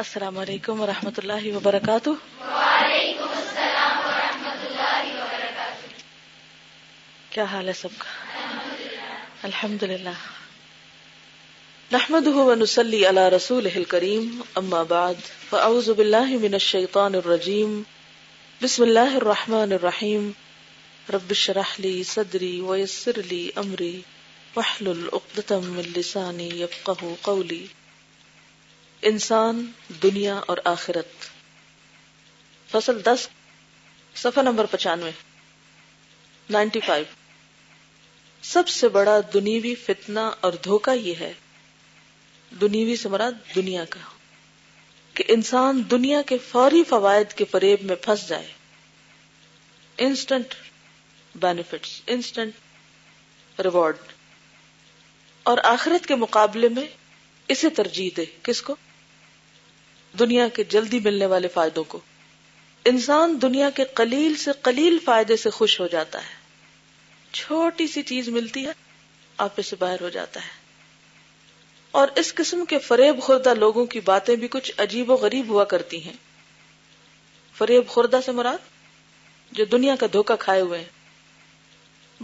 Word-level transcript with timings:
السلام 0.00 0.38
علیکم 0.38 0.80
ورحمۃ 0.80 1.18
اللہ 1.18 1.44
وبرکاتہ۔ 1.56 2.08
وعلیکم 2.08 3.28
السلام 3.28 3.98
ورحمۃ 4.06 4.64
اللہ 4.66 5.06
وبرکاتہ۔ 5.20 5.86
کیا 7.30 7.44
حال 7.44 7.68
ہے 7.68 7.72
سب 7.72 7.88
کا؟ 7.98 8.08
الحمد 9.42 9.82
للہ 9.82 10.18
نحمد 11.92 12.26
ونسلی 12.26 13.06
علی 13.08 13.24
رسول 13.36 13.84
کریم 13.88 14.42
اما 14.54 14.82
بعد 14.82 15.22
فاعوذ 15.50 15.88
باللہ 15.90 16.36
من 16.42 16.54
الشیطان 16.60 17.14
الرجیم۔ 17.14 17.82
بسم 18.62 18.82
اللہ 18.82 19.16
الرحمن 19.16 19.72
الرحیم۔ 19.72 20.30
رب 21.12 21.32
شرح 21.34 21.74
لی 21.78 22.02
صدری 22.02 22.60
ویسر 22.60 23.22
لی 23.22 23.50
امری 23.56 24.00
وحلل 24.56 25.08
اقدتم 25.12 25.66
من 25.66 25.92
لسانی 25.96 26.48
یفقہ 26.62 27.14
قولی۔ 27.22 27.66
انسان، 29.02 29.70
دنیا 30.02 30.40
اور 30.46 30.58
آخرت۔ 30.64 31.06
فصل 32.70 33.04
دس، 33.04 33.28
صفحہ 34.14 34.42
نمبر 34.42 34.66
پچانوے۔ 34.66 35.10
Ninety 36.50 36.80
five. 36.80 37.04
سب 38.42 38.68
سے 38.68 38.88
بڑا 38.88 39.20
دنیوی 39.34 39.74
فتنہ 39.74 40.20
اور 40.40 40.52
دھوکہ 40.52 40.96
یہ 40.96 41.14
ہے، 41.20 41.32
دنیوی 42.60 42.96
سے 42.96 43.08
مراد 43.08 43.32
دنیا 43.54 43.84
کا، 43.84 44.00
کہ 45.14 45.24
انسان 45.28 45.82
دنیا 45.90 46.22
کے 46.22 46.38
فوری 46.38 46.84
فوائد 46.84 47.32
کے 47.32 47.44
فریب 47.44 47.78
میں 47.82 47.96
پھنس 47.96 48.28
جائے۔ 48.28 48.48
Instant 49.98 50.54
benefits, 51.34 52.02
instant 52.06 52.54
reward. 53.60 53.96
اور 55.42 55.58
آخرت 55.64 56.06
کے 56.06 56.14
مقابلے 56.14 56.68
میں 56.68 56.86
اسے 57.48 57.70
ترجیح 57.70 58.10
دے۔ 58.16 58.24
کس 58.42 58.62
کو؟ 58.62 58.76
دنیا 60.18 60.48
کے 60.48 60.64
جلدی 60.64 60.98
ملنے 60.98 61.26
والے 61.26 61.48
فائدوں 61.48 61.84
کو۔ 61.84 62.00
انسان 62.84 63.38
دنیا 63.42 63.70
کے 63.70 63.84
قلیل 63.84 64.36
سے 64.36 64.50
قلیل 64.62 64.98
فائدے 65.04 65.36
سے 65.36 65.50
خوش 65.50 65.80
ہو 65.80 65.86
جاتا 65.86 66.18
ہے۔ 66.18 66.34
چھوٹی 67.32 67.86
سی 67.86 68.02
چیز 68.02 68.28
ملتی 68.28 68.66
ہے، 68.66 68.72
آپ 69.38 69.60
سے 69.60 69.76
باہر 69.78 70.00
ہو 70.00 70.08
جاتا 70.08 70.40
ہے۔ 70.40 70.50
اور 71.90 72.08
اس 72.16 72.34
قسم 72.34 72.64
کے 72.64 72.78
فریب 72.78 73.22
خوردہ 73.22 73.54
لوگوں 73.54 73.86
کی 73.86 74.00
باتیں 74.00 74.36
بھی 74.36 74.48
کچھ 74.48 74.72
عجیب 74.78 75.10
و 75.10 75.14
غریب 75.14 75.48
ہوا 75.48 75.64
کرتی 75.64 76.04
ہیں۔ 76.04 76.12
فریب 77.54 77.88
خوردہ 77.88 78.20
سے 78.24 78.32
مراد، 78.32 78.58
جو 79.52 79.64
دنیا 79.64 79.96
کا 79.96 80.06
دھوکہ 80.12 80.36
کھائے 80.36 80.60
ہوئے 80.60 80.78
ہیں۔ 80.78 80.96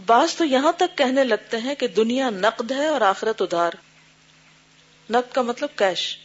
بعض 0.07 0.37
تو 0.37 0.45
یہاں 0.45 0.73
تک 0.73 0.99
کہنے 0.99 1.25
لگتے 1.25 1.57
ہیں 1.57 1.75
کہ 1.75 1.87
دنیا 1.87 2.31
نقد 2.31 2.73
ہے 2.73 2.87
اور 2.87 3.01
آخرت 3.01 3.43
ادھار۔ 3.43 3.73
نقد 5.11 5.35
کا 5.35 5.43
مطلب 5.43 5.69
کیش۔ 5.77 6.19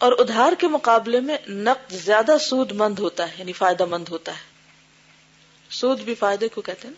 اور 0.00 0.12
ادھار 0.18 0.52
کے 0.58 0.68
مقابلے 0.68 1.20
میں 1.20 1.38
نقد 1.48 1.92
زیادہ 1.92 2.36
سود 2.40 2.72
مند 2.72 2.98
ہوتا 2.98 3.28
ہے 3.28 3.34
یعنی 3.38 3.52
فائدہ 3.52 3.84
مند 3.84 4.08
ہوتا 4.08 4.32
ہے۔ 4.32 4.42
سود 5.70 6.00
بھی 6.00 6.14
فائدے 6.14 6.48
کو 6.48 6.60
کہتے 6.60 6.88
ہیں 6.88 6.94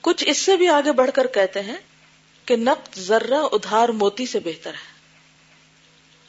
کچھ 0.00 0.24
اس 0.26 0.38
سے 0.38 0.56
بھی 0.56 0.68
آگے 0.68 0.92
بڑھ 0.92 1.10
کر 1.14 1.26
کہتے 1.26 1.62
ہیں 1.62 1.76
کہ 2.44 2.56
نقد 2.56 2.98
ذرہ 2.98 3.40
ادھار 3.52 3.88
موتی 3.88 4.26
سے 4.26 4.40
بہتر 4.40 4.74
ہے۔ 4.74 4.96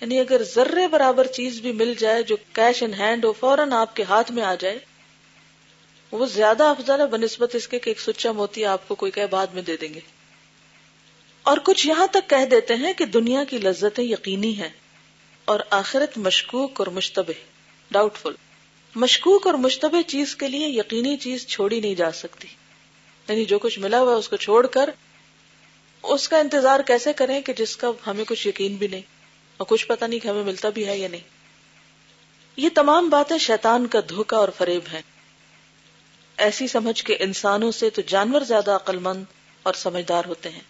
یعنی 0.01 0.19
اگر 0.19 0.43
ذرے 0.43 0.87
برابر 0.87 1.27
چیز 1.27 1.61
بھی 1.61 1.71
مل 1.71 1.93
جائے 1.97 2.23
جو 2.23 2.37
کیش 2.53 2.83
ان 2.83 2.93
ہینڈ 2.93 3.25
ہو، 3.25 3.33
فوراً 3.33 3.71
آپ 3.71 3.95
کے 3.95 4.03
ہاتھ 4.03 4.31
میں 4.31 4.43
آ 4.43 4.55
جائے، 4.55 4.79
وہ 6.11 6.25
زیادہ 6.25 6.63
افضل 6.63 7.01
ہے، 7.01 7.05
بنسبت 7.05 7.55
اس 7.55 7.67
کے 7.67 7.79
کہ 7.79 7.89
ایک 7.89 7.99
سچا 7.99 8.31
موتی 8.31 8.65
آپ 8.65 8.87
کو 8.87 8.95
کوئی 8.95 9.11
کہ 9.11 9.25
بعد 9.25 9.47
میں 9.47 9.61
دے 9.61 9.77
دیں 9.77 9.93
گے۔ 9.93 9.99
اور 11.43 11.57
کچھ 11.57 11.87
یہاں 11.87 12.07
تک 12.07 12.29
کہہ 12.29 12.45
دیتے 12.51 12.75
ہیں 12.75 12.93
کہ 12.93 13.05
دنیا 13.05 13.43
کی 13.43 13.57
لذتیں 13.57 14.03
یقینی 14.03 14.61
ہیں۔ 14.61 14.69
اور 15.47 15.59
آخرت 15.69 16.17
مشکوک 16.17 16.79
اور 16.79 16.87
مشتبہ 16.87 17.33
ڈاؤٹ 17.91 18.17
فل 18.17 18.31
مشکوک 18.95 19.47
اور 19.47 19.53
مشتبہ 19.53 20.01
چیز 20.01 20.35
کے 20.35 20.47
لیے 20.47 20.67
یقینی 20.67 21.17
چیز 21.17 21.47
چھوڑی 21.47 21.79
نہیں 21.79 21.95
جا 21.95 22.11
سکتی۔ 22.11 22.47
یعنی 23.27 23.45
جو 23.45 23.59
کچھ 23.59 23.79
ملا 23.79 24.01
ہوا 24.01 24.15
اس 24.15 24.29
کو 24.29 24.35
چھوڑ 24.35 24.67
کر 24.67 24.89
اس 26.03 26.29
کا 26.29 26.37
انتظار 26.37 26.79
کیسے 26.79 27.13
کریں 27.13 27.41
کہ 27.41 27.53
جس 27.53 27.77
کا 27.77 27.91
ہمیں 28.07 28.23
کچھ 28.25 28.47
یقین 28.47 28.75
بھی 28.75 28.87
نہیں 28.87 29.01
اور 29.57 29.67
کچھ 29.69 29.87
پتا 29.87 30.07
نہیں 30.07 30.19
کہ 30.19 30.27
ہمیں 30.27 30.43
ملتا 30.43 30.69
بھی 30.69 30.87
ہے 30.87 30.97
یا 30.97 31.07
نہیں۔ 31.07 31.21
یہ 32.55 32.69
تمام 32.75 33.09
باتیں 33.09 33.37
شیطان 33.37 33.87
کا 33.87 33.99
دھوکا 34.09 34.37
اور 34.37 34.49
فریب 34.57 34.81
ہے 34.91 35.01
ایسی 36.37 36.67
سمجھ 36.67 37.03
کے 37.03 37.15
انسانوں 37.19 37.71
سے 37.71 37.89
تو 37.89 38.01
جانور 38.01 38.41
زیادہ 38.41 38.71
عقل 38.71 38.97
مند 38.97 39.23
اور 39.63 39.73
سمجھدار 39.73 40.23
ہوتے 40.25 40.49
ہیں۔ 40.49 40.61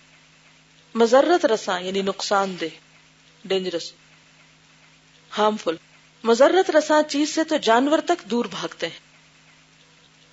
مزرت 0.96 1.46
رساں 1.46 1.82
یعنی 1.82 2.02
نقصان 2.02 2.56
دہ 2.62 2.66
ڈینجرس 3.46 3.92
ہارمفل 5.38 5.76
مزرت 6.24 6.70
رساں 6.70 7.02
چیز 7.10 7.36
سے 7.36 7.44
تو 7.44 7.58
جانور 7.58 8.00
تک 8.00 8.24
دور 8.24 8.46
بھاگتے 8.46 8.88
ہیں۔ 8.88 9.00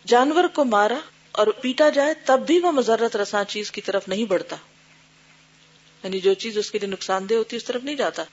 جانور 0.07 0.45
کو 0.45 0.65
مارا 0.65 0.99
اور 1.33 1.47
پیٹا 1.47 1.89
جائے 1.89 2.15
تب 2.27 2.41
بھی 2.47 2.59
وہ 2.59 2.73
مزرت 2.73 3.17
رساں 3.17 3.45
چیز 3.45 3.71
کی 3.71 3.81
طرف 3.81 4.09
نہیں 4.09 4.25
بڑھتا۔ 4.25 4.57
یعنی 6.05 6.21
جو 6.21 6.35
چیز 6.35 6.59
اس 6.59 6.71
کے 6.71 6.79
لیے 6.79 6.89
نقصان 6.89 7.29
دہ 7.29 7.35
ہوتی 7.35 7.57
اس 7.57 7.65
طرف 7.65 7.85
نہیں 7.85 7.95
جاتا۔ 7.95 8.25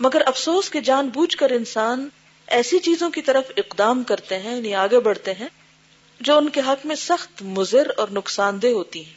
مگر 0.00 0.22
افسوس 0.26 0.70
کے 0.70 0.80
جان 0.80 1.08
بوجھ 1.08 1.36
کر 1.36 1.50
انسان 1.50 2.08
ایسی 2.46 2.78
چیزوں 2.78 3.10
کی 3.10 3.22
طرف 3.22 3.44
اقدام 3.56 4.02
کرتے 4.02 4.38
ہیں 4.38 4.56
یعنی 4.56 4.74
آگے 4.74 5.00
بڑھتے 5.00 5.34
ہیں، 5.34 5.48
جو 6.20 6.36
ان 6.36 6.48
کے 6.48 6.60
حق 6.60 6.86
میں 6.86 6.96
سخت 6.96 7.42
مضر 7.42 7.90
اور 7.96 8.08
نقصان 8.08 8.62
دہ 8.62 8.66
ہوتی 8.66 9.06
ہیں۔ 9.06 9.14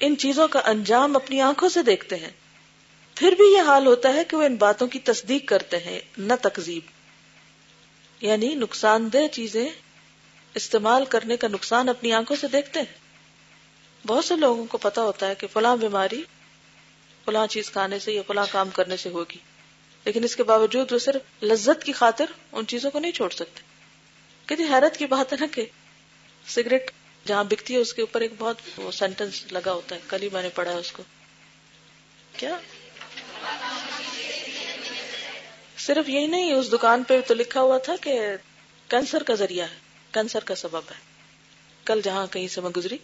ان 0.00 0.16
چیزوں 0.16 0.48
کا 0.48 0.60
انجام 0.64 1.16
اپنی 1.16 1.40
آنکھوں 1.40 1.68
سے 1.68 1.82
دیکھتے 1.82 2.16
ہیں۔ 2.16 2.30
پھر 3.16 3.32
بھی 3.32 3.44
یہ 3.52 3.60
حال 3.60 3.86
ہوتا 3.86 4.14
ہے 4.14 4.24
کہ 4.24 4.36
وہ 4.36 4.42
ان 4.42 4.56
باتوں 4.56 4.86
کی 4.86 4.98
تصدیق 4.98 5.48
کرتے 5.48 5.78
ہیں، 5.78 6.00
نہ 6.18 6.32
تکزیب 6.42 6.82
یعنی 8.20 8.54
نقصان 8.54 9.12
دہ 9.12 9.28
چیزیں 9.28 9.68
استعمال 10.54 11.04
کرنے 11.04 11.36
کا 11.36 11.48
نقصان 11.48 11.88
اپنی 11.88 12.12
آنکھوں 12.12 12.36
سے 12.36 12.48
دیکھتے 12.48 12.78
ہیں۔ 12.78 12.96
بہت 14.06 14.24
سے 14.24 14.36
لوگوں 14.36 14.66
کو 14.66 14.78
پتا 14.78 15.02
ہوتا 15.02 15.28
ہے 15.28 15.34
کہ 15.34 15.46
فلاں 15.46 15.76
بیماری 15.76 16.22
فلاں 17.24 17.46
چیز 17.46 17.70
کھانے 17.70 17.98
سے 17.98 18.12
یا 18.12 18.22
فلاں 18.26 18.46
کام 18.50 18.70
کرنے 18.70 18.96
سے 18.96 19.08
ہوگی۔ 19.08 19.38
لیکن 20.04 20.24
اس 20.24 20.36
کے 20.36 20.42
باوجود 20.42 20.92
وہ 20.92 20.98
صرف 20.98 21.44
لذت 21.44 21.84
کی 21.84 21.92
خاطر 21.92 22.24
ان 22.52 22.66
چیزوں 22.66 22.90
کو 22.90 22.98
نہیں 22.98 23.12
چھوڑ 23.12 23.30
سکتے۔ 23.30 23.60
کتنی 24.46 24.66
حیرت 24.70 24.96
کی 24.96 25.06
بات 25.06 25.32
ہے 25.32 25.38
نا 25.40 25.46
کہ 25.52 25.64
سگریٹ 26.48 26.90
جہاں 27.26 27.44
بکتی 27.44 27.74
ہے، 27.74 27.78
اس 27.78 27.94
کے 27.94 28.02
اوپر 28.02 28.20
ایک 28.20 28.32
بہت 28.38 28.56
سینٹینس 28.94 29.52
لگا 29.52 29.72
ہوتا 29.72 29.94
ہے، 29.94 30.00
کل 30.08 30.22
ہی 30.22 30.28
میں 30.32 30.42
نے 30.42 30.48
پڑھا 30.48 30.72
ہے 30.72 30.76
اس 30.76 30.92
کو۔ 30.92 31.02
کیا؟ 32.36 32.58
صرف 35.86 36.08
یہی 36.08 36.26
نہیں، 36.26 36.52
اس 36.52 36.72
دکان 36.72 37.02
پہ 37.02 37.20
تو 37.20 37.34
لکھا 37.34 37.60
ہوا 37.60 37.78
تھا 37.78 37.92
کہ 38.00 38.20
کینسر 38.88 39.22
کا 39.22 39.34
ذریعہ 39.34 39.66
ہے، 39.70 39.76
کینسر 40.12 40.44
کا 40.44 40.54
سبب 40.54 40.82
ہے۔ 40.90 41.00
کل 41.84 42.00
جہاں 42.04 42.26
کہیں 42.26 42.48
سے 42.48 42.60
میں 42.60 42.70
گزری، 42.70 42.98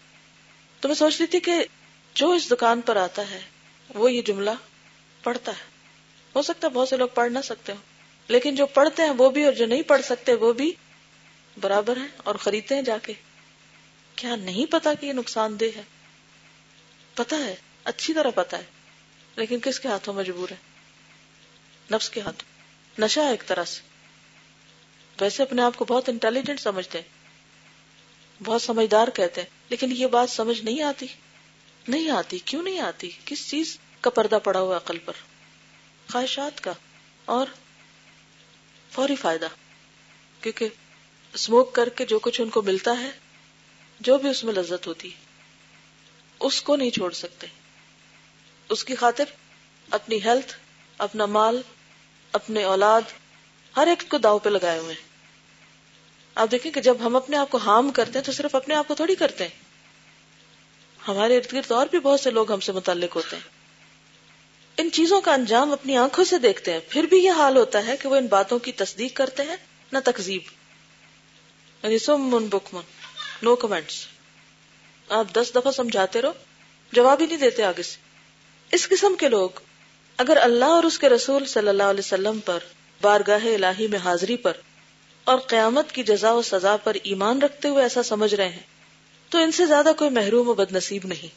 تو 0.81 0.89
میں 0.89 0.95
سوچ 0.95 1.17
رہی 1.19 1.27
تھی 1.27 1.41
کہ 1.41 1.53
جو 2.15 2.31
اس 2.31 2.51
دکان 2.51 2.81
پر 2.81 2.97
آتا 2.97 3.31
ہے، 3.31 3.41
وہ 3.95 4.13
یہ 4.13 4.23
جملہ 4.23 4.51
پڑھتا 5.23 5.53
ہے۔ 5.53 5.73
ہو 6.35 6.43
سکتا 6.43 6.69
ہے 6.69 6.73
بہت 6.73 6.89
سے 6.89 6.97
لوگ 6.97 7.09
پڑھ 7.15 7.33
نہ 7.33 7.39
سکتے 7.45 7.73
ہو 7.73 7.77
لیکن 8.29 8.55
جو 8.55 8.67
پڑھتے 8.67 9.03
ہیں 9.03 9.13
وہ 9.19 9.31
بھی 9.31 9.45
اور 9.45 9.53
جو 9.53 9.67
نہیں 9.67 9.83
پڑھ 9.83 10.03
سکتے 10.03 10.35
وہ 10.35 10.53
بھی 10.53 10.73
برابر 11.61 11.97
ہیں 11.97 12.09
اور 12.17 12.35
خریدتے 12.35 12.75
ہیں 12.75 12.83
جا 12.83 12.99
کے۔ 13.03 13.13
کیا 14.17 14.37
نہیں 14.37 14.73
پتا 14.73 14.95
کہ 14.95 15.07
یہ 15.07 15.13
نقصان 15.13 15.61
دہ 15.61 15.77
ہے؟ 15.77 15.83
پتا 17.15 17.37
ہے، 17.37 17.55
اچھی 17.85 18.15
طرح 18.15 18.31
پتا 18.31 18.59
ہے، 18.59 18.65
لیکن 19.37 19.59
کس 19.61 19.81
کے 19.81 19.89
ہاتھوں 19.89 20.15
مجبور 20.15 20.51
ہے 20.51 20.57
نفس 21.91 22.11
کے 22.11 22.21
ہاتھوں۔ 22.21 22.52
نشہ 22.99 23.21
ہے 23.21 23.31
ایک 23.31 23.47
طرح 23.47 23.65
سے۔ 23.65 23.81
ویسے 25.21 25.43
اپنے 25.43 25.63
آپ 25.63 25.77
کو 25.77 25.85
بہت 25.85 26.09
انٹیلیجنٹ 26.09 26.61
سمجھتے 26.61 27.01
ہیں، 27.01 27.09
بہت 28.45 28.63
سمجھدار 28.63 29.09
کہتے 29.09 29.41
ہیں، 29.41 29.49
لیکن 29.69 29.93
یہ 29.93 30.07
بات 30.07 30.31
سمجھ 30.31 30.65
نہیں 30.65 30.83
آتی۔ 30.83 31.07
نہیں 31.89 32.11
آتی، 32.11 32.39
کیوں 32.39 32.63
نہیں 32.63 32.79
آتی؟ 32.79 33.11
کس 33.25 33.51
چیز 33.51 33.79
کا 34.01 34.11
پردہ 34.11 34.39
پڑا 34.45 34.61
ہوا 34.61 34.77
عقل 34.77 34.99
پر؟ 34.99 35.13
خواہشات 36.13 36.61
کا۔ 36.61 36.73
اور 37.25 37.47
فوری 38.91 39.17
فائدہ۔ 39.17 39.49
کیونکہ 40.41 40.69
اسموک 41.33 41.75
کر 41.75 41.89
کے 41.89 42.07
جو 42.07 42.19
کچھ 42.19 42.41
ان 42.41 42.51
کو 42.51 42.63
ملتا 42.63 42.91
ہے، 43.01 43.11
جو 44.01 44.19
بھی 44.19 44.29
اس 44.29 44.45
میں 44.45 44.55
لذت 44.55 44.87
ہوتی 44.87 45.11
اس 46.41 46.63
کو 46.63 46.77
نہیں 46.77 46.91
چھوڑ 46.91 47.13
سکتے۔ 47.13 47.47
اس 48.69 48.85
کی 48.85 48.95
خاطر 48.95 49.25
اپنی 49.91 50.25
ہیلتھ 50.25 50.59
اپنا 50.99 51.27
مال 51.27 51.63
اپنے 52.33 52.65
اولاد 52.65 53.01
ہر 53.77 53.87
ایک 53.87 54.09
کو 54.09 54.19
داؤ 54.19 54.39
پہ 54.39 54.49
لگائے 54.49 54.79
ہوئے 54.79 54.95
ہیں۔ 54.95 55.13
آپ 56.35 56.49
دیکھیں 56.51 56.73
کہ 56.73 56.81
جب 56.81 56.97
ہم 57.01 57.17
اپنے 57.17 57.37
آپ 57.37 57.51
کو 57.51 57.59
ہارم 57.59 57.91
کرتے 57.91 58.19
ہیں 58.19 58.27
تو 58.27 58.33
صرف 58.33 58.55
اپنے 58.55 58.75
آپ 58.75 58.89
کو 58.89 58.95
تھوڑی 58.95 59.15
کرتے 59.15 59.45
ہیں۔ 59.45 59.63
ہمارے 61.09 61.37
ارد 61.37 61.53
گرد 61.53 61.73
اور 61.73 61.87
بھی 61.91 62.01
بہت 62.01 62.21
سے 62.21 62.31
لوگ 62.31 62.53
ہم 62.53 62.61
سے 62.61 62.73
متعلق 62.73 63.17
ہوتے 63.17 63.37
ہیں۔ 63.37 63.43
ان 64.77 64.91
چیزوں 64.91 65.21
کا 65.21 65.35
انجام 65.35 65.73
اپنی 65.73 65.97
آنکھوں 65.97 66.25
سے 66.25 66.39
دیکھتے 66.39 66.73
ہیں۔ 66.73 66.81
پھر 66.89 67.05
بھی 67.05 67.19
یہ 67.19 67.31
حال 67.31 67.57
ہوتا 67.57 67.87
ہے 67.87 67.97
کہ 67.97 68.09
وہ 68.09 68.17
ان 68.17 68.27
باتوں 68.27 68.59
کی 68.59 68.73
تصدیق 68.73 69.17
کرتے 69.17 69.43
ہیں، 69.43 69.57
نہ 69.93 69.99
تقزیب 70.05 70.43
یعنی 71.83 71.97
نو 73.43 73.57
کمنٹس 73.57 74.07
آپ 75.09 75.27
دس 75.33 75.51
دفعہ 75.55 75.73
سمجھاتے 75.73 76.23
رہو، 76.23 76.33
جواب 76.93 77.21
ہی 77.21 77.27
نہیں 77.27 77.37
دیتے 77.37 77.65
آگے 77.65 77.83
سے۔ 77.83 77.97
اس 78.73 78.89
قسم 78.89 79.15
کے 79.15 79.29
لوگ 79.29 79.51
اگر 80.17 80.37
اللہ 80.43 80.65
اور 80.65 80.85
اس 80.85 80.99
کے 80.99 81.09
رسول 81.09 81.47
صلی 81.47 81.69
اللہ 81.69 81.83
علیہ 81.83 82.01
وسلم 82.01 82.41
پر 82.41 82.59
بارگاہ 83.01 83.45
الہی 83.45 83.87
میں 83.87 83.99
حاضری 83.99 84.37
پر 84.37 84.53
اور 85.25 85.39
قیامت 85.39 85.93
کی 85.93 86.03
جزا 86.03 86.33
و 86.33 86.43
سزا 86.43 86.77
پر 86.77 86.97
ایمان 87.03 87.43
رکھتے 87.43 87.69
ہوئے 87.69 87.83
ایسا 87.83 88.03
سمجھ 88.03 88.35
رہے 88.35 88.49
ہیں، 88.49 88.63
تو 89.29 89.39
ان 89.39 89.53
سے 89.53 89.67
زیادہ 89.67 89.93
کوئی 89.99 90.11
محروم 90.11 90.49
و 90.49 90.55
بد 90.55 90.73
نصیب 90.73 91.07
نہیں۔ 91.07 91.29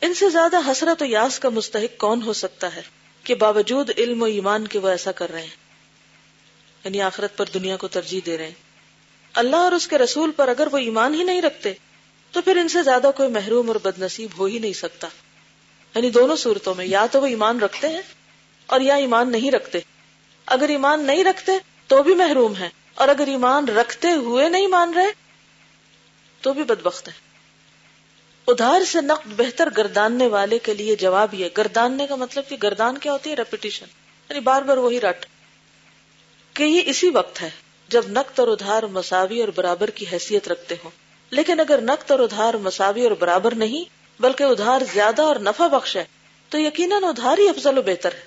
ان 0.00 0.14
سے 0.14 0.30
زیادہ 0.30 0.70
حسرت 0.70 1.02
و 1.02 1.04
یاس 1.04 1.38
کا 1.38 1.48
مستحق 1.48 2.00
کون 2.00 2.22
ہو 2.22 2.32
سکتا 2.32 2.74
ہے 2.74 2.82
کہ 3.24 3.34
باوجود 3.34 3.90
علم 3.98 4.22
و 4.22 4.24
ایمان 4.24 4.66
کے 4.66 4.78
وہ 4.78 4.88
ایسا 4.88 5.12
کر 5.12 5.32
رہے 5.32 5.42
ہیں؟ 5.42 5.56
یعنی 6.84 7.00
آخرت 7.00 7.36
پر 7.36 7.44
دنیا 7.54 7.76
کو 7.76 7.88
ترجیح 7.88 8.20
دے 8.26 8.38
رہے 8.38 8.46
ہیں۔ 8.46 8.52
اللہ 9.32 9.56
اور 9.56 9.72
اس 9.72 9.88
کے 9.88 9.98
رسول 9.98 10.30
پر 10.30 10.48
اگر 10.48 10.68
وہ 10.72 10.78
ایمان 10.78 11.14
ہی 11.14 11.22
نہیں 11.22 11.42
رکھتے، 11.42 11.72
تو 12.32 12.42
پھر 12.42 12.56
ان 12.56 12.68
سے 12.68 12.82
زیادہ 12.82 13.10
کوئی 13.16 13.28
محروم 13.28 13.68
اور 13.68 13.76
بد 13.82 13.98
نصیب 13.98 14.30
ہو 14.38 14.44
ہی 14.44 14.58
نہیں 14.58 14.72
سکتا۔ 14.72 15.08
یعنی 15.98 16.10
دونوں 16.10 16.36
صورتوں 16.36 16.74
میں، 16.74 16.84
یا 16.84 17.06
تو 17.12 17.20
وہ 17.20 17.26
ایمان 17.26 17.60
رکھتے 17.60 17.88
ہیں 17.88 18.02
اور 18.66 18.80
یا 18.80 18.94
ایمان 18.94 19.32
نہیں 19.32 19.50
رکھتے۔ 19.50 19.78
اگر 20.46 20.68
ایمان 20.68 21.06
نہیں 21.06 21.24
رکھتے 21.24 21.52
تو 21.86 22.02
بھی 22.02 22.14
محروم 22.14 22.56
ہے 22.56 22.68
اور 22.94 23.08
اگر 23.08 23.26
ایمان 23.26 23.68
رکھتے 23.68 24.12
ہوئے 24.12 24.48
نہیں 24.48 24.66
مان 24.66 24.94
رہے 24.94 25.12
تو 26.40 26.52
بھی 26.52 26.62
بدبخت 26.62 27.08
ہے 27.08 27.12
ادھار 28.46 28.84
سے 28.84 29.00
نقد 29.00 29.28
بہتر 29.36 29.68
گرداننے 29.76 30.26
والے 30.26 30.58
کے 30.58 30.74
لیے 30.74 30.96
جواب 30.96 31.34
یہ، 31.34 31.48
گرداننے 31.56 32.06
کا 32.06 32.14
مطلب 32.14 32.48
کہ 32.48 32.56
گردان 32.62 32.98
کیا 32.98 33.12
ہوتی 33.12 33.30
ہے؟ 33.30 33.34
ریپیٹیشن 33.34 33.86
یعنی 34.28 34.40
بار 34.40 34.62
بار 34.62 34.76
وہی 34.76 35.00
رٹ۔ 35.00 35.26
کہ 36.52 36.62
یہ 36.62 36.80
اسی 36.84 37.10
وقت 37.10 37.42
ہے 37.42 37.50
جب 37.88 38.02
نقد 38.08 38.38
اور 38.38 38.48
ادھار 38.48 38.82
مساوی 38.82 39.40
اور 39.40 39.48
برابر 39.48 39.90
کی 39.90 40.04
حیثیت 40.12 40.48
رکھتے 40.48 40.74
ہوں۔ 40.84 40.90
لیکن 41.30 41.60
اگر 41.60 41.80
نقد 41.82 42.10
اور 42.10 42.18
ادھار 42.18 42.54
مساوی 42.54 43.02
اور 43.02 43.12
برابر 43.12 43.54
نہیں 43.54 43.97
بلکہ 44.20 44.44
ادھار 44.44 44.80
زیادہ 44.92 45.22
اور 45.22 45.36
نفع 45.36 45.66
بخش 45.66 45.96
ہے، 45.96 46.04
تو 46.48 46.58
یقیناً 46.58 47.04
ادھار 47.04 47.38
ہی 47.38 47.48
افضل 47.48 47.78
و 47.78 47.82
بہتر 47.82 48.14
ہے۔ 48.14 48.26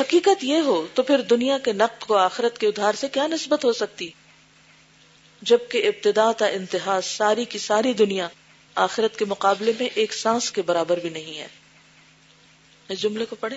حقیقت 0.00 0.44
یہ 0.44 0.60
ہو 0.60 0.86
تو 0.94 1.02
پھر 1.02 1.20
دنیا 1.20 1.58
کے 1.58 1.72
نقد 1.72 2.04
کو 2.04 2.16
آخرت 2.16 2.58
کے 2.58 2.66
ادھار 2.66 2.92
سے 2.92 3.08
کیا 3.08 3.26
نسبت 3.26 3.64
ہو 3.64 3.72
سکتی؟ 3.72 4.10
جبکہ 5.42 5.88
ابتدا 5.88 6.32
تا 6.32 6.46
انتہا 6.46 7.00
ساری 7.04 7.44
کی 7.44 7.58
ساری 7.58 7.92
دنیا 7.92 8.28
آخرت 8.74 9.18
کے 9.18 9.24
مقابلے 9.24 9.72
میں 9.80 9.88
ایک 9.94 10.14
سانس 10.14 10.50
کے 10.50 10.62
برابر 10.62 10.98
بھی 10.98 11.08
نہیں 11.08 11.38
ہے۔ 11.38 11.46
اس 12.88 13.02
جملے 13.02 13.24
کو 13.24 13.36
پڑھے 13.36 13.56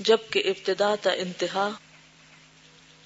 جبکہ 0.00 0.42
ابتدا 0.46 0.94
تا 1.02 1.10
انتہا 1.10 1.70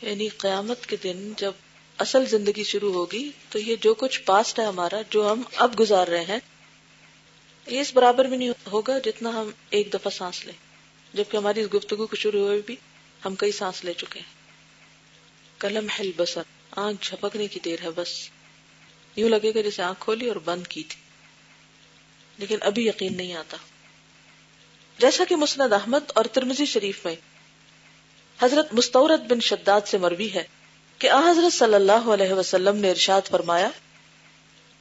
یعنی 0.02 0.29
قیامت 0.29 0.87
کے 0.87 0.96
دن 0.96 1.32
جب 1.37 1.52
اصل 1.99 2.26
زندگی 2.26 2.64
شروع 2.64 2.93
ہوگی، 2.93 3.31
تو 3.49 3.58
یہ 3.58 3.76
جو 3.81 3.94
کچھ 3.94 4.20
پاسٹ 4.20 4.58
ہے 4.58 4.64
ہمارا، 4.64 5.00
جو 5.11 5.32
ہم 5.32 5.43
اب 5.56 5.81
گزار 5.81 6.06
رہے 6.06 6.25
ہیں 6.25 6.38
اس 7.66 7.94
برابر 7.94 8.24
بھی 8.24 8.36
نہیں 8.36 8.50
ہوگا 8.72 8.98
جتنا 8.98 9.30
ہم 9.30 9.50
ایک 9.70 9.92
دفعہ 9.92 10.10
سانس 10.10 10.44
لیں۔ 10.44 10.54
جبکہ 11.14 11.36
ہماری 11.36 11.60
اس 11.60 11.74
گفتگو 11.74 12.06
کو 12.06 12.16
شروع 12.16 12.40
ہوئے 12.40 12.60
بھی 12.66 12.76
ہم 13.24 13.34
کئی 13.34 13.52
سانس 13.52 13.84
لے 13.84 13.92
چکے 13.92 14.20
ہیں۔ 14.20 14.32
کلم 15.60 15.86
حل 15.88 16.10
بسر 16.16 16.42
آنکھ 16.76 17.06
جھپکنے 17.06 17.48
کی 17.48 17.60
دیر 17.60 17.76
ہے 17.82 17.90
بس۔ 17.90 18.28
یوں 19.16 19.28
لگے 19.28 19.54
گا 19.54 19.60
جیسے 19.60 19.82
آنکھ 19.82 20.00
کھولی 20.00 20.28
اور 20.28 20.36
بند 20.36 20.66
کی 20.66 20.82
تھی۔ 20.82 21.00
لیکن 22.38 22.58
ابھی 22.60 22.86
یقین 22.86 23.16
نہیں 23.16 23.34
آتا۔ 23.34 23.56
جیسا 24.98 25.24
کہ 25.28 25.36
مسند 25.36 25.72
احمد 25.72 26.00
اور 26.14 26.24
ترمزی 26.24 26.66
شریف 26.66 27.06
میں 27.06 27.14
حضرت 28.42 28.74
مستورت 28.74 29.20
بن 29.20 29.40
شداد 29.40 29.80
سے 29.86 29.98
مروی 29.98 30.32
ہے 30.34 30.44
کہ 30.98 31.10
آ 31.10 31.30
حضرت 31.30 31.52
صلی 31.52 31.74
اللہ 31.74 31.92
علیہ 31.92 32.32
وسلم 32.32 32.76
نے 32.76 32.90
ارشاد 32.90 33.20
فرمایا 33.28 33.70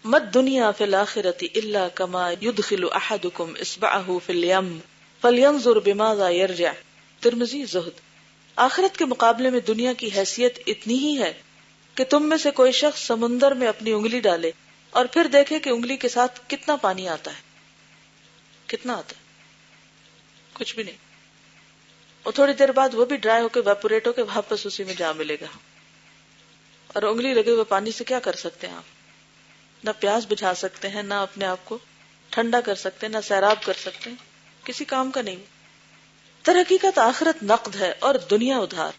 مت 0.03 0.23
دنیا 0.33 0.71
فی 0.71 0.83
الاخرت 0.83 1.43
الا 1.55 1.87
کما 1.87 2.31
يدخل 2.31 2.83
احدکم 2.91 3.53
اصبعه 3.59 4.17
فی 4.25 4.33
الیم 4.33 4.79
فلینظر 5.21 5.79
بماذا 5.79 6.29
یرجع 6.29 6.71
ترمزی 7.19 7.65
زہد۔ 7.65 7.99
آخرت 8.55 8.97
کے 8.97 9.05
مقابلے 9.05 9.49
میں 9.49 9.59
دنیا 9.59 9.93
کی 9.93 10.09
حیثیت 10.15 10.59
اتنی 10.67 10.93
ہی 10.93 11.21
ہے 11.21 11.33
کہ 11.95 12.03
تم 12.03 12.29
میں 12.29 12.37
سے 12.37 12.51
کوئی 12.51 12.71
شخص 12.71 13.07
سمندر 13.07 13.51
میں 13.51 13.67
اپنی 13.67 13.91
انگلی 13.91 14.19
ڈالے 14.19 14.51
اور 14.89 15.05
پھر 15.05 15.27
دیکھے 15.27 15.59
کہ 15.59 15.69
انگلی 15.69 15.97
کے 15.97 16.09
ساتھ 16.09 16.39
کتنا 16.47 16.75
پانی 16.75 17.07
آتا 17.07 17.31
ہے۔ 17.31 17.41
کتنا 18.65 18.93
آتا 18.93 19.15
ہے؟ 19.15 19.21
کچھ 20.53 20.75
بھی 20.75 20.83
نہیں۔ 20.83 20.97
اور 22.23 22.33
تھوڑی 22.33 22.53
دیر 22.53 22.71
بعد 22.71 22.89
وہ 22.93 23.05
بھی 23.05 23.17
ڈرائی 23.17 23.43
ہو 23.43 23.49
کے 23.49 23.59
ویپوریٹ 23.59 24.07
ہو 24.07 24.13
کے 24.13 24.21
واپس 24.21 24.65
اسی 24.65 24.83
میں 24.83 24.93
جا 24.93 25.11
ملے 25.11 25.37
گا۔ 25.41 25.57
اور 26.87 27.03
انگلی 27.03 27.33
لگے 27.33 27.51
ہوئے 27.51 27.63
پانی 27.63 27.91
سے 27.91 28.03
کیا 28.03 28.19
کر 28.19 28.33
سکتے 28.33 28.67
ہیں 28.67 28.75
آپ؟ 28.75 29.00
نہ 29.83 29.89
پیاس 29.99 30.25
بجھا 30.29 30.53
سکتے 30.53 30.89
ہیں، 30.89 31.03
نہ 31.03 31.13
اپنے 31.13 31.45
آپ 31.45 31.57
کو 31.63 31.77
ٹھنڈا 32.29 32.61
کر 32.61 32.75
سکتے 32.75 33.05
ہیں، 33.05 33.13
نہ 33.13 33.17
سیراب 33.27 33.63
کر 33.63 33.73
سکتے 33.73 34.09
ہیں۔ 34.09 34.17
کسی 34.63 34.85
کام 34.85 35.11
کا 35.11 35.21
نہیں۔ 35.21 35.35
تر 36.41 36.55
حقیقت 36.55 36.97
آخرت 36.97 37.43
نقد 37.43 37.75
ہے 37.75 37.93
اور 37.99 38.15
دنیا 38.15 38.57
ادھار۔ 38.57 38.91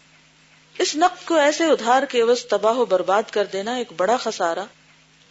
اس 0.79 0.95
نقد 0.95 1.27
کو 1.27 1.35
ایسے 1.35 1.63
ادھار 1.63 2.03
کے 2.03 2.21
عوض 2.21 2.45
تباہ 2.45 2.73
و 2.73 2.85
برباد 2.85 3.23
کر 3.31 3.45
دینا 3.45 3.75
ایک 3.75 3.87
بڑا 3.97 4.17
خسارہ 4.17 4.65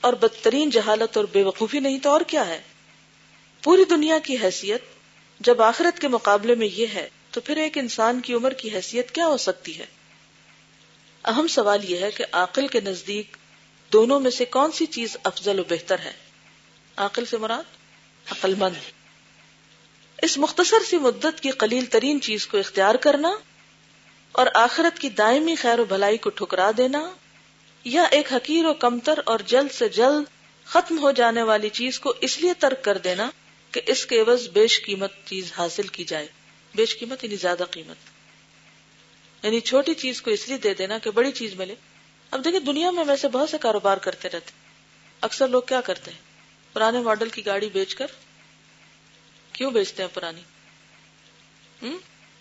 اور 0.01 0.13
بدترین 0.13 0.71
جہالت 0.71 1.17
اور 1.17 1.25
بے 1.33 1.43
وقوفی 1.43 1.81
نہیں 1.81 1.99
تو 1.99 2.11
اور 2.11 2.21
کیا 2.21 2.47
ہے؟ 2.47 2.63
پوری 3.63 3.85
دنیا 3.85 4.19
کی 4.19 4.37
حیثیت 4.43 4.83
جب 5.41 5.63
آخرت 5.63 6.01
کے 6.01 6.09
مقابلے 6.09 6.55
میں 6.55 6.67
یہ 6.67 6.87
ہے 6.95 7.09
تو 7.31 7.41
پھر 7.41 7.57
ایک 7.57 7.79
انسان 7.79 8.21
کی 8.21 8.35
عمر 8.35 8.53
کی 8.53 8.75
حیثیت 8.75 9.11
کیا 9.11 9.27
ہو 9.27 9.37
سکتی 9.37 9.79
ہے؟ 9.79 9.87
اہم 11.25 11.47
سوال 11.47 11.91
یہ 11.91 11.99
ہے 11.99 12.11
کہ 12.11 12.25
عقل 12.33 12.69
کے 12.69 12.81
نزدیک 12.81 13.37
دونوں 13.93 14.21
میں 14.21 14.31
سے 14.31 14.45
کون 14.45 14.73
سی 14.73 14.87
چیز 14.87 15.17
افضل 15.25 15.61
و 15.61 15.63
بہتر 15.69 15.99
ہے؟ 15.99 16.13
عقل 16.97 17.25
سے 17.25 17.37
مراد 17.37 17.63
عقل 18.31 18.55
مند 18.55 18.75
اس 20.23 20.39
مختصر 20.39 20.85
سی 20.91 20.99
مدت 20.99 21.41
کی 21.41 21.51
قلیل 21.51 21.85
ترین 21.85 22.21
چیز 22.21 22.47
کو 22.47 22.59
اختیار 22.59 22.95
کرنا 22.95 23.37
اور 24.33 24.47
آخرت 24.55 24.99
کی 24.99 25.09
دائمی 25.09 25.55
خیر 25.55 25.79
و 25.79 25.85
بھلائی 25.85 26.19
کو 26.19 26.31
ٹھکرا 26.31 26.71
دینا 26.77 27.11
یا 27.85 28.03
ایک 28.03 28.33
حقیر 28.33 28.65
و 28.65 28.75
کمتر 28.75 29.21
اور 29.27 29.39
جلد 29.47 29.71
سے 29.71 29.89
جلد 29.89 30.25
ختم 30.65 30.99
ہو 30.99 31.11
جانے 31.11 31.43
والی 31.43 31.69
چیز 31.69 32.01
کو 32.01 32.15
اس 32.21 32.39
لیے 32.39 32.55
ترک 32.59 32.85
کر 32.85 32.99
دینا 32.99 33.31
کہ 33.71 33.81
اس 33.87 34.07
کے 34.07 34.21
عوض 34.21 34.49
بیش 34.49 34.83
قیمت 34.85 35.13
چیز 35.25 35.53
حاصل 35.59 35.87
کی 35.87 36.05
جائے۔ 36.05 36.27
بیش 36.75 36.99
قیمت 36.99 37.25
یعنی 37.25 37.37
زیادہ 37.37 37.65
قیمت۔ 37.71 37.97
یعنی 39.45 39.61
چھوٹی 39.61 39.95
چیز 39.95 40.23
کو 40.23 40.31
اس 40.31 40.49
لیے 40.49 40.59
دے 40.59 40.75
دینا 40.75 40.99
کہ 40.99 41.11
بڑی 41.11 41.33
چیز 41.33 41.55
ملے۔ 41.55 41.75
اب 42.33 42.45
دیکھیں 42.45 42.61
دنیا 42.61 42.91
میں 42.91 43.05
ویسے 43.05 43.29
بہت 43.29 43.51
سے 43.51 43.59
کاروبار 43.59 43.97
کرتے 43.97 44.29
رہتے 44.29 44.51
اکثر 45.21 45.49
لوگ 45.49 45.63
کیا 45.63 45.81
کرتے 45.81 46.11
ہیں؟ 46.11 46.19
پرانے 46.73 47.01
ماڈل 47.01 47.29
کی 47.29 47.47
گاڑی 47.47 47.69
بیچ 47.69 47.95
کر 47.95 48.07
کیوں 49.53 49.71
بیچتے 49.71 50.03
ہیں 50.03 50.15
پرانی؟ 50.15 50.43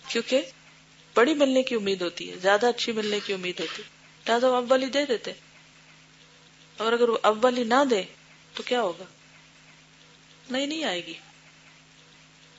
کیونکہ 0.08 0.42
بڑی 1.14 1.34
ملنے 1.34 1.62
کی 1.62 1.74
امید 1.74 2.02
ہوتی 2.02 2.30
ہے، 2.30 2.36
زیادہ 2.42 2.66
اچھی 2.66 2.92
ملنے 2.92 3.20
کی 3.26 3.32
امید 3.32 3.60
ہوتی 3.60 3.82
ہے۔ 3.82 3.88
لہٰذا 4.28 4.48
وہ 4.48 4.56
اب 4.56 4.70
والی 4.70 4.86
دے 4.86 5.06
دیتے 5.06 5.32
اور 6.76 6.92
اگر 6.92 7.08
وہ 7.08 7.18
اب 7.22 7.44
والی 7.44 7.64
نہ 7.64 7.84
دے 7.90 8.02
تو 8.54 8.62
کیا 8.62 8.82
ہوگا؟ 8.82 9.04
نہیں 10.50 10.66
نہیں 10.66 10.84
آئے 10.84 11.06
گی۔ 11.06 11.14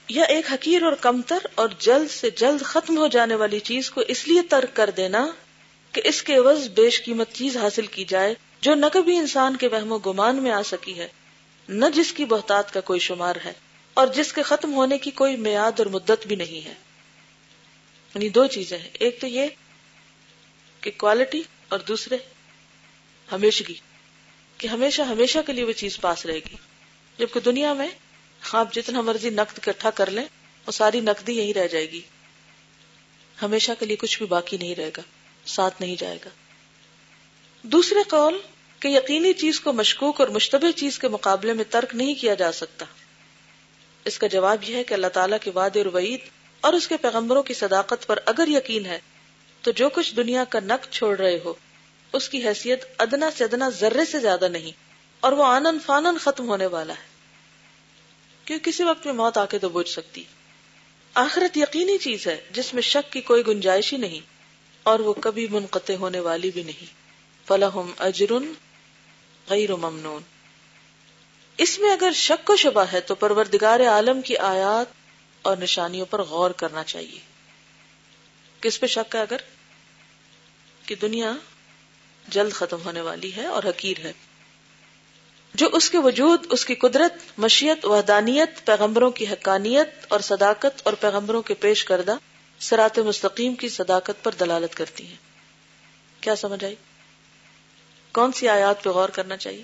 یا 0.07 0.23
ایک 0.23 0.51
حقیر 0.51 0.83
اور 0.83 0.93
کمتر 0.93 1.37
اور 1.55 1.69
جلد 1.79 2.11
سے 2.11 2.29
جلد 2.29 2.61
ختم 2.61 2.97
ہو 2.97 3.07
جانے 3.07 3.35
والی 3.35 3.59
چیز 3.59 3.91
کو 3.91 4.01
اس 4.07 4.27
لیے 4.27 4.41
ترک 4.41 4.75
کر 4.75 4.89
دینا 4.89 5.27
کہ 5.93 6.01
اس 6.05 6.23
کے 6.23 6.35
عوض 6.35 6.69
بیش 6.69 7.03
قیمت 7.03 7.33
چیز 7.33 7.57
حاصل 7.57 7.85
کی 7.85 8.05
جائے 8.05 8.35
جو 8.61 8.75
نہ 8.75 8.85
کبھی 8.93 9.17
انسان 9.17 9.55
کے 9.55 9.67
وہم 9.67 9.91
و 9.91 9.97
گمان 9.97 10.35
میں 10.35 10.51
آ 10.51 10.61
سکی 10.61 10.99
ہے، 10.99 11.07
نہ 11.69 11.85
جس 11.95 12.13
کی 12.13 12.25
بہتات 12.25 12.73
کا 12.73 12.81
کوئی 12.81 12.99
شمار 12.99 13.35
ہے 13.45 13.53
اور 13.93 14.07
جس 14.07 14.33
کے 14.33 14.41
ختم 14.41 14.73
ہونے 14.73 14.97
کی 14.97 15.11
کوئی 15.11 15.35
میاد 15.35 15.71
اور 15.77 15.85
مدت 15.85 16.27
بھی 16.27 16.35
نہیں 16.35 16.65
ہے۔ 16.65 16.73
یعنی 18.15 18.29
دو 18.29 18.47
چیزیں 18.47 18.77
ہیں۔ 18.77 18.89
ایک 18.93 19.21
تو 19.21 19.27
یہ 19.27 19.47
کہ 20.81 20.91
کوالٹی 20.97 21.41
اور 21.69 21.79
دوسرے 21.79 22.17
ہمیشگی، 23.31 23.73
کہ 24.57 24.67
ہمیشہ 24.67 25.01
ہمیشہ 25.01 25.39
کے 25.45 25.53
لیے 25.53 25.63
وہ 25.63 25.71
چیز 25.71 25.99
پاس 25.99 26.25
رہے 26.25 26.39
گی۔ 26.39 26.55
جبکہ 27.17 27.39
دنیا 27.39 27.73
میں 27.73 27.89
خواب 28.45 28.73
جتنا 28.73 29.01
مرضی 29.01 29.29
نقد 29.29 29.59
اکٹھا 29.59 29.89
کر 29.89 30.09
لیں، 30.09 30.25
وہ 30.67 30.71
ساری 30.71 30.99
نقدی 30.99 31.37
یہی 31.37 31.53
رہ 31.53 31.67
جائے 31.67 31.91
گی۔ 31.91 32.01
ہمیشہ 33.41 33.71
کے 33.79 33.85
لیے 33.85 33.95
کچھ 33.95 34.17
بھی 34.17 34.25
باقی 34.25 34.57
نہیں 34.57 34.75
رہے 34.75 34.89
گا۔ 34.97 35.01
ساتھ 35.45 35.81
نہیں 35.81 35.95
جائے 35.95 36.17
گا۔ 36.25 36.29
دوسرے 37.63 37.99
قول 38.07 38.39
کہ 38.79 38.87
یقینی 38.87 39.33
چیز 39.33 39.59
کو 39.59 39.73
مشکوک 39.73 40.21
اور 40.21 40.27
مشتبہ 40.27 40.71
چیز 40.71 40.99
کے 40.99 41.07
مقابلے 41.07 41.53
میں 41.53 41.65
ترک 41.69 41.95
نہیں 41.95 42.13
کیا 42.13 42.33
جا 42.33 42.51
سکتا۔ 42.51 42.85
اس 44.05 44.19
کا 44.19 44.27
جواب 44.27 44.63
یہ 44.63 44.75
ہے 44.75 44.83
کہ 44.83 44.93
اللہ 44.93 45.07
تعالیٰ 45.07 45.37
کے 45.41 45.51
وعد 45.51 45.77
اور 45.77 45.85
وعید 45.85 46.19
اور 46.61 46.73
اس 46.73 46.87
کے 46.87 46.97
پیغمبروں 46.97 47.43
کی 47.43 47.53
صداقت 47.53 48.07
پر 48.07 48.19
اگر 48.25 48.47
یقین 48.47 48.85
ہے 48.85 48.99
تو 49.61 49.71
جو 49.71 49.89
کچھ 49.89 50.15
دنیا 50.15 50.43
کا 50.43 50.59
نق 50.59 50.91
چھوڑ 50.91 51.17
رہے 51.17 51.39
ہو، 51.45 51.53
اس 52.13 52.29
کی 52.29 52.47
حیثیت 52.47 52.85
ادنا 52.97 53.29
سے 53.37 53.43
ادنا 53.43 53.69
ذرے 53.69 54.05
سے 54.05 54.19
زیادہ 54.19 54.47
نہیں، 54.47 54.71
اور 55.19 55.31
وہ 55.31 55.45
آنن 55.45 55.77
فانن 55.85 56.17
ختم 56.17 56.47
ہونے 56.47 56.65
والا 56.65 56.93
ہے۔ 56.93 57.11
کیوں 58.45 58.59
کسی 58.59 58.83
وقت 58.83 59.05
میں 59.05 59.13
موت 59.13 59.37
آ 59.37 59.45
کے 59.45 59.59
تو 59.59 59.69
بوجھ 59.69 59.89
سکتی۔ 59.89 60.23
آخرت 61.13 61.57
یقینی 61.57 61.97
چیز 61.97 62.27
ہے 62.27 62.41
جس 62.51 62.73
میں 62.73 62.81
شک 62.81 63.13
کی 63.13 63.21
کوئی 63.21 63.47
گنجائش 63.47 63.93
ہی 63.93 63.97
نہیں۔ 63.97 64.32
اور 64.83 64.99
وہ 64.99 65.13
کبھی 65.13 65.47
منقطع 65.47 65.93
ہونے 65.93 66.19
والی 66.19 66.51
بھی 66.51 66.63
نہیں۔ 66.63 66.85
فلاحم 67.47 67.91
اجرن 67.99 68.53
غیر 69.49 69.75
ممنون۔ 69.75 70.21
اس 71.57 71.79
میں 71.79 71.91
اگر 71.91 72.11
شک 72.15 72.49
و 72.49 72.55
شبہ 72.55 72.85
ہے 72.93 73.01
تو 73.01 73.15
پروردگار 73.15 73.79
عالم 73.79 74.21
کی 74.21 74.37
آیات 74.37 74.93
اور 75.41 75.57
نشانیوں 75.57 76.05
پر 76.05 76.21
غور 76.21 76.51
کرنا 76.51 76.83
چاہیے۔ 76.83 77.19
کس 78.61 78.79
پہ 78.79 78.87
شک 78.87 79.15
ہے 79.15 79.21
اگر؟ 79.21 79.37
کہ 80.85 80.95
دنیا 80.95 81.31
جلد 82.27 82.51
ختم 82.53 82.77
ہونے 82.85 83.01
والی 83.01 83.35
ہے 83.35 83.45
اور 83.45 83.63
حقیر 83.63 83.99
ہے۔ 83.99 84.13
جو 85.53 85.69
اس 85.73 85.89
کے 85.89 85.97
وجود، 85.97 86.45
اس 86.49 86.65
کی 86.65 86.75
قدرت، 86.75 87.39
مشیت، 87.39 87.85
وحدانیت، 87.85 88.65
پیغمبروں 88.65 89.11
کی 89.11 89.27
حقانیت 89.27 90.05
اور 90.07 90.19
صداقت 90.19 90.81
اور 90.83 90.93
پیغمبروں 90.93 91.41
کے 91.41 91.53
پیش 91.53 91.85
کردہ 91.85 92.15
سرات 92.63 92.99
مستقیم 92.99 93.55
کی 93.55 93.69
صداقت 93.69 94.23
پر 94.23 94.31
دلالت 94.31 94.75
کرتی 94.75 95.07
ہیں۔ 95.07 95.15
کیا 96.21 96.35
سمجھ 96.35 96.65
آئی؟ 96.65 96.75
کون 98.11 98.31
سی 98.31 98.49
آیات 98.49 98.83
پہ 98.83 98.89
غور 98.89 99.09
کرنا 99.09 99.37
چاہیے؟ 99.37 99.63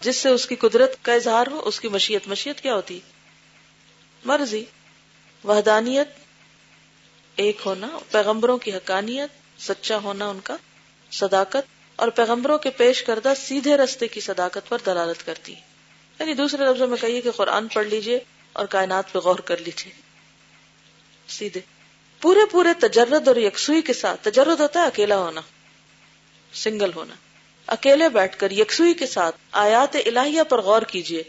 جس 0.00 0.16
سے 0.16 0.28
اس 0.28 0.46
کی 0.46 0.56
قدرت 0.56 0.96
کا 1.02 1.12
اظہار 1.12 1.46
ہو، 1.46 1.62
اس 1.64 1.80
کی 1.80 1.88
مشیت 1.88 2.28
مشیت 2.28 2.60
کیا 2.60 2.74
ہوتی؟ 2.74 3.00
مرضی۔ 4.24 4.64
وحدانیت، 5.44 6.08
ایک 7.36 7.56
ہونا، 7.66 7.98
پیغمبروں 8.10 8.58
کی 8.58 8.72
حقانیت، 8.72 9.62
سچا 9.62 9.98
ہونا 9.98 10.28
ان 10.28 10.40
کا 10.40 10.56
صداقت، 11.10 11.96
اور 11.96 12.08
پیغمبروں 12.08 12.58
کے 12.58 12.70
پیش 12.70 13.02
کردہ 13.02 13.32
سیدھے 13.36 13.76
رستے 13.76 14.08
کی 14.08 14.20
صداقت 14.20 14.68
پر 14.68 14.78
دلالت 14.86 15.26
کرتی۔ 15.26 15.52
یعنی 16.18 16.34
دوسرے 16.34 16.64
لفظوں 16.64 16.86
میں 16.86 16.96
کہیے 17.00 17.20
کہ 17.20 17.30
قرآن 17.30 17.68
پڑھ 17.68 17.86
لیجیے 17.86 18.18
اور 18.52 18.66
کائنات 18.66 19.12
پہ 19.12 19.18
غور 19.18 19.38
کر 19.38 19.56
لیجیے۔ 19.56 20.07
سیدھے۔ 21.28 21.60
پورے 22.20 22.40
پورے 22.50 22.88
تجرد 22.88 23.28
اور 23.28 23.36
یکسوئی 23.36 23.82
کے 23.82 23.92
ساتھ، 23.92 24.24
تجرد 24.24 24.60
ہوتا 24.60 24.80
ہے 24.80 24.86
اکیلا 24.86 25.18
ہونا، 25.18 25.40
سنگل 26.52 26.90
ہونا۔ 26.94 27.14
اکیلے 27.66 28.08
بیٹھ 28.08 28.38
کر 28.38 28.50
یکسوئی 28.50 28.94
کے 28.94 29.06
ساتھ 29.06 29.36
آیات 29.52 29.96
الہیہ 30.06 30.42
پر 30.42 30.60
غور 30.60 30.82
کیجیے 30.82 31.22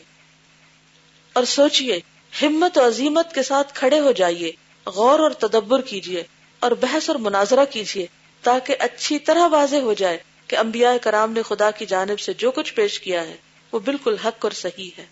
اور 1.33 1.43
سوچئے، 1.43 1.99
ہمت 2.41 2.77
و 2.77 2.87
عظیمت 2.87 3.33
کے 3.33 3.43
ساتھ 3.43 3.73
کھڑے 3.73 3.99
ہو 3.99 4.11
جائیے، 4.11 4.51
غور 4.85 5.19
اور 5.19 5.31
تدبر 5.31 5.81
کیجیے 5.81 6.23
اور 6.59 6.71
بحث 6.71 7.09
اور 7.09 7.19
مناظرہ 7.19 7.65
کیجیے 7.65 8.07
تاکہ 8.41 8.75
اچھی 8.79 9.19
طرح 9.19 9.47
واضح 9.47 9.75
ہو 9.75 9.93
جائے 9.93 10.17
کہ 10.47 10.55
انبیاء 10.55 10.93
کرام 11.01 11.31
نے 11.31 11.41
خدا 11.41 11.71
کی 11.71 11.85
جانب 11.85 12.19
سے 12.19 12.33
جو 12.33 12.51
کچھ 12.51 12.73
پیش 12.73 12.99
کیا 12.99 13.21
ہے، 13.21 13.37
وہ 13.71 13.79
بالکل 13.79 14.17
حق 14.17 14.45
اور 14.45 14.51
صحیح 14.51 14.89
ہے۔ 14.97 15.05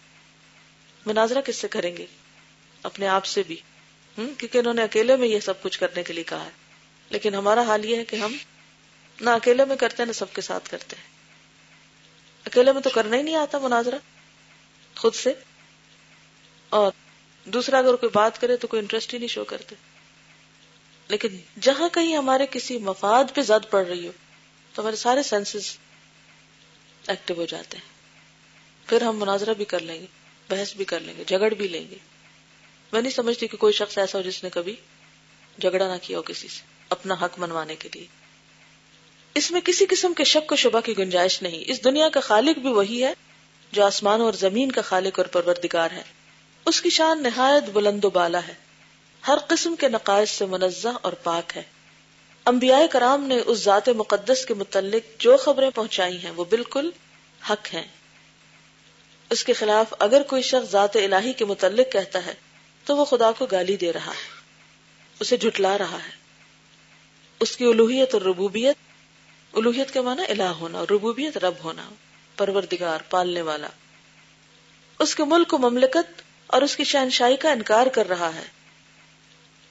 مناظرہ 1.05 1.41
کس 1.41 1.55
سے 1.55 1.67
کریں 1.67 1.97
گے؟ 1.97 2.05
اپنے 2.83 3.07
آپ 3.07 3.25
سے 3.25 3.43
بھی۔ 3.47 3.55
کیونکہ 4.17 4.57
انہوں 4.57 4.73
نے 4.73 4.83
اکیلے 4.83 5.15
میں 5.15 5.27
یہ 5.27 5.39
سب 5.39 5.61
کچھ 5.61 5.79
کرنے 5.79 6.03
کے 6.03 6.13
لیے 6.13 6.23
کہا 6.23 6.45
ہے۔ 6.45 6.49
لیکن 7.09 7.35
ہمارا 7.35 7.61
حال 7.61 7.85
یہ 7.85 7.95
ہے 7.95 8.05
کہ 8.05 8.15
ہم 8.15 8.37
نہ 9.21 9.29
اکیلے 9.29 9.65
میں 9.65 9.75
کرتے 9.75 9.95
ہیں، 9.99 10.07
نہ 10.07 10.11
سب 10.11 10.33
کے 10.33 10.41
ساتھ 10.41 10.69
کرتے 10.69 10.95
ہیں۔ 10.95 11.03
اکیلے 12.45 12.71
میں 12.71 12.81
تو 12.81 12.89
کرنا 12.89 13.17
ہی 13.17 13.21
نہیں 13.21 13.35
آتا 13.35 13.59
مناظرہ، 13.59 13.97
خود 14.95 15.15
سے۔ 15.15 15.33
اور 16.69 16.91
دوسرا، 17.45 17.77
اگر 17.77 17.95
کوئی 17.95 18.09
بات 18.13 18.41
کرے 18.41 18.57
تو 18.57 18.67
کوئی 18.67 18.79
انٹرسٹ 18.79 19.13
ہی 19.13 19.19
نہیں 19.19 19.27
شو 19.27 19.43
کرتے۔ 19.43 19.75
لیکن 21.07 21.37
جہاں 21.61 21.89
کہیں 21.89 22.17
ہمارے 22.17 22.45
کسی 22.51 22.77
مفاد 22.77 23.23
پہ 23.35 23.41
زد 23.41 23.71
پڑ 23.71 23.85
رہی 23.85 24.07
ہو، 24.07 24.11
تو 24.73 24.81
ہمارے 24.81 24.95
سارے 24.95 25.23
سینسز 25.23 25.77
ایکٹیو 27.07 27.35
ہو 27.35 27.45
جاتے 27.45 27.77
ہیں۔ 27.77 27.85
پھر 28.89 29.01
ہم 29.01 29.19
مناظرہ 29.19 29.53
بھی 29.53 29.65
کر 29.65 29.79
لیں 29.79 30.01
گے، 30.01 30.05
بحث 30.49 30.75
بھی 30.75 30.85
کر 30.85 30.99
لیں 30.99 31.13
گے 31.17 31.23
جگڑ 31.27 31.53
بھی 31.53 31.67
لیں 31.67 31.91
گے۔ 31.91 31.97
میں 32.93 33.01
نہیں 33.01 33.11
سمجھتی 33.11 33.47
کہ 33.47 33.57
کوئی 33.57 33.73
شخص 33.73 33.97
ایسا 33.97 34.17
ہو 34.17 34.23
جس 34.23 34.43
نے 34.43 34.49
کبھی 34.49 34.75
جھگڑا 35.61 35.87
نہ 35.87 35.97
کیا 36.01 36.17
ہو 36.17 36.21
کسی 36.21 36.47
سے، 36.47 36.61
اپنا 36.89 37.15
حق 37.21 37.39
منوانے 37.39 37.75
کے 37.75 37.89
لیے۔ 37.95 38.05
اس 39.33 39.51
میں 39.51 39.61
کسی 39.61 39.85
قسم 39.85 40.13
کے 40.13 40.23
شک 40.23 40.51
و 40.51 40.55
شبہ 40.55 40.79
کی 40.79 40.97
گنجائش 40.97 41.41
نہیں۔ 41.41 41.63
اس 41.65 41.83
دنیا 41.83 42.09
کا 42.09 42.19
خالق 42.19 42.59
بھی 42.59 42.69
وہی 42.69 43.03
ہے 43.03 43.13
جو 43.71 43.85
آسمان 43.85 44.21
اور 44.21 44.33
زمین 44.33 44.71
کا 44.71 44.81
خالق 44.81 45.19
اور 45.19 45.25
پروردگار 45.25 45.91
ہے۔ 45.91 46.03
اس 46.65 46.81
کی 46.81 46.89
شان 46.89 47.23
نہایت 47.23 47.69
بلند 47.69 48.05
و 48.05 48.09
بالا 48.09 48.47
ہے۔ 48.47 48.53
ہر 49.27 49.37
قسم 49.47 49.75
کے 49.75 49.87
نقائص 49.87 50.29
سے 50.29 50.45
منزہ 50.45 50.87
اور 51.01 51.13
پاک 51.13 51.57
ہے۔ 51.57 51.63
انبیاء 52.45 52.85
کرام 52.91 53.23
نے 53.23 53.39
اس 53.45 53.57
ذات 53.57 53.89
مقدس 53.89 54.45
کے 54.45 54.53
متعلق 54.53 55.21
جو 55.21 55.37
خبریں 55.37 55.69
پہنچائی 55.69 56.23
ہیں 56.23 56.31
وہ 56.31 56.45
بالکل 56.45 56.89
حق 57.49 57.73
ہیں۔ 57.73 57.87
اس 59.29 59.43
کے 59.43 59.53
خلاف 59.53 59.93
اگر 59.99 60.21
کوئی 60.23 60.41
شخص 60.41 60.71
ذات 60.71 60.95
الہی 60.95 61.33
کے 61.33 61.45
متعلق 61.45 61.91
کہتا 61.91 62.25
ہے 62.25 62.33
تو 62.87 62.97
وہ 62.97 63.05
خدا 63.05 63.31
کو 63.31 63.45
گالی 63.45 63.77
دے 63.77 63.93
رہا 63.93 64.11
ہے۔ 64.11 64.41
اسے 65.19 65.37
جھٹلا 65.37 65.77
رہا 65.77 65.97
ہے۔ 66.03 66.11
اس 67.39 67.57
کی 67.57 67.65
الوحیت 67.65 68.13
اور 68.13 68.21
ربوبیت 68.21 68.75
الوحیت 69.53 69.93
کا 69.93 70.01
معنی 70.01 70.31
الہ 70.31 70.43
ہونا، 70.43 70.77
اور 70.77 70.87
ربوبیت 70.91 71.37
رب 71.37 71.53
ہونا، 71.63 71.89
پروردگار، 72.37 72.99
پالنے 73.09 73.41
والا۔ 73.41 73.67
اس 74.99 75.15
کے 75.15 75.23
ملک 75.23 75.53
و 75.53 75.57
مملکت 75.57 76.21
اور 76.47 76.61
اس 76.61 76.75
کی 76.75 76.83
شہنشاہی 76.83 77.35
کا 77.35 77.51
انکار 77.51 77.87
کر 77.87 78.07
رہا 78.07 78.35
ہے۔ 78.35 78.45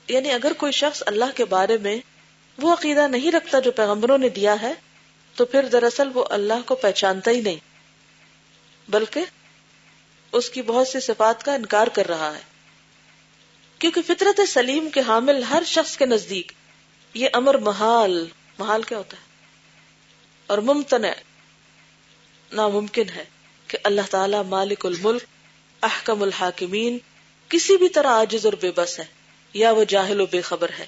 یعنی 0.08 0.30
اگر 0.30 0.52
کوئی 0.52 0.72
شخص 0.72 1.02
اللہ 1.06 1.36
کے 1.36 1.44
بارے 1.44 1.78
میں 1.78 1.98
وہ 2.58 2.72
عقیدہ 2.72 3.08
نہیں 3.08 3.32
رکھتا 3.32 3.58
جو 3.58 3.72
پیغمبروں 3.72 4.18
نے 4.18 4.28
دیا 4.28 4.62
ہے، 4.62 4.72
تو 5.34 5.44
پھر 5.44 5.66
دراصل 5.66 6.08
وہ 6.14 6.24
اللہ 6.30 6.60
کو 6.66 6.74
پہچانتا 6.74 7.30
ہی 7.30 7.40
نہیں، 7.40 7.58
بلکہ 8.88 9.24
اس 10.32 10.50
کی 10.50 10.62
بہت 10.62 10.88
سی 10.88 11.00
صفات 11.00 11.44
کا 11.44 11.54
انکار 11.54 11.86
کر 11.86 12.06
رہا 12.06 12.34
ہے۔ 12.34 12.55
کیونکہ 13.80 14.00
فطرت 14.06 14.40
سلیم 14.48 14.88
کے 14.90 15.00
حامل 15.06 15.42
ہر 15.42 15.62
شخص 15.66 15.96
کے 15.96 16.06
نزدیک، 16.06 16.52
یہ 17.14 17.28
امر 17.32 17.54
محال 17.54 18.24
محال 18.58 18.82
کیا 18.82 18.98
ہوتا 18.98 19.16
ہے؟ 19.16 19.24
اور 20.46 20.58
ممتنع، 20.58 21.10
ناممکن 22.50 23.08
ہے 23.16 23.24
کہ 23.68 23.78
اللہ 23.84 24.10
تعالی 24.10 24.36
مالک 24.48 24.86
الملک، 24.86 25.22
احکم 25.82 26.22
الحاکمین، 26.22 26.98
کسی 27.50 27.76
بھی 27.76 27.88
طرح 27.88 28.10
عاجز 28.10 28.46
اور 28.46 28.54
بے 28.60 28.70
بس 28.76 28.98
ہے 28.98 29.04
یا 29.54 29.72
وہ 29.72 29.84
جاہل 29.84 30.20
و 30.20 30.26
بے 30.30 30.40
خبر 30.40 30.70
ہے 30.78 30.86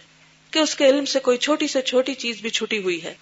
کہ 0.52 0.58
اس 0.58 0.74
کے 0.74 0.88
علم 0.88 1.04
سے 1.04 1.20
کوئی 1.20 1.38
چھوٹی 1.38 1.68
سے 1.68 1.82
چھوٹی 1.82 2.14
چیز 2.14 2.40
بھی 2.40 2.50
چھٹی 2.50 2.82
ہوئی 2.82 3.02
ہے، 3.02 3.14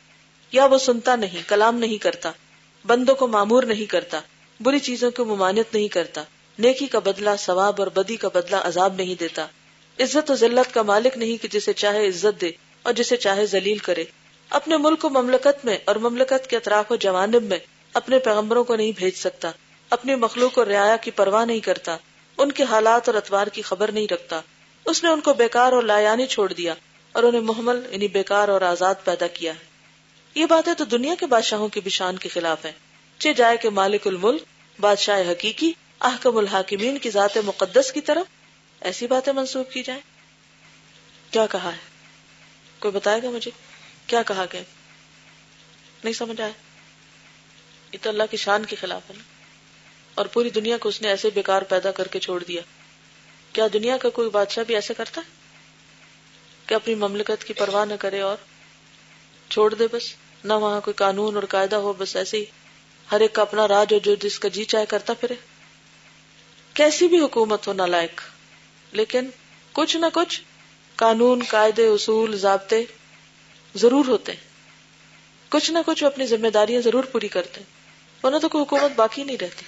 یا 0.52 0.66
وہ 0.66 0.78
سنتا 0.78 1.16
نہیں، 1.16 1.48
کلام 1.48 1.78
نہیں 1.78 1.98
کرتا، 1.98 2.30
بندوں 2.84 3.14
کو 3.14 3.26
معمور 3.26 3.62
نہیں 3.62 3.90
کرتا، 3.90 4.20
بری 4.60 4.78
چیزوں 4.78 5.10
کو 5.10 5.24
ممانت 5.24 5.74
نہیں 5.74 5.88
کرتا، 5.88 6.22
نیکی 6.58 6.86
کا 6.86 6.98
بدلہ، 6.98 7.30
ثواب 7.38 7.80
اور 7.80 7.86
بدی 7.86 8.16
کا 8.16 8.28
بدلہ 8.34 8.56
عذاب 8.64 8.94
نہیں 8.94 9.14
دیتا 9.20 9.46
عزت 10.00 10.30
و 10.30 10.34
ذلت 10.34 10.74
کا 10.74 10.82
مالک 10.82 11.18
نہیں 11.18 11.42
کہ 11.42 11.48
جسے 11.48 11.72
چاہے 11.72 12.08
عزت 12.08 12.40
دے 12.40 12.50
اور 12.82 12.92
جسے 12.92 13.16
چاہے 13.16 13.46
ذلیل 13.46 13.78
کرے۔ 13.78 14.04
اپنے 14.50 14.76
ملک 14.76 15.04
و 15.04 15.08
مملکت 15.08 15.64
میں 15.64 15.78
اور 15.84 15.96
مملکت 15.96 16.46
کے 16.46 16.56
اطراف 16.56 16.92
و 16.92 16.96
جوانب 16.96 17.42
میں 17.42 17.58
اپنے 17.92 18.18
پیغمبروں 18.18 18.64
کو 18.64 18.76
نہیں 18.76 18.92
بھیج 18.96 19.14
سکتا، 19.14 19.50
اپنی 19.90 20.14
مخلوق 20.14 20.58
اور 20.58 20.66
رعایا 20.66 20.96
کی 20.96 21.10
پرواہ 21.10 21.44
نہیں 21.44 21.60
کرتا، 21.60 21.96
ان 22.38 22.52
کے 22.52 22.62
حالات 22.62 23.08
اور 23.08 23.14
اتوار 23.14 23.46
کی 23.46 23.62
خبر 23.62 23.92
نہیں 23.92 24.06
رکھتا۔ 24.12 24.40
اس 24.84 25.04
نے 25.04 25.10
ان 25.10 25.20
کو 25.20 25.32
بیکار 25.32 25.72
اور 25.72 25.82
لایانی 25.82 26.26
چھوڑ 26.26 26.52
دیا 26.52 26.74
اور 27.12 27.22
انہیں 27.22 27.40
محمل 27.40 27.82
یعنی 27.90 28.08
بیکار 28.08 28.48
اور 28.48 28.60
آزاد 28.60 28.94
پیدا 29.04 29.26
کیا۔ 29.26 29.52
ہے 29.52 29.76
یہ 30.34 30.46
باتیں 30.46 30.74
تو 30.74 30.84
دنیا 30.84 31.14
کے 31.20 31.26
بادشاہوں 31.26 31.68
کی 31.68 31.80
بشان 31.80 32.16
کے 32.16 32.28
خلاف 32.28 32.64
ہیں۔ 32.64 32.72
چے 33.18 33.32
جائے 33.32 33.56
کہ 33.56 33.70
مالک 33.70 34.06
الملک، 34.06 34.42
بادشاہ 34.80 35.20
حقیقی، 35.20 35.72
احکم 36.00 36.36
الحاکمین 36.36 36.98
کی 36.98 37.10
ذات 37.10 37.38
مقدس 37.44 37.92
کی 37.92 38.00
طرف 38.00 38.35
ایسی 38.80 39.06
باتیں 39.06 39.32
منسوخ 39.32 39.72
کی 39.72 39.82
جائیں؟ 39.82 40.02
کیا 41.30 41.46
کہا 41.46 41.72
ہے؟ 41.72 41.78
کوئی 42.78 42.92
بتائے 42.92 43.22
گا 43.22 43.30
مجھے؟ 43.30 43.50
کیا 44.06 44.22
کہا 44.22 44.44
گیا؟ 44.52 44.62
نہیں 46.04 46.14
سمجھ 46.14 46.40
آیا۔ 46.40 46.52
یہ 47.92 47.98
تو 48.02 48.10
اللہ 48.10 48.22
کی 48.30 48.36
شان 48.36 48.64
کے 48.64 48.76
خلاف 48.76 49.02
ہے 49.10 49.14
نا۔ 49.16 49.22
اور 50.14 50.26
پوری 50.26 50.50
دنیا 50.50 50.76
کو 50.76 50.88
اس 50.88 51.02
نے 51.02 51.08
ایسے 51.08 51.30
بیکار 51.34 51.62
پیدا 51.62 51.90
کر 51.90 52.06
کے 52.06 52.18
چھوڑ 52.18 52.44
دیا۔ 52.44 52.62
کیا 53.52 53.66
دنیا 53.72 53.96
کا 53.96 54.08
کوئی 54.08 54.30
بادشاہ 54.30 54.64
بھی 54.64 54.74
ایسے 54.74 54.94
کرتا 54.94 55.20
ہے؟ 55.20 55.30
کہ 56.66 56.74
اپنی 56.74 56.94
مملکت 56.94 57.44
کی 57.44 57.52
پرواہ 57.52 57.84
نہ 57.84 57.94
کرے 57.94 58.20
اور 58.20 58.36
چھوڑ 59.50 59.74
دے 59.74 59.86
بس؟ 59.92 60.14
نہ 60.44 60.52
وہاں 60.52 60.80
کوئی 60.80 60.94
قانون 60.94 61.34
اور 61.34 61.44
قاعدہ 61.48 61.76
ہو، 61.76 61.92
بس 61.92 62.16
ایسے 62.16 62.36
ہی 62.36 62.44
ہر 63.12 63.20
ایک 63.20 63.32
کا 63.32 63.42
اپنا 63.42 63.68
راج 63.68 63.92
ہو 63.92 63.98
جو 63.98 64.14
جس 64.14 64.38
کا 64.38 64.48
جی 64.48 64.64
چاہے 64.64 64.86
کرتا 64.86 65.12
پھرے۔ 65.14 65.34
کیسی 66.74 67.08
بھی 67.08 67.20
حکومت 67.20 67.68
ہو 67.68 67.72
نہ 67.72 67.82
لائق 67.82 68.20
لیکن 68.92 69.30
کچھ 69.72 69.96
نہ 69.96 70.06
کچھ 70.12 70.42
قانون، 70.96 71.42
قاعدے، 71.48 71.86
اصول، 71.86 72.36
ضابطے 72.36 72.84
ضرور 73.74 74.04
ہوتے 74.04 74.32
ہیں۔ 74.32 74.40
کچھ 75.48 75.70
نہ 75.70 75.78
کچھ 75.86 76.04
اپنی 76.04 76.26
ذمہ 76.26 76.48
داریاں 76.48 76.80
ضرور 76.80 77.04
پوری 77.04 77.28
کرتے 77.28 77.60
ہیں۔ 77.60 77.76
ورنہ 78.26 78.36
تو 78.36 78.48
کوئی 78.48 78.62
حکومت 78.62 78.90
باقی 78.96 79.24
نہیں 79.24 79.36
رہتی۔ 79.40 79.64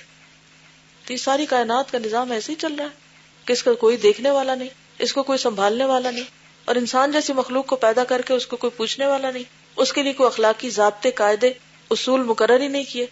تو 1.06 1.12
یہ 1.12 1.18
ساری 1.18 1.46
کائنات 1.46 1.92
کا 1.92 1.98
نظام 1.98 2.30
ایسے 2.30 2.52
ہی 2.52 2.56
چل 2.56 2.75
رہا 2.75 2.84
ہے 2.84 2.98
کہ 3.44 3.52
اس 3.52 3.62
کا 3.62 3.72
کوئی 3.72 3.96
دیکھنے 3.96 4.30
والا 4.30 4.54
نہیں، 4.54 4.68
اس 4.98 5.12
کو 5.12 5.22
کوئی 5.22 5.38
سنبھالنے 5.38 5.84
والا 5.84 6.10
نہیں، 6.10 6.25
اور 6.64 6.76
انسان 6.76 7.12
جیسی 7.12 7.32
مخلوق 7.32 7.66
کو 7.66 7.76
پیدا 7.76 8.04
کر 8.04 8.22
کے 8.22 8.34
اس 8.34 8.46
کو 8.46 8.56
کوئی 8.56 8.70
پوچھنے 8.70 9.06
والا 9.06 9.30
نہیں۔ 9.30 9.42
اس 9.76 9.92
کے 9.92 10.02
لیے 10.02 10.12
کوئی 10.12 10.26
اخلاقی 10.26 10.70
ضابطے، 10.70 11.10
قاعدے، 11.10 11.52
اصول 11.90 12.22
مقرر 12.22 12.60
ہی 12.60 12.68
نہیں 12.68 12.84
کیے۔ 12.84 13.06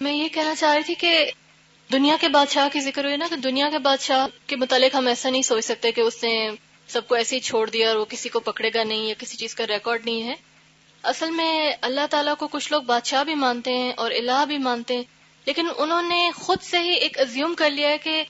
میں 0.00 0.12
یہ 0.12 0.28
کہنا 0.28 0.54
چاہ 0.54 0.74
رہی 0.74 0.82
تھی 0.82 0.94
کہ 0.94 1.30
دنیا 1.92 2.16
کے 2.20 2.28
بادشاہ 2.28 2.68
کی 2.72 2.80
ذکر 2.80 3.04
ہوئی 3.04 3.16
نا 3.16 3.26
کہ 3.30 3.36
دنیا 3.36 3.68
کے 3.70 3.78
بادشاہ 3.78 4.26
کے 4.46 4.56
متعلق 4.56 4.94
ہم 4.94 5.06
ایسا 5.06 5.30
نہیں 5.30 5.42
سوچ 5.42 5.64
سکتے 5.64 5.92
کہ 5.92 6.00
اس 6.00 6.22
نے 6.22 6.50
سب 6.86 7.08
کو 7.08 7.14
ایسے 7.14 7.36
ہی 7.36 7.40
چھوڑ 7.40 7.70
دیا 7.70 7.88
اور 7.88 7.96
وہ 7.96 8.04
کسی 8.04 8.28
کو 8.28 8.40
پکڑے 8.40 8.70
گا 8.74 8.82
نہیں 8.82 9.06
یا 9.06 9.14
کسی 9.18 9.36
چیز 9.36 9.54
کا 9.54 9.66
ریکارڈ 9.66 10.04
نہیں 10.04 10.22
ہے۔ 10.22 10.34
اصل 11.02 11.30
میں 11.30 11.72
اللہ 11.80 12.06
تعالیٰ 12.10 12.34
کو 12.38 12.48
کچھ 12.48 12.72
لوگ 12.72 12.82
بادشاہ 12.82 13.24
بھی 13.24 13.34
مانتے 13.34 13.72
ہیں 13.72 13.92
اور 13.96 14.10
الہ 14.10 14.44
بھی 14.48 14.58
مانتے 14.58 14.96
ہیں، 14.96 15.02
لیکن 15.46 15.66
انہوں 15.78 16.02
نے 16.02 16.30
خود 16.36 16.62
سے 16.62 16.78
ہی 16.78 16.90
ایک 16.90 17.18
ازیوم 17.20 17.54
کر 17.54 17.70
لیا 17.70 17.88
ہے 17.88 17.98
کہ 17.98 18.22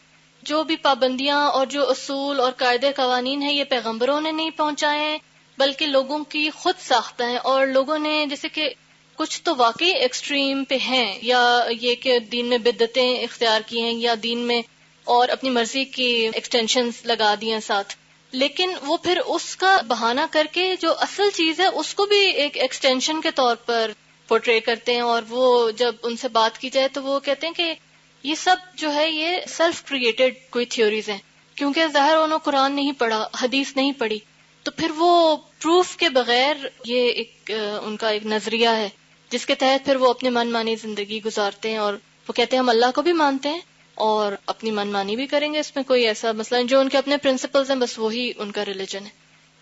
جو 0.43 0.63
بھی 0.65 0.77
پابندیاں 0.77 1.49
اور 1.49 1.67
جو 1.67 1.91
اصول 1.91 2.41
اور 2.41 2.53
قاعدے 2.53 2.93
قوانین 2.93 3.43
ہیں، 3.43 3.53
یہ 3.53 3.65
پیغمبروں 3.65 4.21
نے 4.21 4.33
نہیں 4.33 4.51
پہنچائے 4.51 5.01
ہیں، 5.01 5.19
بلکہ 5.59 5.87
لوگوں 5.87 6.25
کی 6.25 6.51
خود 6.51 6.75
ساختہ 6.79 7.25
ہیں۔ 7.25 7.37
اور 7.37 7.67
لوگوں 7.67 7.99
نے، 7.99 8.27
جیسے 8.31 8.49
کہ 8.49 8.75
کچھ 9.19 9.43
تو 9.43 9.55
واقعی 9.57 9.91
ایکسٹریم 9.91 10.65
پہ 10.65 10.77
ہیں، 10.77 11.19
یا 11.23 11.65
یہ 11.81 11.95
کہ 11.95 12.19
دین 12.19 12.47
میں 12.47 12.59
بدتیں 12.59 13.21
اختیار 13.21 13.61
کی 13.67 13.83
ہیں، 13.83 13.93
یا 13.93 14.15
دین 14.23 14.39
میں 14.39 14.63
اور 15.05 15.29
اپنی 15.29 15.51
مرضی 15.51 15.85
کی 15.85 16.29
ایکسٹینشن 16.35 16.91
لگا 17.05 17.35
دی 17.41 17.51
ساتھ۔ 17.63 17.95
لیکن 18.33 18.71
وہ 18.83 18.97
پھر 18.97 19.21
اس 19.27 19.57
کا 19.57 19.81
بہانہ 19.89 20.21
کر 20.31 20.47
کے 20.53 20.75
جو 20.81 20.95
اصل 20.99 21.23
چیز 21.35 21.61
ہے، 21.61 21.67
اس 21.67 21.95
کو 21.95 22.07
بھی 22.07 22.19
ایک 22.19 22.57
ایکسٹینشن 22.59 23.21
کے 23.21 23.31
طور 23.31 23.57
پر 23.57 23.91
پورٹری 24.29 24.61
کرتے 24.61 24.95
ہیں۔ 24.95 25.01
اور 25.01 25.23
وہ 25.29 25.71
جب 25.71 25.95
ان 26.03 26.17
سے 26.17 26.29
بات 26.29 26.59
کی 26.59 26.71
جائے 26.71 26.89
تو 26.89 27.03
وہ 27.03 27.21
کہتے 27.21 27.47
ہیں 27.47 27.55
کہ 27.55 27.75
یہ 28.23 28.35
سب 28.35 28.57
جو 28.75 28.95
ہے، 28.95 29.11
یہ 29.11 29.29
سیلف 29.49 29.85
کریٹڈ 29.85 30.35
کوئی 30.51 30.67
تھیوریز 30.67 31.09
ہیں۔ 31.09 31.19
کیونکہ 31.55 31.87
ظاہر 31.93 32.17
انہوں 32.17 32.39
قرآن 32.39 32.73
نہیں 32.73 32.93
پڑھا، 32.93 33.29
حدیث 33.43 33.77
نہیں 33.77 33.93
پڑھی۔ 33.93 34.19
تو 34.63 34.71
پھر 34.71 34.91
وہ 34.97 35.37
پروف 35.37 35.97
کے 35.97 36.09
بغیر 36.09 36.57
یہ 36.85 37.09
ایک، 37.09 37.51
ان 37.83 37.97
کا 37.97 38.09
ایک 38.09 38.27
نظریہ 38.27 38.69
ہے۔ 38.69 38.89
جس 39.31 39.47
کے 39.47 39.55
تحت 39.55 39.85
پھر 39.85 39.97
وہ 39.97 40.11
اپنے 40.11 40.31
من 40.31 40.53
مانی 40.53 40.77
زندگی 40.77 41.21
گزارتے 41.25 41.71
ہیں 41.71 41.77
اور 41.77 41.95
وہ 42.29 42.33
کہتے 42.33 42.57
ہیں 42.57 42.63
ہم 42.63 42.69
اللہ 42.69 42.87
کو 42.95 43.03
بھی 43.03 43.13
مانتے 43.13 43.49
ہیں 43.49 43.61
اور 43.95 44.33
اپنی 44.47 44.71
من 44.71 44.89
مانی 44.89 45.17
بھی 45.17 45.27
کریں 45.27 45.55
گے 45.55 45.59
اس 45.59 45.77
میں 45.77 45.85
کوئی 45.85 46.07
ایسا 46.07 46.33
مسئلہ 46.33 46.67
جو 46.67 46.81
ان 46.81 46.89
کے 46.89 46.99
اپنے 46.99 47.17
پرنسپلز 47.17 47.71
ہیں، 47.71 47.79
بس 47.79 47.99
وہی 47.99 48.33
ان 48.39 48.53
کا 48.53 48.65
ریلیجن 48.65 49.05
ہے۔ 49.05 49.11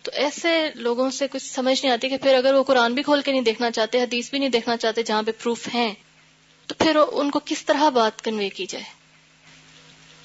تو 0.03 0.11
ایسے 0.15 0.69
لوگوں 0.75 1.11
سے 1.11 1.27
کچھ 1.31 1.43
سمجھ 1.43 1.85
نہیں 1.85 1.93
آتی 1.93 2.09
کہ 2.09 2.17
پھر 2.17 2.35
اگر 2.35 2.55
وہ 2.55 2.63
قرآن 2.63 2.95
بھی 2.95 3.03
کھول 3.03 3.23
کے 3.23 3.33
نہیں 3.33 3.43
دیکھنا 3.43 3.71
چاہتے، 3.71 4.03
حدیث 4.03 4.31
بھی 4.31 4.39
نہیں 4.39 4.49
دیکھنا 4.49 4.77
چاہتے 4.77 5.03
جہاں 5.03 5.23
پہ 5.23 5.31
پروف 5.43 5.69
ہیں، 5.75 5.95
تو 6.67 6.75
پھر 6.79 6.97
ان 7.13 7.31
کو 7.31 7.41
کس 7.45 7.65
طرح 7.65 7.89
بات 7.89 8.23
کنوے 8.25 8.49
کی 8.49 8.67
جائے؟ 8.67 8.85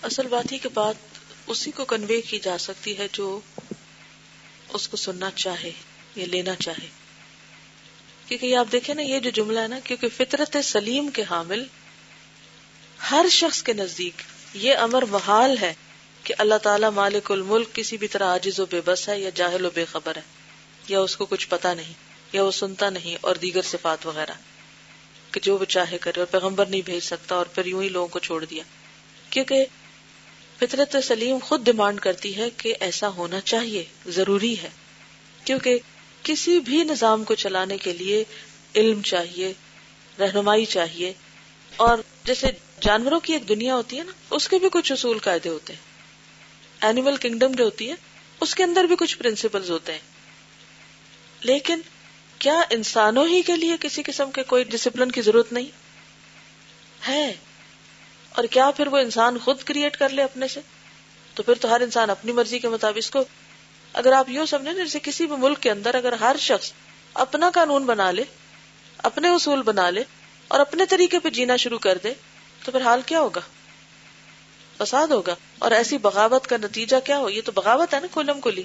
اصل 0.02 0.28
بات 0.28 0.52
ہی 0.52 0.58
کہ 0.58 0.70
بات 0.74 0.96
اسی 1.48 1.72
کو 1.72 1.86
کنوے 1.86 2.22
کی 2.22 2.40
جا 2.40 2.58
سکتی 2.58 2.98
ہے 2.98 3.08
جو 3.12 3.40
اس 4.74 4.88
کو 4.88 4.98
سننا 4.98 5.32
چاہے 5.32 5.72
یا 6.16 6.26
لینا 6.26 6.56
چاہے۔ 6.56 7.01
کیونکہ 8.32 8.46
یہ 8.46 8.58
آپ 8.58 8.68
دیکھیں 8.72 8.96
نا، 8.96 9.02
یہ 9.02 9.20
جو 9.20 9.30
جملہ 9.30 9.60
ہے 9.60 9.68
نا، 9.68 9.80
کیونکہ 9.84 10.08
فطرت 10.18 10.58
سلیم 10.64 11.10
کے 11.10 11.24
حامل 11.30 11.64
ہر 13.12 13.26
شخص 13.32 13.64
کے 13.64 13.74
نزدیک 13.74 14.22
یہ 14.54 14.76
امر 14.76 15.02
محال 15.02 15.58
ہے 15.62 15.74
کہ 16.24 16.34
اللہ 16.38 16.58
تعالیٰ 16.64 16.92
مالک 16.92 17.32
الملک 17.32 17.74
کسی 17.74 17.98
بھی 17.98 18.08
طرح 18.08 18.26
عاجز 18.26 18.60
و 18.60 18.66
بے 18.66 18.82
بس 18.86 19.10
ہے 19.10 19.20
یا 19.20 19.30
جاہل 19.36 19.66
و 19.66 19.70
بے 19.74 19.86
خبر 19.86 20.16
ہے، 20.16 20.22
یا 20.88 21.00
اس 21.00 21.16
کو 21.16 21.26
کچھ 21.26 21.48
پتا 21.50 21.74
نہیں، 21.74 21.94
یا 22.34 22.44
وہ 22.44 22.52
سنتا 22.52 22.90
نہیں 22.90 23.18
اور 23.22 23.36
دیگر 23.36 23.62
صفات 23.62 24.06
وغیرہ 24.06 24.34
کہ 25.32 25.40
جو 25.40 25.58
وہ 25.58 25.66
چاہے 25.66 25.98
کرے 25.98 26.20
اور 26.20 26.28
پیغمبر 26.28 26.66
نہیں 26.66 26.82
بھیج 26.86 27.04
سکتا 27.04 27.36
اور 27.36 27.46
پھر 27.46 27.66
یوں 27.66 27.84
ہی 27.84 27.90
لوگوں 27.90 28.08
کو 28.08 28.20
چھوڑ 28.20 28.46
دیا۔ 28.46 28.64
کیونکہ 29.30 29.66
فطرت 30.60 30.96
سلیم 31.04 31.38
خود 31.44 31.66
ڈیمانڈ 31.66 32.00
کرتی 32.00 32.36
ہے 32.36 32.50
کہ 32.50 32.76
ایسا 32.80 33.08
ہونا 33.08 33.42
چاہیے، 33.42 33.84
ضروری 34.08 34.62
ہے۔ 34.62 34.70
کیونکہ 35.46 35.80
کسی 36.24 36.60
بھی 36.60 36.84
نظام 36.84 37.24
کو 37.24 37.36
چلانے 37.36 37.78
کے 37.78 37.94
لیے 37.94 38.24
علم 38.76 39.02
چاہیے، 39.02 39.54
رہنمائی 40.20 40.66
چاہیے۔ 40.66 41.14
اور 41.76 41.98
جیسے 42.24 42.48
جانوروں 42.82 43.20
کی 43.20 43.34
ایک 43.34 43.50
دنیا 43.50 43.76
ہوتی 43.76 43.98
ہے 44.00 44.04
نا، 44.04 44.12
اس 44.30 44.50
کے 44.50 44.60
بھی 44.60 44.68
کچھ 44.72 44.92
اصول 44.92 45.20
قاعدے 45.20 45.50
ہوتے 45.50 45.74
ہیں۔ 45.74 45.80
اینیمل 46.82 47.16
کنگڈم 47.16 47.52
جو 47.52 47.64
ہوتی 47.64 47.90
ہے، 47.90 47.96
اس 48.42 48.56
کے 48.56 48.64
اندر 48.64 48.84
بھی 48.84 48.96
کچھ 49.00 49.18
پرنسپل 49.18 49.70
ہوتے 49.70 49.92
ہیں۔ 49.92 50.00
لیکن 51.42 51.82
کیا 52.40 52.62
انسانوں 52.70 53.28
ہی 53.28 53.42
کے 53.42 53.56
لیے 53.56 53.76
کسی 53.80 54.04
قسم 54.04 54.32
کے 54.32 54.44
کوئی 54.44 54.64
ڈسپلن 54.64 55.12
کی 55.12 55.22
ضرورت 55.22 55.54
نہیں؟ 55.54 55.68
ہے۔ 57.08 57.34
اور 58.30 58.44
کیا 58.44 58.72
پھر 58.72 58.88
وہ 58.88 58.98
انسان 58.98 59.38
خود 59.38 59.64
کریٹ 59.64 59.98
کر 59.98 60.10
لے 60.10 60.24
اپنے 60.24 60.48
سے؟ 60.48 60.60
تو 61.34 61.44
پھر 61.44 61.54
تو 61.54 61.76
ہر 61.76 61.82
انسان 61.82 62.10
اپنی 62.10 62.32
مرضی 62.32 62.60
کے 62.60 62.70
مطابق 62.70 62.98
اس 62.98 63.10
کو 63.10 63.20
اگر 63.94 64.12
آپ 64.12 64.30
یوں 64.30 64.46
سمجھیں 64.46 64.74
جیسے 64.74 65.00
کسی 65.04 65.26
بھی 65.26 65.36
ملک 65.36 65.60
کے 65.60 65.72
اندر 65.72 65.96
اگر 65.96 66.14
ہر 66.14 66.36
شخص 66.40 66.72
اپنا 67.14 67.50
قانون 67.54 67.86
بنا 67.86 68.12
لے، 68.12 68.24
اپنے 68.98 69.30
اصول 69.30 69.62
بنا 69.62 69.90
لے 69.90 70.04
اور 70.48 70.60
اپنے 70.60 70.86
طریقے 70.86 71.20
پہ 71.20 71.30
جینا 71.30 71.56
شروع 71.56 71.80
کر 71.80 71.98
دے، 72.04 72.14
تو 72.64 72.72
پھر 72.72 72.82
حال 72.82 73.02
کیا 73.06 73.20
ہوگا؟ 73.20 73.42
فساد 74.78 75.08
ہوگا۔ 75.08 75.36
اور 75.60 75.72
ایسی 75.72 75.98
بغاوت 75.98 76.48
کا 76.48 76.58
نتیجہ 76.58 76.98
کیا 77.06 77.18
ہو؟ 77.18 77.30
یہ 77.30 77.42
تو 77.46 77.52
بغاوت 77.52 77.94
ہے 77.94 78.00
نا 78.00 78.08
کلم 78.14 78.42
کلی 78.42 78.64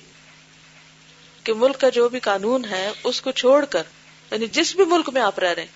کہ 1.44 1.54
ملک 1.54 1.80
کا 1.80 1.88
جو 1.88 2.08
بھی 2.08 2.20
قانون 2.20 2.64
ہے، 2.64 2.90
اس 3.04 3.20
کو 3.20 3.30
چھوڑ 3.30 3.64
کر 3.64 3.82
یعنی 4.30 4.46
جس 4.46 4.76
بھی 4.76 4.84
ملک 4.84 5.08
میں 5.08 5.22
آپ 5.22 5.38
رہ 5.38 5.52
رہے 5.52 5.62
ہیں، 5.62 5.68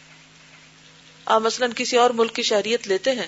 آپ 1.24 1.40
مثلاً 1.40 1.70
کسی 1.76 1.96
اور 1.96 2.10
ملک 2.10 2.34
کی 2.34 2.42
شہریت 2.42 2.88
لیتے 2.88 3.12
ہیں، 3.12 3.26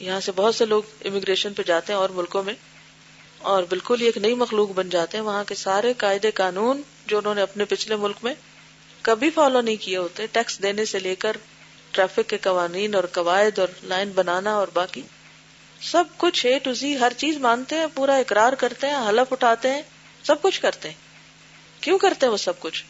یہاں 0.00 0.20
سے 0.20 0.32
بہت 0.32 0.54
سے 0.54 0.66
لوگ 0.66 0.82
امیگریشن 1.04 1.54
پہ 1.54 1.62
جاتے 1.62 1.92
ہیں 1.92 2.00
اور 2.00 2.08
ملکوں 2.08 2.42
میں 2.42 2.54
اور 3.44 3.62
بالکل 3.62 4.00
ہی 4.00 4.06
ایک 4.06 4.16
نئی 4.16 4.34
مخلوق 4.34 4.70
بن 4.70 4.88
جاتے 4.88 5.16
ہیں، 5.18 5.24
وہاں 5.24 5.44
کے 5.44 5.54
سارے 5.54 5.92
قاعدے 5.92 6.30
قانون 6.30 6.82
جو 7.06 7.18
انہوں 7.18 7.34
نے 7.34 7.42
اپنے 7.42 7.64
پچھلے 7.64 7.96
ملک 7.96 8.16
میں 8.22 8.34
کبھی 9.02 9.30
فالو 9.30 9.60
نہیں 9.60 9.76
کیے 9.76 9.96
ہوتے 9.96 10.26
ٹیکس 10.26 10.62
دینے 10.62 10.84
سے 10.84 10.98
لے 10.98 11.14
کر 11.14 11.36
ٹریفک 11.90 12.28
کے 12.28 12.38
قوانین 12.38 12.94
اور 12.94 13.04
قواعد 13.12 13.58
اور 13.58 13.68
لائن 13.82 14.10
بنانا 14.14 14.54
اور 14.54 14.68
باقی 14.72 15.02
سب 15.80 16.04
کچھ 16.16 16.46
اے 16.46 16.58
ٹو 16.58 16.72
زی 16.72 16.98
ہر 16.98 17.12
چیز 17.16 17.36
مانتے 17.36 17.76
ہیں، 17.76 17.86
پورا 17.94 18.16
اقرار 18.16 18.52
کرتے 18.52 18.86
ہیں، 18.86 19.08
حلف 19.08 19.32
اٹھاتے 19.32 19.70
ہیں، 19.70 19.82
سب 20.22 20.42
کچھ 20.42 20.60
کرتے 20.60 20.88
ہیں۔ 20.88 21.02
کیوں 21.80 21.98
کرتے 21.98 22.26
ہیں 22.26 22.32
وہ 22.32 22.36
سب 22.36 22.60
کچھ؟ 22.60 22.84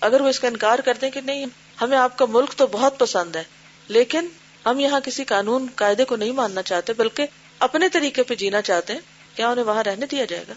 اگر 0.00 0.20
وہ 0.20 0.28
اس 0.28 0.40
کا 0.40 0.48
انکار 0.48 0.78
کرتے 0.78 1.06
ہیں 1.06 1.12
کہ 1.12 1.20
نہیں، 1.20 1.46
ہمیں 1.80 1.98
آپ 1.98 2.18
کا 2.18 2.24
ملک 2.28 2.52
تو 2.52 2.66
بہت 2.66 2.98
پسند 2.98 3.36
ہے، 3.36 3.44
لیکن 3.88 4.26
ہم 4.66 4.80
یہاں 4.80 5.00
کسی 5.00 5.24
قانون، 5.24 5.66
قاعدے 5.74 6.04
کو 6.04 6.16
نہیں 6.16 6.32
ماننا 6.32 6.62
چاہتے، 6.62 6.92
بلکہ 6.92 7.26
اپنے 7.58 7.88
طریقے 7.88 8.22
پہ 8.22 8.34
جینا 8.34 8.62
چاہتے 8.62 8.92
ہیں۔ 8.92 9.00
کیا 9.36 9.48
انہیں 9.48 9.64
وہاں 9.64 9.82
رہنے 9.82 10.06
دیا 10.06 10.24
جائے 10.24 10.44
گا؟ 10.48 10.52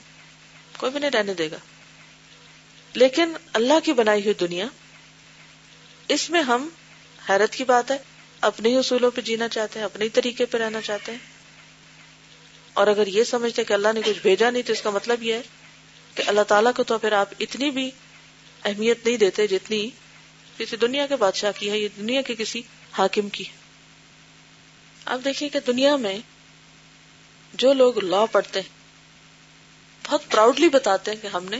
کوئی 0.77 0.91
بھی 0.91 0.99
نہیں 0.99 1.11
رہنے 1.11 1.33
دے 1.33 1.51
گا۔ 1.51 1.57
لیکن 2.93 3.33
اللہ 3.53 3.79
کی 3.83 3.93
بنائی 3.93 4.21
ہوئی 4.21 4.33
دنیا، 4.33 4.65
اس 6.07 6.29
میں 6.29 6.41
ہم 6.41 6.69
حیرت 7.29 7.53
کی 7.53 7.63
بات 7.63 7.91
ہے، 7.91 7.97
اپنے 8.41 8.69
ہی 8.69 8.75
اصولوں 8.75 9.11
پہ 9.11 9.21
جینا 9.21 9.47
چاہتے 9.47 9.79
ہیں، 9.79 9.85
اپنے 9.85 10.05
ہی 10.05 10.09
طریقے 10.09 10.45
پہ 10.45 10.57
رہنا 10.57 10.81
چاہتے 10.81 11.11
ہیں۔ 11.11 11.19
اور 12.73 12.87
اگر 12.87 13.07
یہ 13.07 13.23
سمجھتے 13.23 13.63
کہ 13.63 13.73
اللہ 13.73 13.87
نے 13.93 14.01
کچھ 14.05 14.19
بھیجا 14.21 14.49
نہیں، 14.49 14.63
تو 14.63 14.73
اس 14.73 14.81
کا 14.81 14.89
مطلب 14.89 15.23
یہ 15.23 15.33
ہے 15.33 15.41
کہ 16.15 16.23
اللہ 16.27 16.41
تعالیٰ 16.41 16.71
کو 16.75 16.83
تو 16.83 16.97
پھر 16.97 17.11
آپ 17.11 17.29
اتنی 17.39 17.71
بھی 17.71 17.91
اہمیت 18.65 19.05
نہیں 19.05 19.17
دیتے 19.17 19.47
جتنی 19.47 19.89
کسی 20.57 20.77
دنیا 20.77 21.07
کے 21.07 21.15
بادشاہ 21.15 21.51
کی 21.59 21.71
ہے 21.71 21.79
یہ 21.79 21.87
دنیا 21.97 22.21
کے 22.21 22.35
کسی 22.35 22.61
حاکم 22.91 23.29
کی 23.29 23.47
ہے۔ 23.47 23.51
آپ 25.05 25.19
دیکھیے 25.25 25.49
کہ 25.49 25.59
دنیا 25.67 25.95
میں 25.95 26.17
جو 27.53 27.73
لوگ 27.73 27.97
لا 27.97 28.25
پڑھتے 28.25 28.61
ہیں، 28.61 28.69
بہت 30.07 30.21
پراؤڈلی 30.31 30.69
بتاتے 30.69 31.11
ہیں 31.11 31.21
کہ 31.21 31.27
ہم 31.27 31.45
نے 31.45 31.57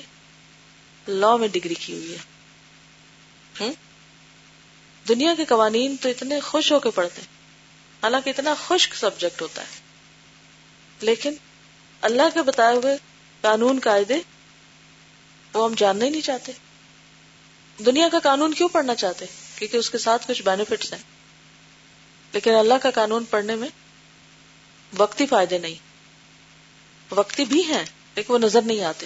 لا 1.08 1.36
میں 1.36 1.48
ڈگری 1.48 1.74
کی 1.74 1.94
ہوئی 1.94 2.14
ہے۔ 2.14 2.18
دنیا 5.08 5.34
کے 5.38 5.46
قوانین 5.46 5.96
تو 6.02 6.10
اتنے 6.10 6.40
خوش 6.40 6.72
ہو 6.72 6.80
کے 6.80 6.92
پڑھتے 6.92 7.22
ہیں، 7.22 7.28
حالانکہ 8.04 8.30
اتنا 8.30 8.54
خشک 8.68 8.96
سبجیکٹ 8.96 9.42
ہوتا 9.42 9.62
ہے۔ 9.62 9.80
لیکن 11.02 11.34
اللہ 12.02 12.22
کے 12.34 12.42
بتائے 12.42 12.76
ہوئے 12.76 12.98
قانون 13.42 13.80
قاعدے 13.84 14.18
وہ 15.54 15.70
ہم 15.70 15.74
جاننا 15.78 16.06
ہی 16.06 16.10
نہیں 16.10 16.22
چاہتے۔ 16.22 16.52
دنیا 17.86 18.08
کا 18.12 18.20
قانون 18.20 18.54
کیوں 18.54 18.70
پڑھنا 18.70 18.96
چاہتے؟ 18.96 19.26
کیونکہ 19.56 19.78
اس 19.78 19.90
کے 19.90 19.98
ساتھ 19.98 20.28
کچھ 20.28 20.42
بینیفٹس 20.42 20.94
ہیں۔ 20.94 21.04
لیکن 22.34 22.56
اللہ 22.56 22.74
کا 22.82 22.92
قانون 22.92 23.26
پڑھنے 23.26 23.56
میں 23.56 23.70
وقتی 24.98 25.26
فائدے 25.26 25.58
نہیں۔ 25.58 25.76
وقتی 27.12 27.46
بھی 27.46 27.64
ہیں، 27.64 27.86
لیکن 28.16 28.34
وہ 28.34 28.38
نظر 28.38 28.62
نہیں 28.62 28.84
آتے۔ 28.84 29.06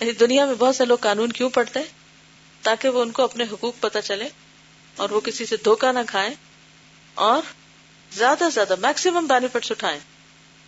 یعنی 0.00 0.12
دنیا 0.12 0.46
میں 0.46 0.54
بہت 0.54 0.76
سے 0.76 0.84
لوگ 0.84 0.98
قانون 0.98 1.32
کیوں 1.32 1.50
پڑھتے 1.50 1.80
ہیں؟ 1.80 1.86
تاکہ 2.62 2.88
وہ 2.88 3.02
ان 3.02 3.10
کو 3.10 3.22
اپنے 3.22 3.44
حقوق 3.52 3.74
پتہ 3.80 3.98
چلے 4.04 4.28
اور 4.96 5.10
وہ 5.10 5.20
کسی 5.20 5.46
سے 5.46 5.56
دھوکا 5.64 5.92
نہ 5.92 5.98
کھائیں 6.06 6.34
اور 7.14 7.42
زیادہ 8.12 8.38
سے 8.38 8.50
زیادہ 8.50 8.74
میکسیمم 8.78 9.26
بینیفٹس 9.26 9.70
اٹھائیں 9.70 10.00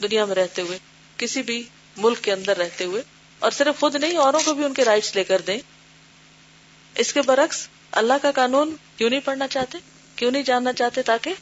دنیا 0.03 0.25
میں 0.25 0.35
رہتے 0.35 0.63
ہوئے، 0.63 0.79
کسی 1.17 1.43
بھی 1.43 1.63
ملک 1.97 2.19
کے 2.23 2.33
اندر 2.33 2.57
رہتے 2.57 2.85
ہوئے۔ 2.85 3.03
اور 3.39 3.51
صرف 3.51 3.81
خود 3.81 3.95
نہیں، 3.95 4.17
اوروں 4.17 4.41
کو 4.45 4.55
بھی 4.55 4.65
ان 4.65 4.75
کے 4.75 4.85
رائٹس 4.85 5.15
لے 5.17 5.25
کر 5.25 5.41
دیں۔ 5.41 5.59
اس 6.95 7.13
کے 7.13 7.23
برعکس، 7.23 7.69
اللہ 7.91 8.13
کا 8.23 8.33
قانون 8.33 8.77
کیوں 8.97 9.11
نہیں 9.11 9.21
پڑھنا 9.21 9.49
چاہتے؟ 9.49 9.79
کیوں 10.17 10.31
نہیں 10.31 10.43
جاننا 10.43 10.73
چاہتے 10.73 11.03
تاکہ 11.03 11.35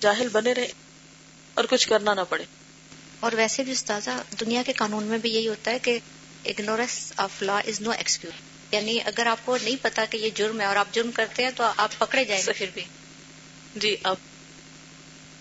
جاہل 0.00 0.28
بنے 0.28 0.52
رہے؟ 0.52 0.72
اور 1.54 1.64
کچھ 1.70 1.88
کرنا 1.88 2.14
نہ 2.14 2.20
پڑے۔ 2.28 2.44
اور 3.20 3.32
ویسے 3.32 3.62
بھی 3.62 3.72
استاذہ 3.72 4.10
دنیا 4.40 4.62
کے 4.66 4.72
قانون 4.72 5.04
میں 5.04 5.18
بھی 5.18 5.30
یہی 5.30 5.48
ہوتا 5.48 5.70
ہے 5.70 5.78
کہ 5.78 5.98
ignorance 6.44 7.12
of 7.16 7.42
law 7.42 7.58
is 7.58 7.80
no 7.80 7.90
excuse 7.90 8.40
یعنی 8.74 8.98
اگر 9.04 9.26
آپ 9.26 9.38
کو 9.44 9.56
نہیں 9.62 9.76
پتا 9.82 10.04
کہ 10.04 10.16
یہ 10.16 10.30
جرم 10.34 10.60
ہے 10.60 10.66
اور 10.66 10.76
آپ 10.76 10.88
جرم 10.92 11.10
کرتے 11.10 11.44
ہیں 11.44 11.50
تو 11.56 11.64
آپ 11.76 11.98
پکڑے 11.98 12.24
جائیں 12.24 12.42
گے۔ 12.46 12.52
پھر 12.52 12.66
بھی۔ 12.74 12.82
جی 13.76 13.96
اب 14.02 14.16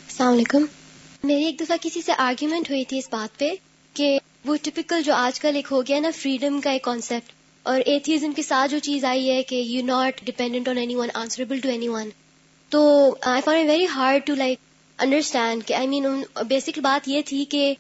السلام 0.10 0.34
علیکم۔ 0.34 0.66
میری 1.24 1.46
ایک 1.46 1.60
دفعہ 1.60 1.78
کسی 1.82 2.02
سے 2.02 2.12
آرگیومنٹ 2.18 2.70
ہوئی 2.70 2.86
تھی 2.86 2.98
اس 2.98 3.10
بات 3.12 3.40
پہ 3.40 3.52
کہ 3.94 4.20
وہ 4.46 4.56
ٹپکل 4.62 5.02
جو 5.02 5.14
آج 5.14 5.40
کل 5.40 5.56
ایک 5.56 5.68
ہو 5.72 5.82
گیا 5.82 6.00
نا 6.00 6.12
فریڈم 6.18 6.62
کا 6.62 6.72
ایک 6.72 6.84
کانسیپٹ 6.84 7.32
اور 7.64 7.82
ایتھیزم 7.86 8.34
کے 8.34 8.42
ساتھ 8.42 8.72
جو 8.72 8.80
چیز 8.80 9.06
آئی 9.06 9.30
ہے 9.32 9.44
کہ 9.44 9.56
you 9.56 9.86
not 9.86 10.22
dependent 10.26 10.68
on 10.68 10.78
anyone 10.96 11.10
answerable 11.14 11.60
to 11.60 11.70
anyone 11.88 12.10
تو 12.70 13.16
I 13.22 13.42
for 13.46 13.56
a 13.56 13.64
very 13.64 13.86
hard 13.86 14.26
to 14.26 14.36
like 14.36 14.60
understand 15.02 15.66
کہ 15.66 15.74
آئی 15.74 15.88
مین 15.88 16.06
بیسک 16.48 16.80
بات 16.80 17.08
یہ 17.08 17.22
تھی 17.26 17.46
کہ 17.46 17.74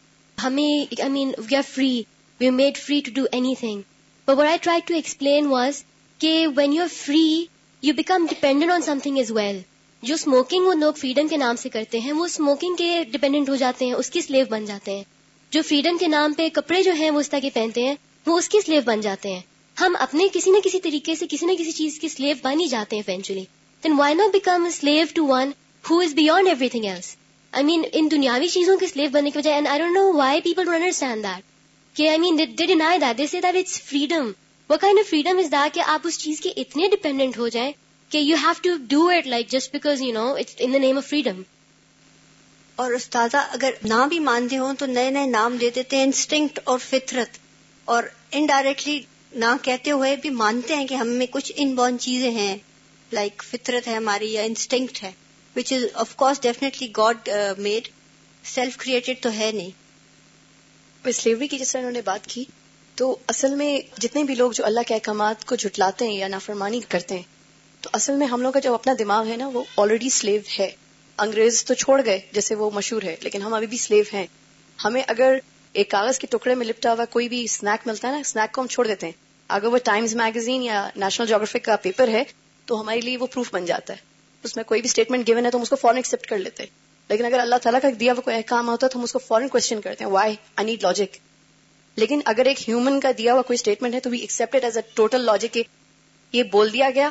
ہمیں 0.43 1.01
I 1.01 1.09
mean 1.09 1.31
we 1.37 1.55
are 1.55 1.61
free 1.73 2.03
we 2.39 2.47
are 2.47 2.51
made 2.51 2.77
free 2.77 3.01
to 3.05 3.11
do 3.15 3.23
anything 3.59 3.81
but 4.27 4.37
what 4.37 4.47
I 4.47 4.57
try 4.61 4.81
to 4.85 4.93
explain 4.93 5.47
was 5.47 5.83
کہ 6.17 6.47
when 6.55 6.73
you 6.73 6.81
are 6.81 6.87
free 6.91 7.45
you 7.81 7.93
become 7.93 8.25
dependent 8.29 8.71
on 8.71 8.81
something 9.03 9.17
as 9.17 9.31
well 9.31 9.59
جو 10.03 10.13
smoking 10.13 10.65
وہ 10.65 10.73
لوگ 10.73 10.93
freedom 10.93 11.27
کے 11.27 11.37
نام 11.37 11.55
سے 11.55 11.69
کرتے 11.69 11.99
ہیں، 11.99 12.11
وہ 12.11 12.25
اسموکنگ 12.25 12.75
کے 12.75 13.03
ڈیپینڈنٹ 13.11 13.49
ہو 13.49 13.55
جاتے 13.55 13.85
ہیں، 13.85 13.93
اس 13.93 14.09
کی 14.09 14.21
سلیو 14.21 14.45
بن 14.49 14.65
جاتے 14.65 14.95
ہیں۔ 14.95 15.03
جو 15.49 15.61
فریڈم 15.61 15.97
کے 15.97 16.07
نام 16.07 16.33
پہ 16.33 16.49
کپڑے 16.53 16.83
جو 16.83 16.91
ہیں، 16.91 17.11
وہ 17.11 17.19
اس 17.19 17.29
طرح 17.29 17.39
کے 17.39 17.49
پہنتے 17.53 17.83
ہیں، 17.83 17.95
وہ 18.27 18.37
اس 18.37 18.49
کی 18.49 18.57
سلیو 18.65 18.81
بن 18.85 19.01
جاتے 19.01 19.33
ہیں۔ 19.33 19.41
ہم 19.81 19.95
اپنے 19.99 20.27
کسی 20.33 20.51
نہ 20.51 20.57
کسی 20.63 20.79
طریقے 20.79 21.15
سے 21.15 21.25
کسی 21.29 21.45
نہ 21.45 21.51
کسی 21.59 21.71
چیز 21.71 21.99
کی 21.99 22.07
سلیو 22.07 22.35
بن 22.41 22.59
ہی 22.59 22.67
جاتے 22.67 22.95
ہیں 22.95 23.03
eventually 23.07 23.43
then 23.83 23.93
why 23.97 24.15
not 24.15 24.33
become 24.33 24.69
slave 24.71 25.05
to 25.13 25.25
one 25.27 25.51
who 25.83 25.99
is 25.99 26.13
beyond 26.13 26.47
everything 26.69 26.85
else 26.85 27.15
I 27.53 27.63
mean 27.65 27.83
ان 27.91 28.07
دنیاوی 28.11 28.47
چیزوں 28.49 28.77
کی 28.77 28.87
سلیو 28.87 29.09
بننے 29.11 29.29
کی 29.29 29.37
وجہ 29.37 29.51
and 29.51 29.67
I 29.67 29.79
don't 29.79 29.95
know 29.95 30.11
why 30.13 30.41
people 30.41 30.65
do 30.65 30.71
understand 30.71 31.23
that 31.23 31.43
کہ 31.95 32.09
I 32.09 32.19
mean 32.19 32.37
they 32.37 32.45
deny 32.57 32.99
that 32.99 33.17
they 33.17 33.27
say 33.27 33.41
that 33.41 33.55
it's 33.57 33.81
freedom 33.83 34.31
وہ 34.69 34.77
kind 34.77 34.99
of 34.99 35.09
freedom 35.09 35.37
is 35.37 35.51
that 35.51 35.73
کہ 35.73 35.81
آپ 35.87 36.07
اس 36.07 36.19
چیز 36.19 36.39
کے 36.39 36.49
اتنے 36.57 36.87
ڈیپینڈنٹ 36.89 37.37
ہو 37.37 37.47
جائیں 37.49 37.71
کہ 38.11 38.17
you 38.19 38.35
have 38.37 38.61
to 38.63 38.75
do 38.89 39.07
it 39.09 39.27
like 39.27 39.49
just 39.49 39.71
because 39.71 40.01
you 40.01 40.13
know 40.13 40.27
it's 40.33 40.55
in 40.57 40.73
the 40.73 40.79
name 40.79 40.97
of 40.97 41.07
freedom 41.09 41.41
اور 42.77 42.91
استاذہ 42.91 43.37
اگر 43.51 43.71
نہ 43.83 44.05
بھی 44.09 44.19
مانتے 44.21 44.57
ہوں 44.57 44.73
تو 44.75 44.85
نئے 44.87 45.09
نئے 45.09 45.25
نام 45.27 45.57
دے 45.57 45.69
دیتے 45.69 45.97
ہیں 45.97 46.03
انسٹنکٹ 46.03 46.59
اور 46.63 46.79
فطرت 46.81 47.37
اور 47.87 48.03
انڈائریکٹلی 48.31 48.99
نہ 49.35 49.55
کہتے 49.61 49.91
ہوئے 49.91 50.15
بھی 50.15 50.29
مانتے 50.35 50.75
ہیں 50.75 50.87
کہ 50.87 50.95
ہم 50.95 51.07
میں 51.15 51.25
کچھ 51.31 51.51
ان 51.55 51.73
بورن 51.75 51.99
چیزیں 51.99 52.31
ہیں 52.31 52.55
لائک 53.11 53.31
like 53.31 53.49
فطرت 53.49 53.87
ہے 53.87 53.95
ہماری 53.95 54.31
یا 54.31 54.41
انسٹنکٹ 54.41 55.03
ہے 55.03 55.11
which 55.55 55.71
is 55.73 55.83
of 55.93 56.15
course 56.15 56.41
definitely 56.41 56.87
God 56.97 57.29
made 57.57 57.87
self 58.43 58.77
created 58.77 59.21
تو 59.21 59.29
ہے 59.31 59.51
نہیں. 59.53 59.69
سلیوری 61.05 61.47
کی 61.47 61.57
جس 61.57 61.71
طرح 61.71 61.81
انہوں 61.81 61.91
نے 61.91 62.01
بات 62.01 62.27
کی، 62.27 62.43
تو 62.97 63.15
اصل 63.27 63.55
میں 63.55 63.79
جتنے 63.97 64.23
بھی 64.23 64.35
لوگ 64.35 64.51
جو 64.51 64.65
اللہ 64.65 64.87
کے 64.87 64.93
احکامات 64.93 65.45
کو 65.45 65.55
جھٹلاتے 65.55 66.07
ہیں 66.07 66.15
یا 66.15 66.27
نافرمانی 66.27 66.79
کرتے 66.89 67.15
ہیں، 67.15 67.23
تو 67.83 67.89
اصل 67.93 68.15
میں 68.15 68.27
ہم 68.27 68.41
لوگ 68.41 68.51
کا 68.51 68.59
جو 68.59 68.73
اپنا 68.73 68.93
دماغ 68.99 69.27
ہے 69.27 69.37
نا، 69.37 69.47
وہ 69.47 69.63
آلریڈی 69.77 70.09
سلیو 70.09 70.41
ہے. 70.59 70.69
انگریز 71.19 71.63
تو 71.65 71.73
چھوڑ 71.73 71.99
گئے، 72.05 72.19
جیسے 72.31 72.55
وہ 72.55 72.69
مشہور 72.73 73.01
ہے، 73.01 73.15
لیکن 73.21 73.41
ہم 73.41 73.53
ابھی 73.53 73.67
بھی 73.67 73.77
سلیو 73.77 74.03
ہیں. 74.13 74.25
ہمیں 74.79 75.01
اگر 75.07 75.37
ایک 75.75 75.89
کاغذ 75.91 76.19
کے 76.19 76.27
ٹکڑے 76.27 76.55
میں 76.55 76.65
لپٹا 76.65 76.93
ہوا 76.93 77.05
کوئی 77.07 77.27
بھی 77.29 77.43
اسنیک 77.43 77.87
ملتا 77.87 78.07
ہے 78.07 78.13
نا 78.13 78.19
اسنیک 78.19 78.51
کو 78.51 78.61
ہم 78.61 78.67
چھوڑ 78.67 78.87
دیتے 78.87 79.05
ہیں. 79.05 79.13
اگر 79.49 79.67
وہ 79.67 79.77
ٹائمز 79.83 80.15
میگزین 80.15 80.63
یا 80.63 80.87
نیشنل 80.95 81.27
جیوگرافک 81.27 81.65
کا 81.65 81.75
پیپر 81.77 82.07
ہے، 82.07 82.23
تو 82.67 82.79
ہمارے 82.81 83.01
لیے 83.01 83.17
وہ 83.17 83.27
پروف 83.27 83.53
بن 83.53 83.65
جاتا 83.65 83.93
ہے. 83.93 84.09
اس 84.43 84.55
میں 84.55 84.63
کوئی 84.63 84.81
بھی 84.81 84.87
اسٹیٹمنٹ 84.87 85.27
گیون 85.27 85.45
ہے 85.45 85.51
تو 85.51 85.57
ہم 85.57 85.61
اس 85.61 85.69
کو 85.69 85.75
فوراً 85.75 85.95
ایکسپٹ 85.95 86.27
کر 86.27 86.37
لیتے 86.37 86.63
ہیں۔ 86.63 86.69
لیکن 87.09 87.25
اگر 87.25 87.39
اللہ 87.39 87.55
تعالیٰ 87.55 87.81
کا 87.81 87.87
دیا 87.99 88.13
ہوا 88.13 88.21
کوئی 88.21 88.35
احکام 88.35 88.69
ہوتا 88.69 88.87
ہے 88.87 88.91
تو 88.91 88.99
ہم 88.99 89.03
اس 89.03 89.13
کو 89.13 89.19
فوراً 89.19 89.47
کوشچن 89.47 89.81
کرتے 89.81 90.03
ہیں۔ 90.03 90.11
وائی 90.11 90.35
آئی 90.55 90.65
نیڈ 90.65 90.83
لاجک 90.83 91.17
لیکن 91.95 92.19
اگر 92.25 92.45
ایک 92.45 92.69
ہیومن 92.69 92.99
کا 92.99 93.11
دیا 93.17 93.33
ہوا 93.33 93.41
کوئی 93.41 93.55
اسٹیٹمنٹ 93.55 93.95
ہے 93.95 93.99
تو 93.99 94.09
we 94.09 94.19
accept 94.19 94.63
as 94.63 94.77
a 94.77 94.91
total 94.93 95.21
logic 95.21 95.57
یہ 96.33 96.43
بول 96.43 96.73
دیا 96.73 96.89
گیا 96.95 97.09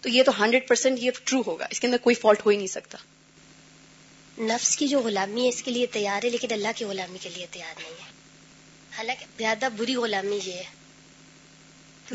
تو 0.00 0.08
یہ 0.08 0.22
تو 0.22 0.42
ہنڈریڈ 0.42 0.68
پرسینٹ 0.68 0.98
یہ 1.00 1.10
ٹرو 1.24 1.42
ہوگا۔ 1.46 1.66
اس 1.70 1.80
کے 1.80 1.86
اندر 1.86 1.98
کوئی 1.98 2.14
فالٹ 2.14 2.46
ہو 2.46 2.50
ہی 2.50 2.56
نہیں 2.56 2.66
سکتا۔ 2.66 2.98
نفس 4.38 4.76
کی 4.76 4.88
جو 4.88 5.00
غلامی 5.00 5.44
ہے 5.44 5.48
اس 5.48 5.62
کے 5.62 5.70
لیے 5.70 5.86
تیار 5.86 6.24
ہے 6.24 6.30
لیکن 6.30 6.48
اللہ 6.50 6.68
کی 6.76 6.84
غلامی 6.84 7.18
کے 7.20 7.30
لیے 7.36 7.46
تیار 7.50 7.74
نہیں 7.78 7.90
ہے۔ 7.90 8.10
حالانکہ 8.98 9.24
زیادہ 9.38 9.68
بری 9.76 9.94
غلامی 9.94 10.38
یہ 10.44 10.52
ہے۔ 10.52 10.64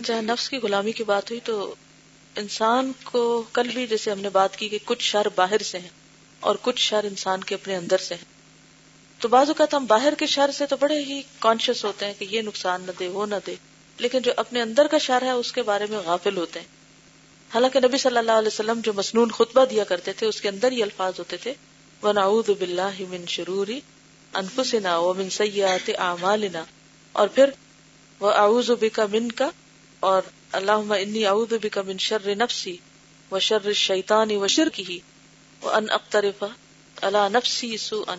جہاں 0.03 0.21
نفس 0.21 0.49
کی 0.49 0.57
غلامی 0.57 0.91
کی 0.91 1.03
بات 1.03 1.31
ہوئی 1.31 1.39
تو 1.43 1.75
انسان 2.35 2.91
کو 3.03 3.43
کل 3.53 3.67
بھی 3.67 3.87
جیسے 3.87 4.11
ہم 4.11 4.19
نے 4.19 4.29
بات 4.29 4.55
کی 4.55 4.69
کہ 4.69 4.77
کچھ 4.85 5.03
شر 5.03 5.27
باہر 5.35 5.57
سے 5.57 5.79
ہیں 5.79 5.89
اور 6.39 6.55
کچھ 6.61 6.81
شر 6.81 7.03
انسان 7.03 7.43
کے 7.43 7.55
اپنے 7.55 7.75
اندر 7.75 7.97
سے 7.97 8.15
ہیں۔ 8.15 8.25
تو 9.19 9.27
بعض 9.27 9.47
اوقات 9.47 9.73
ہم 9.73 9.85
باہر 9.85 10.13
کے 10.17 10.25
شر 10.25 10.51
سے 10.51 10.65
تو 10.65 10.77
بڑے 10.79 11.03
ہی 11.03 11.21
کانشیس 11.39 11.85
ہوتے 11.85 12.05
ہیں 12.05 12.13
کہ 12.19 12.25
یہ 12.29 12.41
نقصان 12.41 12.81
نہ 12.81 12.91
دے، 12.99 13.07
وہ 13.07 13.25
نہ 13.25 13.35
دے۔ 13.47 13.55
لیکن 13.97 14.19
جو 14.19 14.31
اپنے 14.37 14.61
اندر 14.61 14.87
کا 14.87 14.97
شر 14.97 15.21
ہے، 15.21 15.31
اس 15.31 15.51
کے 15.51 15.61
بارے 15.61 15.85
میں 15.89 15.97
غافل 15.97 16.37
ہوتے 16.37 16.59
ہیں۔ 16.59 16.67
حالانکہ 17.53 17.79
نبی 17.79 17.97
صلی 17.97 18.17
اللہ 18.17 18.31
علیہ 18.31 18.47
وسلم 18.47 18.79
جو 18.83 18.93
مسنون 18.93 19.31
خطبہ 19.31 19.65
دیا 19.65 19.83
کرتے 19.83 20.13
تھے، 20.13 20.27
اس 20.27 20.41
کے 20.41 20.49
اندر 20.49 20.71
یہ 20.71 20.83
الفاظ 20.83 21.13
ہوتے 21.19 21.37
تھے، 21.37 21.53
وَنَعُوذُ 22.03 22.53
بِاللَّهِ 22.59 23.05
مِن 23.07 23.25
شُرُورِ 23.27 23.79
أَنفُسِنَا 24.39 24.97
وَمِن 24.97 25.29
سَيِّئَاتِ 25.29 25.93
أَعْمَالِنَا 25.97 26.63
اور 27.11 27.27
پھر 27.27 27.49
وَأَعُوذُ 28.21 28.75
بِكَ 28.79 29.01
مِنْكَ 29.11 29.43
اور 29.99 30.21
اللہم 30.51 30.91
انی 30.91 31.25
اعوذ 31.25 31.53
بک 31.61 31.77
من 31.77 31.97
شر 31.97 32.35
نفسی 32.35 32.77
و 33.31 33.35
وشر 33.35 33.65
الشیطان 33.65 34.31
وشرکه 34.31 34.97
وان 35.61 35.85
اقترف 35.89 36.43
على 37.01 37.19
نفسی 37.33 37.77
سوءا 37.77 38.15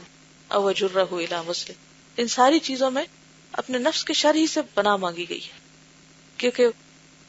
او 0.48 0.72
جرہ 0.72 1.04
الى 1.10 1.34
مسلم۔ 1.46 1.74
ان 2.16 2.28
ساری 2.28 2.58
چیزوں 2.58 2.90
میں 2.90 3.04
اپنے 3.52 3.78
نفس 3.78 4.04
کے 4.04 4.12
شر 4.12 4.34
ہی 4.34 4.46
سے 4.46 4.60
پناہ 4.74 4.96
مانگی 4.96 5.28
گئی 5.28 5.44
ہے۔ 5.44 5.58
کیونکہ 6.36 6.66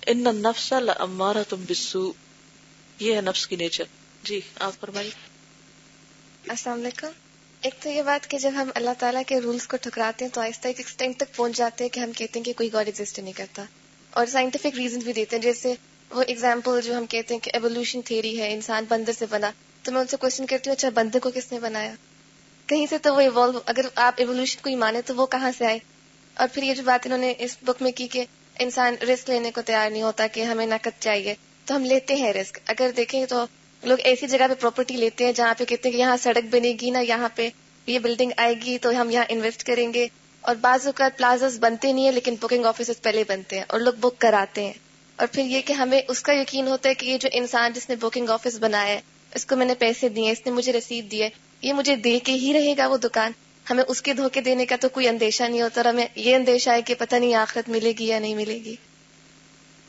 ان 0.07 0.27
النفس 0.27 0.73
لامارۃ 0.73 1.53
بالسوء۔ 1.53 2.11
یہ 2.99 3.15
ہے 3.15 3.21
نفس 3.21 3.47
کی 3.47 3.55
نیچر۔ 3.55 3.83
جی 4.23 4.41
آپ 4.59 4.73
فرمائیے۔ 4.79 5.11
السلام 6.47 6.79
علیکم۔ 6.79 7.07
ایک 7.61 7.73
تو 7.79 7.89
یہ 7.89 8.01
بات 8.01 8.29
کہ 8.29 8.37
جب 8.37 8.51
ہم 8.55 8.69
اللہ 8.75 8.89
تعالیٰ 8.99 9.21
کے 9.27 9.41
رولز 9.41 9.67
کو 9.67 9.77
ٹھکراتے 9.77 10.25
ہیں 10.25 10.31
تو 10.31 10.41
آہستہ 10.41 10.67
ایک 10.67 10.79
ایکسٹینٹ 10.79 11.17
تک 11.17 11.35
پہنچ 11.35 11.57
جاتے 11.57 11.83
ہیں 11.83 11.89
کہ 11.89 11.99
ہم 11.99 12.11
کہتے 12.11 12.39
ہیں 12.39 12.43
کہ 12.43 12.53
کوئی 12.53 12.73
گاڈ 12.73 12.87
ایگزٹ 12.87 13.19
نہیں 13.19 13.33
کرتا۔ 13.33 13.63
اور 14.13 14.25
سائنٹیفک 14.25 14.75
ریزن 14.77 14.99
بھی 14.99 15.13
دیتے 15.13 15.35
ہیں۔ 15.35 15.43
جیسے 15.43 15.73
وہ 16.11 16.23
ایگزامپل 16.27 16.79
جو 16.83 16.97
ہم 16.97 17.05
کہتے 17.05 17.33
ہیں 17.33 17.41
کہ 17.41 17.51
ایوولوشن 17.53 18.01
تھیری 18.01 18.39
ہے، 18.39 18.53
انسان 18.53 18.85
بندر 18.87 19.11
سے 19.19 19.25
بنا۔ 19.29 19.51
تو 19.83 19.91
میں 19.91 20.01
ان 20.01 20.07
سے 20.07 20.17
کوشچن 20.17 20.45
کرتی 20.45 20.69
ہوں 20.69 20.75
اچھا 20.75 20.89
بندر 20.93 21.19
کو 21.19 21.31
کس 21.35 21.51
نے 21.51 21.59
بنایا؟ 21.59 21.93
کہیں 22.67 22.85
سے 22.89 22.97
تو 22.97 23.15
وہ 23.15 23.19
ایوالو 23.19 23.59
اگر 23.65 23.85
آپ 23.95 24.13
ایوولوشن 24.17 24.59
کو 24.63 24.69
ہی 24.69 24.75
مانے 24.75 25.01
تو 25.05 25.15
وہ 25.15 25.25
کہاں 25.25 25.51
سے 25.57 25.65
آئے؟ 25.65 25.79
اور 26.33 26.47
پھر 26.53 26.63
یہ 26.63 26.73
جو 26.73 26.83
بات 26.83 27.05
انہوں 27.05 27.19
نے 27.19 27.33
اس 27.37 27.57
بک 27.61 27.81
میں 27.81 27.91
کی 27.91 28.07
کہ 28.07 28.25
انسان 28.59 28.95
رسک 29.01 29.29
لینے 29.29 29.51
کو 29.51 29.61
تیار 29.61 29.89
نہیں 29.89 30.01
ہوتا 30.01 30.27
کہ 30.27 30.41
ہمیں 30.41 30.65
نقد 30.65 31.01
چاہیے، 31.01 31.33
تو 31.65 31.75
ہم 31.75 31.85
لیتے 31.85 32.15
ہیں 32.15 32.33
رسک 32.33 32.59
اگر 32.65 32.91
دیکھیں 32.97 33.25
تو 33.25 33.45
لوگ 33.83 33.97
ایسی 34.03 34.27
جگہ 34.27 34.47
پہ 34.49 34.53
پراپرٹی 34.53 34.97
لیتے 34.97 35.25
ہیں 35.25 35.31
جہاں 35.31 35.53
پہ 35.57 35.65
کہتے 35.65 35.89
ہیں 35.89 35.95
کہ 35.95 36.01
یہاں 36.01 36.17
سڑک 36.17 36.45
بنے 36.51 36.73
گی 36.81 36.89
نا، 36.89 36.99
یہاں 36.99 37.29
پہ 37.35 37.49
یہ 37.87 37.99
بلڈنگ 37.99 38.31
آئے 38.37 38.53
گی 38.53 38.77
تو 38.77 39.01
ہم 39.01 39.09
یہاں 39.09 39.25
انویسٹ 39.29 39.63
کریں 39.63 39.93
گے۔ 39.93 40.07
اور 40.43 40.55
بعض 40.55 40.85
اوقات 40.85 41.17
پلازاز 41.17 41.57
بنتے 41.59 41.91
نہیں 41.91 42.05
ہیں، 42.05 42.11
لیکن 42.11 42.35
بکنگ 42.41 42.65
آفیسز 42.65 43.01
پہلے 43.01 43.23
بنتے 43.27 43.57
ہیں 43.57 43.63
اور 43.67 43.79
لوگ 43.79 43.93
بک 43.93 44.17
کراتے 44.17 44.65
ہیں۔ 44.65 44.73
اور 45.15 45.27
پھر 45.31 45.43
یہ 45.43 45.61
کہ 45.61 45.73
ہمیں 45.73 46.01
اس 46.07 46.21
کا 46.21 46.33
یقین 46.33 46.67
ہوتا 46.67 46.89
ہے 46.89 46.93
کہ 46.93 47.05
یہ 47.05 47.17
جو 47.17 47.29
انسان 47.31 47.73
جس 47.73 47.89
نے 47.89 47.95
بکنگ 47.95 48.29
آفس 48.29 48.57
بنایا 48.59 48.93
ہے، 48.93 49.01
اس 49.35 49.45
کو 49.45 49.55
میں 49.55 49.65
نے 49.65 49.75
پیسے 49.75 50.09
دیے، 50.09 50.31
اس 50.31 50.45
نے 50.45 50.51
مجھے 50.51 50.73
رسید 50.73 51.11
دیے 51.11 51.29
یہ 51.61 51.73
مجھے 51.73 51.95
دے 51.95 52.19
کے 52.19 52.31
ہی 52.31 52.53
رہے 52.53 52.73
گا 52.77 52.87
وہ 52.87 52.97
دکان۔ 52.97 53.31
ہمیں 53.69 53.83
اس 53.87 54.01
کے 54.01 54.13
دھوکے 54.13 54.41
دینے 54.41 54.65
کا 54.65 54.75
تو 54.81 54.89
کوئی 54.89 55.07
اندیشہ 55.07 55.43
نہیں 55.43 55.61
ہوتا 55.61 55.81
اور 55.81 55.93
ہمیں 55.93 56.07
یہ 56.15 56.35
اندیشہ 56.35 56.69
ہے 56.69 56.81
کہ 56.81 56.93
پتہ 56.97 57.15
نہیں 57.15 57.33
آخرت 57.33 57.69
ملے 57.69 57.93
گی 57.99 58.05
یا 58.05 58.19
نہیں 58.19 58.35
ملے 58.35 58.53
گی۔ 58.53 58.75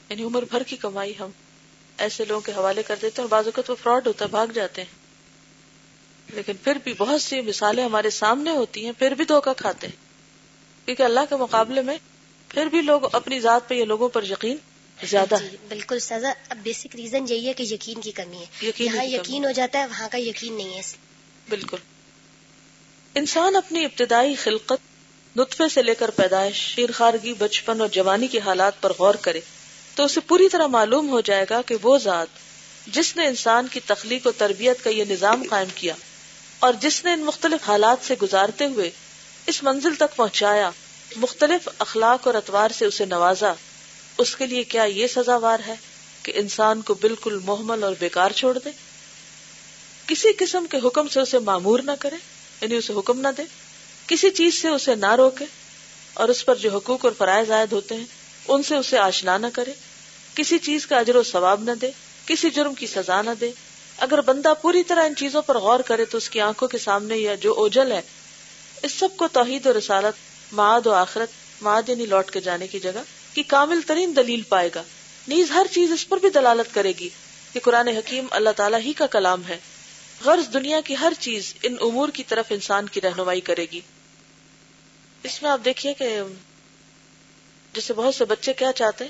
یعنی 0.09 0.23
عمر 0.23 0.45
بھر 0.51 0.63
کی 0.63 0.77
کمائی 0.77 1.13
ہم 1.21 1.31
ایسے 1.99 2.25
لوگوں 2.25 2.41
کے 2.41 2.53
حوالے 2.53 2.83
کر 2.83 2.95
دیتے 2.95 3.23
ہیں 3.23 3.23
اور 3.23 3.29
بعض 3.29 3.45
اوقات 3.45 3.71
وہ 3.71 3.77
فراڈ 3.83 4.07
ہوتا 4.07 4.25
ہے 4.25 4.31
بھاگ 4.31 4.47
جاتے 4.47 4.83
ہیں۔ 4.83 5.05
لیکن 6.35 6.53
پھر 6.65 6.79
بھی 6.85 6.95
بہت 6.99 7.23
سی 7.23 7.41
مثالیں 7.41 7.85
ہمارے 7.85 8.11
سامنے 8.11 8.51
ہوتی 8.51 8.85
ہیں، 8.85 8.93
پھر 8.99 9.15
بھی 9.15 9.25
دھوکا 9.25 9.53
کھاتے 9.53 9.87
ہیں۔ 9.87 10.04
کیونکہ 10.85 11.03
اللہ 11.03 11.21
کے 11.29 11.37
مقابلے 11.37 11.83
میں 11.83 11.99
پھر 12.49 12.67
بھی 12.67 12.81
لوگ 12.81 13.01
اپنی 13.13 13.41
ذات 13.41 13.69
پہ 13.69 13.75
یا 13.75 13.85
لوگوں 13.85 14.09
پر 14.09 14.23
یقین 14.23 14.57
زیادہ 15.05 15.35
جی 15.51 15.57
بالکل 15.69 15.99
سزا 15.99 16.33
اب 16.49 16.59
بیسک 16.63 16.97
ریزن 16.97 17.25
یہی 17.29 17.49
ہے 17.49 17.53
کہ 17.53 17.63
یقین 17.63 18.01
کی 18.01 18.13
کمی 18.13 18.37
ہے۔ 18.37 18.67
یقین 18.67 18.87
یہاں۔ 18.87 19.05
یقین 19.05 19.45
ہو 19.45 19.51
جاتا 19.51 19.79
ہے 19.79 19.87
وہاں 19.87 20.09
کا 20.13 20.19
یقین 20.19 20.57
نہیں 20.57 20.75
ہے۔ 20.75 20.81
بالکل۔ 21.49 21.77
انسان 23.15 23.57
اپنی 23.57 23.85
ابتدائی 23.85 24.35
خلقت 24.35 25.37
نطفے 25.37 25.69
سے 25.69 25.83
لے 25.83 25.95
کر 25.95 26.11
پیدائش 26.11 26.57
شیر 26.57 26.93
خارگی 26.93 27.35
بچپن 27.35 27.81
اور 27.81 27.89
جوانی 27.89 28.27
کے 28.27 28.39
حالات 28.39 28.81
پر 28.81 28.93
غور 28.99 29.15
کرے 29.15 29.41
تو 29.95 30.05
اسے 30.05 30.21
پوری 30.21 30.49
طرح 30.49 30.67
معلوم 30.67 31.09
ہو 31.09 31.21
جائے 31.21 31.47
گا 31.51 31.63
کہ 31.63 31.77
وہ 31.83 31.99
ذات 31.99 32.27
جس 32.87 33.17
نے 33.17 33.27
انسان 33.27 33.67
کی 33.71 33.81
تخلیق 33.81 34.27
و 34.27 34.33
تربیت 34.33 34.85
کا 34.85 34.91
یہ 34.91 35.05
نظام 35.05 35.45
قائم 35.51 35.69
کیا 35.75 35.95
اور 36.59 36.73
جس 36.81 37.05
نے 37.05 37.13
ان 37.13 37.21
مختلف 37.21 37.69
حالات 37.69 37.99
سے 38.03 38.15
گزارتے 38.23 38.67
ہوئے 38.67 38.91
اس 39.47 39.63
منزل 39.63 39.95
تک 39.95 40.17
پہنچایا۔ 40.17 40.71
مختلف 41.17 41.69
اخلاق 41.79 42.27
اور 42.27 42.35
اتوار 42.35 42.69
سے 42.79 42.85
اسے 42.85 43.05
نوازا۔ 43.05 43.53
اس 44.19 44.37
کے 44.37 44.47
لیے 44.47 44.65
کیا 44.65 44.83
یہ 44.83 45.07
سزاوار 45.07 45.59
ہے 45.67 45.75
کہ 46.23 46.33
انسان 46.37 46.83
کو 46.83 46.95
بالکل 46.95 47.39
محمل 47.45 47.83
اور 47.83 47.93
بیکار 47.99 48.31
چھوڑ 48.31 48.59
دے؟ 48.65 48.71
کسی 50.07 50.29
قسم 50.33 50.67
کے 50.71 50.77
حکم 50.85 51.09
سے 51.09 51.21
اسے 51.21 51.39
معمور 51.39 51.79
نہ 51.79 51.91
کرے 52.01 52.17
یعنی 52.61 52.77
اسے 52.77 52.93
حکم 52.93 53.21
نہ 53.21 53.29
دے۔ 53.37 53.43
کسی 54.07 54.31
چیز 54.31 54.63
سے 54.63 54.69
اسے 54.69 54.95
نہ 54.95 55.15
روکے 55.15 55.45
اور 56.15 56.29
اس 56.29 56.47
پر 56.47 56.55
جو 56.55 56.77
حقوق 56.77 57.05
اور 57.05 57.13
فرائض 57.19 57.51
عائد 57.51 57.73
ہوتے 57.73 57.95
ہیں، 57.95 58.05
ان 58.49 58.63
سے 58.63 58.77
اسے 58.77 58.99
آشنا 58.99 59.39
نہ 59.39 59.47
کرے۔ 59.53 59.73
کسی 60.35 60.59
چیز 60.59 60.87
کا 60.87 60.99
اجر 60.99 61.17
و 61.17 61.23
ثواب 61.23 61.63
نہ 61.63 61.71
دے، 61.71 61.91
کسی 62.27 62.51
جرم 62.51 62.75
کی 62.75 62.87
سزا 62.87 63.23
نہ 63.23 63.31
دے۔ 63.41 63.51
اگر 63.99 64.21
بندہ 64.21 64.53
پوری 64.63 64.83
طرح 64.83 65.05
ان 65.05 65.17
چیزوں 65.17 65.43
پر 65.43 65.59
غور 65.59 65.81
کرے 65.81 66.05
تو 66.05 66.19
اس 66.19 66.31
کی 66.31 66.41
آنکھوں 66.41 66.69
کے 66.69 66.79
سامنے 66.79 67.17
یا 67.17 67.35
جو 67.35 67.55
اوجل 67.55 67.93
ہے 67.93 68.01
اس 68.85 68.93
سب 68.93 69.09
کو 69.17 69.29
توحید 69.29 69.67
و 69.67 69.79
رسالت، 69.79 70.15
معاد 70.53 70.87
و 70.87 70.93
آخرت، 70.93 71.29
معاد 71.63 71.89
یعنی 71.89 72.07
لوٹ 72.07 72.31
کے 72.31 72.41
جانے 72.41 72.67
کی 72.67 72.81
جگہ، 72.81 73.03
کی 73.35 73.43
کامل 73.43 73.81
ترین 73.83 74.17
دلیل 74.17 74.43
پائے 74.43 74.71
گا۔ 74.75 74.83
نیز 75.29 75.51
ہر 75.51 75.67
چیز 75.71 75.93
اس 75.93 76.09
پر 76.09 76.17
بھی 76.17 76.31
دلالت 76.31 76.75
کرے 76.75 76.93
گی 77.01 77.09
کہ 77.53 77.61
قرآن 77.61 77.89
حکیم 77.89 78.27
اللہ 78.31 78.51
تعالیٰ 78.57 78.81
ہی 78.81 78.93
کا 78.93 79.07
کلام 79.07 79.43
ہے۔ 79.49 79.59
غرض 80.25 80.53
دنیا 80.53 80.81
کی 80.81 80.97
ہر 80.97 81.13
چیز 81.19 81.55
ان 81.63 81.77
امور 81.81 82.09
کی 82.09 82.25
طرف 82.25 82.45
انسان 82.51 82.89
کی 82.89 83.01
رہنمائی 83.01 83.41
کرے 83.41 83.67
گی۔ 83.73 83.81
اس 85.23 85.43
میں 85.43 85.51
آپ 85.51 85.61
دیکھیے 85.65 85.95
کہ 85.95 86.21
جیسے 87.75 87.95
بہت 87.95 88.15
سے 88.15 88.25
بچے 88.25 88.53
کیا 88.53 88.73
چاہتے 88.73 89.05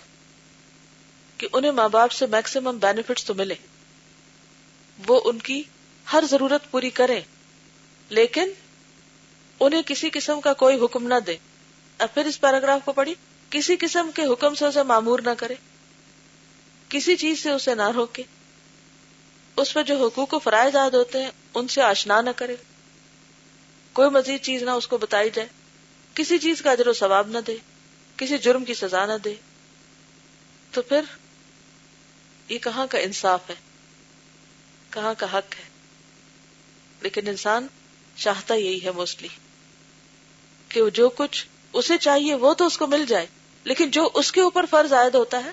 کہ 1.38 1.48
انہیں 1.52 1.72
ماں 1.72 1.88
باپ 1.88 2.12
سے 2.12 2.26
میکسیمم 2.26 2.78
بینیفٹس 2.78 3.24
تو 3.24 3.34
ملے۔ 3.34 3.54
وہ 5.06 5.20
ان 5.24 5.38
کی 5.38 5.62
ہر 6.12 6.24
ضرورت 6.30 6.70
پوری 6.70 6.90
کریں۔ 6.90 7.20
لیکن 8.08 8.52
انہیں 9.60 9.82
کسی 9.86 10.10
قسم 10.10 10.40
کا 10.40 10.52
کوئی 10.52 10.84
حکم 10.84 11.06
نہ 11.06 11.20
دے۔ 11.26 11.36
اب 11.98 12.14
پھر 12.14 12.24
اس 12.24 12.40
پیراگراف 12.40 12.80
کو 12.84 12.92
پڑھی۔ 12.92 13.14
کسی 13.50 13.76
قسم 13.76 14.10
کے 14.14 14.22
حکم 14.22 14.54
سے 14.54 14.66
اسے 14.66 14.82
معمور 14.82 15.18
نہ 15.18 15.30
کرے۔ 15.38 15.54
کسی 16.88 17.16
چیز 17.16 17.42
سے 17.42 17.50
اسے 17.50 17.74
نہ 17.74 17.88
روکے۔ 17.88 18.22
اس 19.56 19.74
پہ 19.74 19.82
جو 19.82 20.06
حقوق 20.06 20.34
و 20.34 20.38
فرائض 20.38 20.76
آد 20.76 20.90
ہوتے 20.90 21.22
ہیں، 21.22 21.30
ان 21.54 21.68
سے 21.68 21.82
آشنا 21.82 22.20
نہ 22.20 22.30
کرے۔ 22.36 22.56
کوئی 23.92 24.10
مزید 24.10 24.42
چیز 24.42 24.62
نہ 24.62 24.70
اس 24.70 24.88
کو 24.88 24.98
بتائی 24.98 25.30
جائے۔ 25.30 25.48
کسی 26.14 26.38
چیز 26.38 26.62
کا 26.62 26.70
اجر 26.70 26.86
و 26.86 26.92
ثواب 26.92 27.28
نہ 27.28 27.38
دے۔ 27.38 27.56
کسی 28.16 28.38
جرم 28.38 28.64
کی 28.64 28.74
سزا 28.74 29.06
نہ 29.06 29.18
دے۔ 29.24 29.34
تو 30.70 30.82
پھر 30.82 31.00
یہ 32.48 32.58
کہاں 32.58 32.86
کا 32.90 32.98
انصاف 32.98 33.50
ہے؟ 33.50 33.54
کہاں 34.90 35.14
کا 35.18 35.26
حق 35.26 35.54
ہے؟ 35.58 35.64
لیکن 37.00 37.28
انسان 37.28 37.66
چاہتا 38.16 38.54
یہی 38.54 38.84
ہے 38.84 38.90
موسٹلی 38.90 39.28
کہ 40.74 40.90
جو 40.90 41.08
کچھ 41.08 41.46
اسے 41.72 41.98
چاہیے 41.98 42.34
وہ 42.34 42.54
تو 42.54 42.66
اس 42.66 42.78
کو 42.78 42.86
مل 42.86 43.04
جائے، 43.08 43.26
لیکن 43.64 43.90
جو 43.90 44.08
اس 44.14 44.32
کے 44.32 44.40
اوپر 44.40 44.64
فرض 44.70 44.92
عائد 44.92 45.14
ہوتا 45.14 45.44
ہے، 45.44 45.50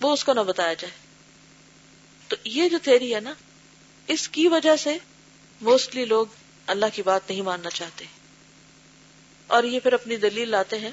وہ 0.00 0.12
اس 0.12 0.24
کو 0.24 0.32
نہ 0.32 0.40
بتایا 0.40 0.74
جائے۔ 0.74 0.90
تو 2.28 2.36
یہ 2.44 2.68
جو 2.68 2.78
تھیری 2.82 3.14
ہے 3.14 3.20
نا، 3.20 3.34
اس 4.06 4.28
کی 4.28 4.48
وجہ 4.48 4.76
سے 4.76 4.98
موسٹلی 5.60 6.04
لوگ 6.04 6.26
اللہ 6.66 6.86
کی 6.92 7.02
بات 7.02 7.30
نہیں 7.30 7.42
ماننا 7.42 7.70
چاہتے۔ 7.70 8.04
اور 9.46 9.64
یہ 9.64 9.80
پھر 9.80 9.92
اپنی 9.92 10.16
دلیل 10.16 10.48
لاتے 10.48 10.78
ہیں۔ 10.78 10.90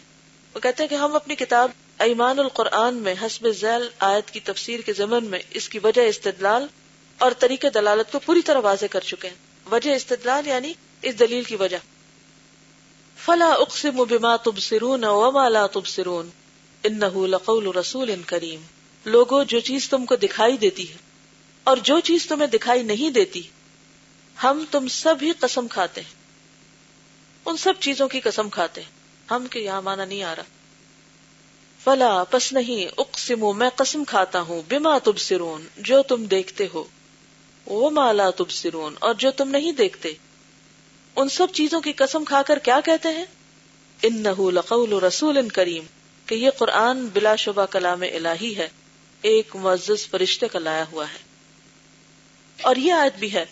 وہ 0.53 0.59
کہتے 0.59 0.83
ہیں 0.83 0.89
کہ 0.89 0.95
ہم 0.95 1.15
اپنی 1.15 1.35
کتاب 1.35 1.71
ایمان 1.97 2.39
القرآن 2.39 2.95
میں، 2.95 3.15
حسب 3.21 3.49
ذیل 3.49 3.89
آیت 3.99 4.31
کی 4.31 4.39
تفسیر 4.39 4.79
کے 4.79 4.93
ضمن 4.93 5.25
میں 5.25 5.39
اس 5.49 5.69
کی 5.69 5.79
وجہ 5.83 6.01
استدلال 6.01 6.67
اور 7.17 7.31
طریقے 7.39 7.69
دلالت 7.69 8.11
کو 8.11 8.19
پوری 8.19 8.41
طرح 8.41 8.59
واضح 8.59 8.85
کر 8.91 9.01
چکے 9.01 9.27
ہیں۔ 9.27 9.69
وجہ 9.71 9.95
استدلال 9.95 10.47
یعنی 10.47 10.73
اس 11.01 11.19
دلیل 11.19 11.43
کی 11.43 11.55
وجہ۔ 11.55 11.77
فلا 13.27 13.53
اقسم 13.53 14.03
بما 14.09 14.35
تبصرون 14.35 15.03
وما 15.03 15.49
لا 15.49 15.67
تبصرون. 15.67 16.29
انه 16.83 17.25
لقول 17.27 17.67
رسول 17.67 18.21
کریم. 18.25 18.61
لوگوں 19.05 19.43
جو 19.43 19.59
چیز 19.59 19.89
تم 19.89 20.05
کو 20.05 20.15
دکھائی 20.15 20.57
دیتی 20.57 20.89
ہے، 20.89 20.95
اور 21.63 21.77
جو 21.77 21.99
چیز 21.99 22.27
تمہیں 22.27 22.47
دکھائی 22.47 22.83
نہیں 22.83 23.09
دیتی، 23.09 23.41
ہم 24.43 24.65
تم 24.71 24.87
سب 24.87 25.15
ہی 25.21 25.31
قسم 25.39 25.67
کھاتے 25.67 26.01
ہیں۔ 26.01 26.13
ان 27.45 27.57
سب 27.57 27.73
چیزوں 27.79 28.07
کی 28.07 28.19
قسم 28.19 28.49
کھاتے 28.49 28.81
ہیں۔ 28.81 28.89
ہم 29.31 29.47
کے 29.47 29.59
یہاں 29.59 29.81
مانا 29.81 30.05
نہیں 30.05 30.23
آ 30.23 30.35
رہا۔ 30.35 30.43
فلا، 31.83 32.23
پس 32.23 32.53
نہیں، 32.53 32.91
اقسم، 32.97 33.57
میں 33.57 33.69
قسم 33.75 34.03
کھاتا 34.03 34.41
ہوں، 34.41 34.61
بما 34.69 34.97
تبصرون، 34.97 35.67
جو 35.77 36.03
تم 36.03 36.25
دیکھتے 36.25 36.67
ہو۔ 36.73 36.83
وہ 37.65 37.89
مالا 37.89 38.29
تبصرون، 38.29 38.95
اور 38.99 39.13
جو 39.13 39.31
تم 39.31 39.49
نہیں 39.49 39.71
دیکھتے۔ 39.71 40.13
ان 41.17 41.29
سب 41.29 41.47
چیزوں 41.53 41.81
کی 41.81 41.93
قسم 41.93 42.23
کھا 42.23 42.41
کر 42.41 42.59
کیا 42.59 42.79
کہتے 42.85 43.09
ہیں؟ 43.09 43.25
انه 44.03 44.49
لقول 44.49 44.93
رسول 44.93 45.49
کریم، 45.49 45.83
کہ 46.25 46.35
یہ 46.35 46.49
قرآن 46.57 47.07
بلا 47.13 47.35
شبہ 47.35 47.65
کلام 47.65 48.01
الہی 48.01 48.57
ہے، 48.57 48.69
ایک 49.21 49.55
معزز 49.55 50.09
فرشتے 50.09 50.47
کا 50.47 50.59
لایا 50.59 50.85
ہوا 50.91 51.05
ہے۔ 51.05 51.17
اور 52.61 52.75
یہ 52.75 52.93
آیت 52.93 53.13
بھی 53.19 53.33
ہے، 53.33 53.45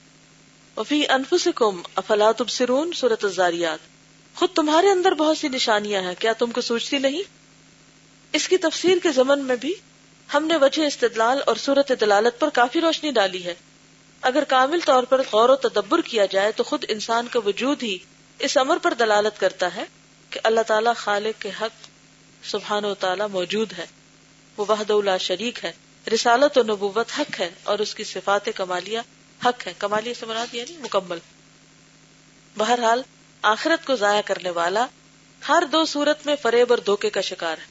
وفی 0.77 1.03
انفسکم، 1.09 1.81
افلا 1.95 2.31
تبصرون، 2.31 2.91
سورۃ 2.93 3.23
الزاریات۔ 3.23 3.79
خود 4.35 4.49
تمہارے 4.53 4.89
اندر 4.89 5.11
بہت 5.11 5.37
سی 5.37 5.47
نشانیاں 5.47 6.01
ہیں، 6.01 6.15
کیا 6.19 6.33
تم 6.33 6.51
کو 6.51 6.61
سوچتی 6.61 6.97
نہیں؟ 6.97 7.21
اس 8.33 8.47
کی 8.47 8.57
تفسیر 8.57 8.97
کے 9.03 9.11
زمن 9.11 9.43
میں 9.43 9.55
بھی 9.55 9.73
ہم 10.33 10.45
نے 10.45 10.55
وجہ 10.55 10.81
استدلال 10.81 11.39
اور 11.45 11.55
صورت 11.55 11.91
دلالت 12.01 12.39
پر 12.39 12.49
کافی 12.49 12.81
روشنی 12.81 13.11
ڈالی 13.11 13.43
ہے۔ 13.43 13.55
اگر 14.25 14.43
کامل 14.43 14.79
طور 14.85 15.03
پر 15.03 15.21
غور 15.31 15.49
و 15.49 15.55
تدبر 15.55 16.01
کیا 16.01 16.25
جائے 16.25 16.51
تو 16.51 16.63
خود 16.63 16.85
انسان 16.87 17.27
کا 17.27 17.39
وجود 17.45 17.83
ہی 17.83 17.97
اس 18.39 18.57
امر 18.57 18.77
پر 18.77 18.93
دلالت 18.93 19.39
کرتا 19.39 19.75
ہے 19.75 19.83
کہ 20.29 20.39
اللہ 20.43 20.61
تعالیٰ 20.61 20.95
خالق 20.95 21.41
کے 21.41 21.49
حق 21.61 21.87
سبحان 22.43 22.85
و 22.85 22.93
تعالیٰ 22.93 23.27
موجود 23.27 23.73
ہے۔ 23.77 23.85
وہ 24.57 24.65
وحد 24.69 24.89
اللہ 24.89 25.17
شریک 25.19 25.65
ہے۔ 25.65 25.71
رسالت 26.13 26.57
و 26.57 26.63
نبوت 26.63 27.05
حق 27.19 27.39
ہے 27.39 27.51
اور 27.63 27.79
اس 27.79 27.95
کی 27.95 28.03
صفات 28.03 28.49
کمالیہ 28.55 28.99
حق 29.45 29.67
ہے۔ 29.67 29.73
کمالیہ 29.77 30.13
سے 30.13 30.25
مراد 30.25 30.53
یعنی 30.53 30.77
مکمل۔ 30.77 31.17
بہرحال 32.57 33.01
آخرت 33.41 33.87
کو 33.87 33.95
ضائع 33.95 34.21
کرنے 34.25 34.49
والا 34.49 34.87
ہر 35.47 35.63
دو 35.71 35.85
صورت 35.85 36.25
میں 36.25 36.35
فریب 36.41 36.67
اور 36.69 36.77
دھوکے 36.77 37.09
کا 37.09 37.21
شکار 37.21 37.57
ہے۔ 37.57 37.65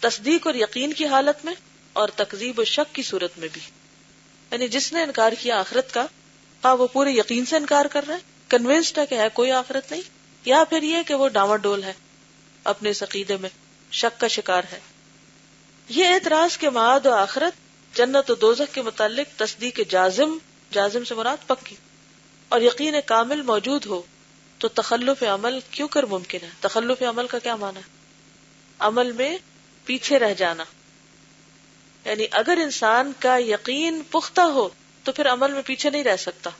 تصدیق 0.00 0.46
اور 0.46 0.54
یقین 0.54 0.92
کی 0.92 1.06
حالت 1.06 1.44
میں 1.44 1.54
اور 1.92 2.08
تقزیب 2.16 2.58
و 2.58 2.64
شک 2.64 2.94
کی 2.94 3.02
صورت 3.02 3.38
میں 3.38 3.48
بھی۔ 3.52 3.83
یعنی 4.54 4.68
جس 4.68 4.92
نے 4.92 5.02
انکار 5.02 5.32
کیا 5.32 5.60
آخرت 5.60 5.94
کا 5.94 6.06
ہاں 6.64 6.76
وہ 6.76 6.86
پورے 6.86 7.10
یقین 7.10 7.46
سے 7.46 7.56
انکار 7.56 7.84
کر 7.84 8.04
رہا 8.06 8.14
ہے 8.14 8.20
کنوینسڈ 8.48 8.98
ہے 8.98 9.06
کہ 9.06 9.14
ہے 9.14 9.28
کوئی 9.32 9.50
آخرت 9.50 9.90
نہیں، 9.90 10.02
یا 10.44 10.64
پھر 10.64 10.82
یہ 10.82 10.96
کہ 11.06 11.14
وہ 11.14 11.28
ڈاما 11.28 11.56
ڈول 11.56 11.84
ہے، 11.84 11.92
اپنے 12.64 12.90
عقیدے 13.02 13.36
میں 13.36 13.48
شک 13.92 14.20
کا 14.20 14.28
شکار 14.28 14.62
ہے۔ 14.72 14.80
یہ 15.88 16.06
اعتراض 16.06 16.56
کے 16.56 16.70
معاد 16.70 17.06
و 17.06 17.12
آخرت 17.12 17.52
جنت 17.96 18.30
و 18.30 18.34
دوزخ 18.34 18.74
کے 18.74 18.82
متعلق 18.82 19.38
تصدیق 19.38 19.80
جازم 19.88 20.38
جازم 20.70 21.04
سے 21.04 21.14
مراد 21.14 21.36
پکی۔ 21.46 21.76
اور 22.48 22.60
یقین 22.60 22.94
کامل 23.06 23.42
موجود 23.42 23.86
ہو، 23.86 24.02
تو 24.58 24.68
تخلف 24.68 25.22
عمل 25.22 25.58
کیوں 25.70 25.88
کر 25.88 26.02
ممکن 26.02 26.38
ہے؟ 26.42 26.48
تخلف 26.60 27.02
عمل 27.02 27.26
کا 27.26 27.38
کیا 27.38 27.56
مانا 27.56 27.80
ہے؟ 27.80 27.84
عمل 28.78 29.12
میں 29.12 29.38
پیچھے 29.84 30.18
رہ 30.18 30.34
جانا۔ 30.34 30.64
یعنی 32.04 32.26
اگر 32.30 32.58
انسان 32.62 33.12
کا 33.18 33.38
یقین 33.38 34.02
پختہ 34.10 34.40
ہو 34.40 34.68
تو 35.04 35.12
پھر 35.12 35.32
عمل 35.32 35.52
میں 35.52 35.62
پیچھے 35.66 35.90
نہیں 35.90 36.04
رہ 36.04 36.16
سکتا۔ 36.16 36.50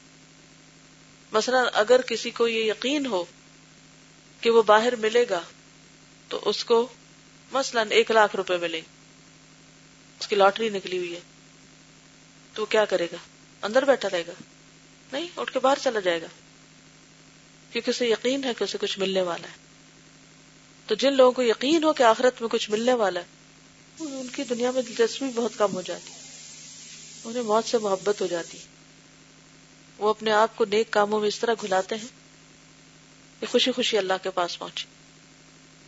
مثلا 1.32 1.64
اگر 1.72 2.00
کسی 2.00 2.30
کو 2.30 2.48
یہ 2.48 2.64
یقین 2.64 3.06
ہو 3.06 3.24
کہ 4.40 4.50
وہ 4.50 4.62
باہر 4.62 4.96
ملے 4.96 5.24
گا 5.30 5.40
تو 6.28 6.40
اس 6.44 6.64
کو 6.64 6.88
مثلا 7.52 7.84
ایک 7.90 8.10
لاکھ 8.10 8.36
روپے 8.36 8.56
ملے 8.56 8.80
اس 10.20 10.28
کی 10.28 10.36
لاٹری 10.36 10.68
نکلی 10.68 10.98
ہوئی 10.98 11.14
ہے۔ 11.14 11.20
تو 12.54 12.62
وہ 12.62 12.66
کیا 12.66 12.84
کرے 12.84 13.06
گا؟ 13.12 13.16
اندر 13.62 13.84
بیٹھا 13.84 14.08
رہے 14.12 14.22
گا۔ 14.26 14.32
نہیں، 15.12 15.26
اٹھ 15.36 15.52
کے 15.52 15.58
باہر 15.58 15.78
چلا 15.82 16.00
جائے 16.00 16.22
گا۔ 16.22 16.26
کیونکہ 17.72 17.90
اسے 17.90 18.06
یقین 18.06 18.44
ہے 18.44 18.54
کہ 18.58 18.64
اسے 18.64 18.78
کچھ 18.80 18.98
ملنے 18.98 19.22
والا 19.22 19.48
ہے۔ 19.48 19.56
تو 20.86 20.94
جن 20.94 21.16
لوگوں 21.16 21.32
کو 21.32 21.42
یقین 21.42 21.84
ہو 21.84 21.92
کہ 21.92 22.02
آخرت 22.02 22.40
میں 22.40 22.48
کچھ 22.48 22.70
ملنے 22.70 22.92
والا 22.92 23.20
ہے 23.20 23.33
ان 24.00 24.26
کی 24.32 24.44
دنیا 24.44 24.70
میں 24.70 24.82
دلچسپی 24.82 25.26
بہت 25.34 25.52
کم 25.56 25.74
ہو 25.74 25.82
جاتی 25.82 26.12
انہیں 27.24 27.42
موت 27.42 27.64
سے 27.64 27.78
محبت 27.78 28.20
ہو 28.20 28.26
جاتی 28.26 28.58
وہ 29.98 30.08
اپنے 30.08 30.32
آپ 30.32 30.56
کو 30.56 30.64
نیک 30.64 30.90
کاموں 30.90 31.20
میں 31.20 31.28
اس 31.28 31.38
طرح 31.38 31.54
گھلاتے 31.60 31.94
ہیں 31.94 32.08
کہ 33.40 33.46
خوشی 33.46 33.72
خوشی 33.72 33.98
اللہ 33.98 34.12
کے 34.22 34.30
پاس 34.30 34.58
پہنچے۔ 34.58 34.84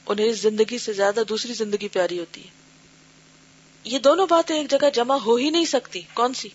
انہیں 0.06 0.26
اس 0.26 0.40
زندگی 0.40 0.78
سے 0.78 0.92
زیادہ 0.92 1.22
دوسری 1.28 1.52
زندگی 1.52 1.88
پیاری 1.88 2.18
ہوتی 2.18 2.44
ہے۔ 2.44 2.48
یہ 3.84 3.98
دونوں 3.98 4.26
باتیں 4.26 4.56
ایک 4.56 4.70
جگہ 4.70 4.90
جمع 4.94 5.14
ہو 5.14 5.36
ہی 5.36 5.50
نہیں 5.50 5.64
سکتی۔ 5.64 6.02
کون 6.14 6.34
سی؟ 6.34 6.48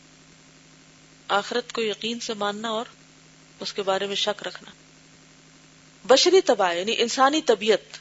آخرت 1.27 1.71
کو 1.71 1.81
یقین 1.81 2.19
سے 2.19 2.33
ماننا 2.33 2.69
اور 2.69 2.85
اس 3.59 3.73
کے 3.73 3.81
بارے 3.81 4.07
میں 4.07 4.15
شک 4.15 4.43
رکھنا۔ 4.43 4.71
بشری 6.07 6.41
تباہ 6.41 6.75
یعنی 6.75 6.95
انسانی 6.97 7.41
طبیعت 7.41 7.97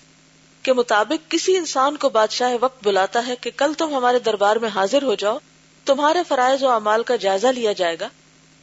کے 0.62 0.72
مطابق 0.72 1.30
کسی 1.30 1.56
انسان 1.56 1.96
کو 1.96 2.08
بادشاہ 2.08 2.54
وقت 2.60 2.84
بلاتا 2.84 3.26
ہے 3.26 3.36
کہ 3.36 3.50
کل 3.56 3.74
تم 3.74 3.94
ہمارے 3.94 4.18
دربار 4.18 4.56
میں 4.56 4.68
حاضر 4.68 5.02
ہو 5.02 5.14
جاؤ، 5.14 5.38
تمہارے 5.84 6.18
فرائض 6.28 6.62
و 6.62 6.68
اعمال 6.68 7.02
کا 7.02 7.16
جائزہ 7.16 7.46
لیا 7.46 7.72
جائے 7.72 7.96
گا۔ 8.00 8.08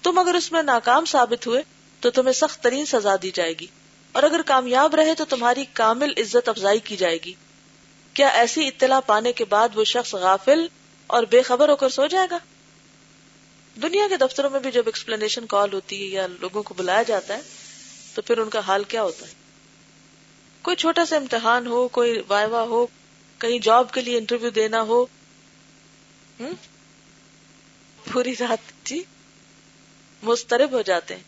تم 0.04 0.18
اگر 0.18 0.34
اس 0.34 0.52
میں 0.52 0.64
ناکام 0.64 1.06
ثابت 1.06 1.48
ہوئے 1.48 1.62
تو 2.00 2.10
تمہیں 2.10 2.34
سخت 2.34 2.64
ترین 2.64 2.86
سزا 2.86 3.16
دی 3.22 3.32
جائے 3.32 3.54
گی۔ 3.60 3.68
اور 4.12 4.24
اگر 4.24 4.42
کامیاب 4.46 4.96
رہے 4.96 5.14
تو 5.14 5.26
تمہاری 5.26 5.66
کامل 5.74 6.12
عزت 6.18 6.50
افزائی 6.50 6.80
کی 6.80 6.96
جائے 6.96 7.18
گی۔ 7.26 7.34
کیا 8.14 8.28
ایسی 8.28 8.68
اطلاع 8.68 9.00
پانے 9.00 9.32
کے 9.32 9.46
بعد 9.46 9.70
وہ 9.76 9.84
شخص 9.84 10.16
غافل 10.16 10.68
اور 11.08 11.24
بے 11.24 11.42
خبر 11.42 11.70
ہو 11.70 11.76
کر 11.76 11.90
سو 11.90 12.08
جائے 12.08 12.28
گا؟ 12.32 12.38
دنیا 13.82 14.08
کے 14.10 14.18
دفتروں 14.18 14.50
میں 14.50 14.60
بھی 14.60 14.72
جب 14.72 14.84
ایکسپلینیشن 14.86 15.46
کال 15.46 15.74
ہوتی 15.74 16.02
ہے 16.02 16.08
یا 16.08 16.28
لوگوں 16.42 16.64
کو 16.64 16.74
بلایا 16.74 17.04
جاتا 17.04 17.36
ہے، 17.36 17.42
تو 18.14 18.22
پھر 18.22 18.38
ان 18.38 18.50
کا 18.50 18.60
حال 18.60 18.84
کیا 18.84 19.04
ہوتا 19.04 19.26
ہے؟ 19.28 19.37
کوئی 20.67 20.77
چھوٹا 20.77 21.06
سا 21.06 21.15
امتحان 21.15 21.67
ہو، 21.67 21.88
کوئی 21.88 22.21
وائوا 22.27 22.62
ہو، 22.62 22.88
کہیں 23.38 23.60
جاب 23.60 23.93
کے 23.93 24.01
لیے 24.01 24.17
انٹرویو 24.17 24.49
دینا 24.49 24.82
ہو۔ 24.82 25.06
پوری 28.12 28.34
رات 28.39 28.88
جی 28.88 29.03
مسترب 30.23 30.71
ہو 30.71 30.82
جاتے 30.82 31.15
ہیں۔ 31.15 31.23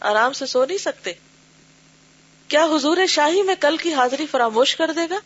آرام 0.00 0.32
سے 0.32 0.46
سو 0.46 0.64
نہیں 0.64 0.78
سکتے۔ 0.78 1.12
کیا 2.48 2.64
حضور 2.64 2.96
شاہی 3.08 3.42
میں 3.42 3.54
کل 3.60 3.76
کی 3.76 3.94
حاضری 3.94 4.26
فراموش 4.26 4.76
کر 4.76 4.92
دے 4.92 5.10
گا؟ 5.10 5.18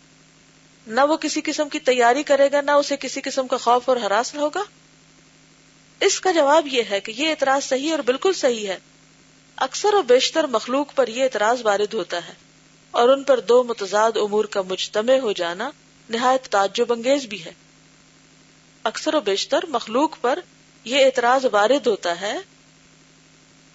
نہ 0.86 1.00
وہ 1.00 1.16
کسی 1.16 1.40
قسم 1.44 1.68
کی 1.68 1.78
تیاری 1.78 2.22
کرے 2.22 2.48
گا، 2.52 2.60
نہ 2.60 2.70
اسے 2.70 2.96
کسی 2.96 3.20
قسم 3.20 3.46
کا 3.46 3.56
خوف 3.56 3.88
اور 3.88 3.96
ہراس 3.96 4.34
ہوگا۔ 4.34 4.62
اس 6.00 6.20
کا 6.20 6.32
جواب 6.32 6.66
یہ 6.66 6.82
ہے 6.90 7.00
کہ 7.00 7.12
یہ 7.16 7.30
اعتراض 7.30 7.64
صحیح 7.64 7.90
اور 7.90 7.98
بالکل 7.98 8.32
صحیح 8.32 8.68
ہے۔ 8.68 8.78
اکثر 9.56 9.94
و 9.94 10.02
بیشتر 10.02 10.46
مخلوق 10.46 10.94
پر 10.94 11.08
یہ 11.08 11.22
اعتراض 11.22 11.60
وارد 11.64 11.94
ہوتا 11.94 12.28
ہے۔ 12.28 12.41
اور 12.94 13.08
ان 13.08 13.22
پر 13.22 13.40
دو 13.40 13.62
متضاد 13.64 14.16
امور 14.16 14.44
کا 14.44 14.62
مجتمع 14.62 15.18
ہو 15.22 15.32
جانا 15.32 15.70
نہایت 16.08 16.48
تعجب 16.48 16.92
انگیز 16.92 17.24
بھی 17.26 17.44
ہے۔ 17.44 17.52
اکثر 18.84 19.14
و 19.14 19.20
بیشتر 19.20 19.66
مخلوق 19.68 20.16
پر 20.20 20.38
یہ 20.86 21.04
اعتراض 21.04 21.44
وارد 21.52 21.86
ہوتا 21.86 22.20
ہے 22.20 22.34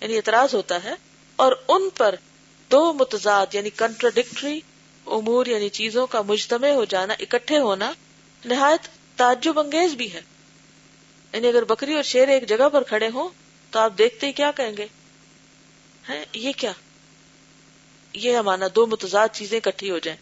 یعنی 0.02 0.16
اعتراض 0.18 0.54
ہوتا 0.56 0.84
ہے، 0.84 0.94
اور 1.36 1.52
ان 1.68 1.90
پر 1.90 2.16
دو 2.72 2.82
متضاد 2.94 3.56
یعنی 3.56 3.70
کنٹراڈکٹری 3.76 4.60
امور 5.08 5.46
یعنی 5.46 5.70
چیزوں 5.70 6.06
کا 6.08 6.22
مجتمع 6.22 6.70
ہو 6.70 6.86
جانا، 6.86 7.14
اکٹھے 7.20 7.60
ہونا 7.60 7.92
نہایت 8.46 8.88
تعجب 9.18 9.60
انگیز 9.60 9.94
بھی 9.94 10.12
ہے۔ 10.14 10.22
یعنی 11.34 11.48
اگر 11.48 11.64
بکری 11.64 11.94
اور 11.94 12.04
شیر 12.04 12.28
ایک 12.28 12.48
جگہ 12.50 12.70
پر 12.70 12.84
کھڑے 12.84 13.10
ہوں 13.14 13.30
تو 13.74 13.80
آپ 13.80 13.98
دیکھتے 13.98 14.28
ہی 14.28 14.32
کیا 14.32 14.52
کہیں 14.52 14.76
گے؟ 14.78 14.88
یہ 16.34 16.52
کیا؟ 16.58 16.72
یہ 18.18 18.38
ہمانا 18.38 18.66
دو 18.76 18.88
متضاد 18.88 19.28
چیزیں 19.34 19.60
اکٹھی 19.66 19.92
ہو 19.92 19.98
جائیں۔ 19.98 20.18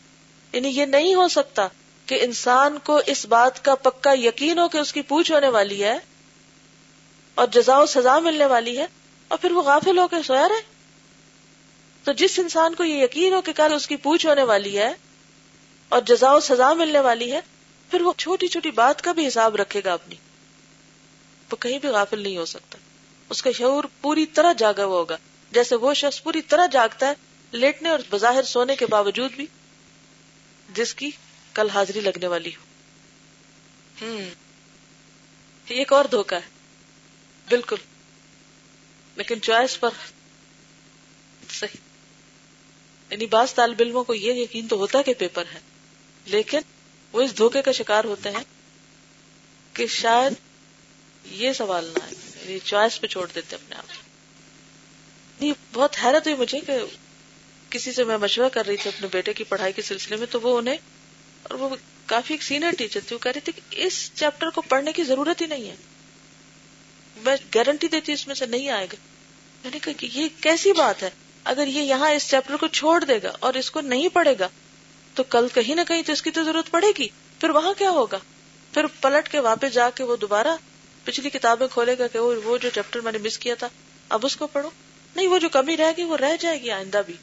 یعنی 0.53 0.67
یہ 0.67 0.85
نہیں 0.85 1.15
ہو 1.15 1.27
سکتا 1.27 1.67
کہ 2.05 2.17
انسان 2.21 2.77
کو 2.83 2.99
اس 3.05 3.25
بات 3.25 3.65
کا 3.65 3.75
پکا 3.75 4.13
یقین 4.13 4.59
ہو 4.59 4.67
کہ 4.67 4.77
اس 4.77 4.93
کی 4.93 5.01
پوچھ 5.01 5.31
ہونے 5.31 5.49
والی 5.49 5.83
ہے 5.83 5.97
اور 7.35 7.47
جزا 7.47 7.77
و 7.77 7.85
سزا 7.85 8.19
ملنے 8.19 8.45
والی 8.45 8.77
ہے 8.77 8.87
اور 9.27 9.37
پھر 9.37 9.51
وہ 9.51 9.61
غافل 9.61 9.97
ہو 9.97 10.07
کے 10.07 10.15
سویا 10.27 10.47
رہے۔ 10.47 10.61
تو 12.03 12.11
جس 12.11 12.39
انسان 12.39 12.75
کو 12.75 12.83
یہ 12.83 13.03
یقین 13.03 13.33
ہو 13.33 13.41
کہ 13.41 13.53
کل 13.53 13.73
اس 13.73 13.87
کی 13.87 13.95
پوچھ 13.95 14.25
ہونے 14.25 14.43
والی 14.43 14.77
ہے 14.77 14.93
اور 15.89 16.01
جزا 16.01 16.31
و 16.31 16.39
سزا 16.39 16.73
ملنے 16.73 16.99
والی 16.99 17.31
ہے، 17.31 17.41
پھر 17.91 18.01
وہ 18.01 18.13
چھوٹی 18.17 18.47
چھوٹی 18.47 18.71
بات 18.71 19.01
کا 19.01 19.11
بھی 19.11 19.27
حساب 19.27 19.55
رکھے 19.55 19.81
گا 19.85 19.93
اپنی۔ 19.93 20.15
وہ 21.51 21.55
کہیں 21.55 21.79
بھی 21.79 21.89
غافل 21.89 22.19
نہیں 22.19 22.37
ہو 22.37 22.45
سکتا۔ 22.45 22.77
اس 23.29 23.41
کا 23.41 23.51
شعور 23.51 23.83
پوری 24.01 24.25
طرح 24.25 24.53
جاگا 24.53 24.85
ہوا 24.85 24.97
ہوگا، 24.99 25.17
جیسے 25.51 25.75
وہ 25.75 25.93
شخص 25.93 26.23
پوری 26.23 26.41
طرح 26.41 26.65
جاگتا 26.65 27.07
ہے 27.07 27.13
لیٹنے 27.51 27.89
اور 27.89 27.99
بظاہر 28.09 28.43
سونے 28.43 28.75
کے 28.75 28.85
باوجود 28.85 29.31
بھی 29.31 29.45
جس 30.73 30.95
کی 30.95 31.09
کل 31.53 31.69
حاضری 31.69 31.99
لگنے 31.99 32.27
والی 32.27 32.51
ہو 32.55 32.65
ایک 35.65 35.93
اور 35.93 36.05
دھوکا 36.05 36.35
ہے۔ 36.35 36.49
بالکل۔ 37.49 37.75
لیکن 39.15 39.41
چوائس 39.41 39.79
پر 39.79 39.89
صحیح۔ 41.49 41.79
یعنی 43.09 43.25
بعض 43.25 43.53
طالب 43.53 43.77
علموں 43.79 44.03
کو 44.03 44.13
یہ 44.13 44.33
یقین 44.33 44.67
تو 44.67 44.75
ہوتا 44.77 45.01
کہ 45.01 45.13
پیپر 45.13 45.43
ہے، 45.53 45.59
لیکن 46.25 46.59
وہ 47.11 47.21
اس 47.21 47.37
دھوکے 47.37 47.61
کا 47.61 47.71
شکار 47.71 48.03
ہوتے 48.03 48.29
ہیں 48.29 48.43
کہ 49.73 49.87
شاید 49.87 50.33
یہ 51.25 51.53
سوال 51.53 51.85
نہ 51.85 52.03
آئے۔ 52.03 52.13
یعنی 52.13 52.59
چوائس 52.59 53.01
پہ 53.01 53.07
چھوڑ 53.07 53.27
دیتے 53.35 53.55
اپنے 53.55 53.75
آپ۔ 53.75 53.85
یعنی 55.39 55.53
بہت 55.73 55.95
حیرت 56.03 56.27
ہوئی 56.27 56.39
مجھے 56.39 56.59
کہ 56.59 56.71
کسی 57.75 57.91
سے 57.91 58.03
میں 58.03 58.17
مشورہ 58.17 58.49
کر 58.49 58.65
رہی 58.65 58.77
تھی 58.77 58.89
اپنے 58.89 59.07
بیٹے 59.11 59.33
کی 59.33 59.43
پڑھائی 59.43 59.73
کے 59.73 59.81
سلسلے 59.81 60.17
میں، 60.17 60.27
تو 60.31 60.41
وہ 60.41 60.57
انہیں، 60.57 60.77
اور 61.43 61.59
وہ 61.59 61.75
کافی 62.05 62.33
ایک 62.33 62.43
سینئر 62.43 62.71
ٹیچر 62.77 62.99
تھی، 63.07 63.13
وہ 63.13 63.23
کہہ 63.23 63.31
رہی 63.31 63.41
تھی 63.41 63.51
کہ 63.51 63.61
اس 63.69 64.11
چیپٹر 64.15 64.49
کو 64.49 64.61
پڑھنے 64.61 64.91
کی 64.91 65.03
ضرورت 65.03 65.41
ہی 65.41 65.47
نہیں 65.47 65.69
ہے۔ 65.69 65.75
میں 67.17 67.35
گارنٹی 67.55 67.87
دیتی 67.87 68.11
اس 68.11 68.27
میں 68.27 68.35
سے 68.35 68.45
نہیں 68.45 68.69
آئے 68.69 68.85
گا۔ 68.85 68.95
میں 69.63 69.71
نے 69.73 69.79
کہا 69.79 69.93
کہ 69.97 70.07
یہ 70.13 70.27
کیسی 70.41 70.71
بات 70.71 71.03
ہے؟ 71.03 71.09
اگر 71.43 71.67
یہ 71.67 71.81
یہاں 71.81 72.09
اس 72.09 72.29
چیپٹر 72.29 72.57
کو 72.57 72.67
چھوڑ 72.67 73.03
دے 73.03 73.19
گا 73.23 73.31
اور 73.39 73.53
اس 73.53 73.71
کو 73.71 73.81
نہیں 73.81 74.07
پڑھے 74.09 74.33
گا، 74.39 74.47
تو 75.13 75.23
کل 75.23 75.47
کہیں 75.53 75.75
نہ 75.75 75.81
کہیں 75.87 76.01
تو 76.01 76.11
اس 76.11 76.21
کی 76.21 76.31
تو 76.31 76.43
ضرورت 76.43 76.71
پڑے 76.71 76.87
گی۔ 76.97 77.07
پھر 77.41 77.49
وہاں 77.49 77.73
کیا 77.77 77.89
ہوگا؟ 77.89 78.19
پھر 78.73 78.85
پلٹ 78.85 79.29
کے 79.29 79.39
واپس 79.39 79.73
جا 79.73 79.89
کے 79.89 80.03
وہ 80.03 80.15
دوبارہ 80.15 80.55
پچھلی 81.03 81.29
کتابیں 81.29 81.67
کھولے 81.67 81.97
گا 81.97 82.07
کہ 82.07 82.19
وہ 82.19 82.57
جو 82.57 82.69
چیپٹر 82.69 82.99
میں 82.99 83.11
نے 83.11 83.17
مس 83.17 83.37
کیا 83.37 83.55
تھا، 83.55 83.67
اب 84.09 84.25
اس 84.25 84.35
کو 84.35 84.47
پڑھو۔ 84.47 84.69
نہیں، 85.15 85.27
وہ 85.27 85.39
جو 85.39 85.49
کمی 85.49 85.77
رہے 85.77 85.91
گی 85.97 86.03
وہ 86.03 86.17
رہ 86.17 86.35
جائے 86.39 86.61
گی 86.61 86.71
آئندہ 86.71 87.01
بھی۔ 87.05 87.13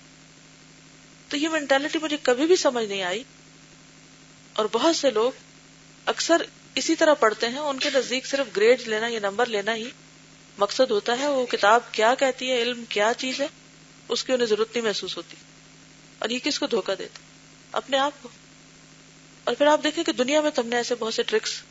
تو 1.33 1.39
یہ 1.39 1.49
مینٹلٹی 1.49 1.99
مجھے 2.03 2.17
کبھی 2.23 2.47
بھی 2.47 2.57
سمجھ 2.57 2.85
نہیں 2.85 3.03
آئی۔ 3.03 3.23
اور 4.53 4.67
بہت 4.73 4.97
سے 4.97 5.11
لوگ 5.11 5.33
اکثر 6.07 6.43
اسی 6.75 6.95
طرح 6.95 7.15
پڑھتے 7.15 7.49
ہیں، 7.49 7.59
ان 7.59 7.79
کے 7.79 7.91
نزدیک 7.95 8.27
صرف 8.27 8.57
گریڈ 8.57 8.81
لینا 8.81 9.07
یا 9.07 9.19
نمبر 9.19 9.47
لینا 9.47 9.75
ہی 9.75 9.91
مقصد 10.59 10.91
ہوتا 10.91 11.19
ہے۔ 11.19 11.29
وہ 11.29 11.47
کتاب 11.47 11.81
کیا 11.93 12.15
کہتی 12.15 12.51
ہے، 12.51 12.63
علم 12.63 12.85
کیا 12.89 13.13
چیز 13.19 13.41
ہے، 13.41 13.47
اس 14.09 14.25
کی 14.25 14.33
انہیں 14.33 14.47
ضرورت 14.47 14.69
نہیں 14.75 14.85
محسوس 14.85 15.17
ہوتی۔ 15.17 15.37
اور 16.19 16.29
یہ 16.29 16.39
کس 16.39 16.59
کو 16.59 16.67
دھوکا 16.67 16.95
دیتا 16.99 17.19
اپنے 17.73 17.99
آپ 17.99 18.13
کو۔ 18.23 18.29
اور 19.45 19.55
پھر 19.55 19.67
آپ 19.67 19.83
دیکھیں 19.83 20.05
کہ 20.05 20.13
دنیا 20.13 20.41
میں 20.41 20.51
تم 20.51 20.69
نے 20.69 20.77
ایسے 20.77 20.95
بہت 20.95 21.15
سے 21.15 21.23
ٹرکس 21.23 21.63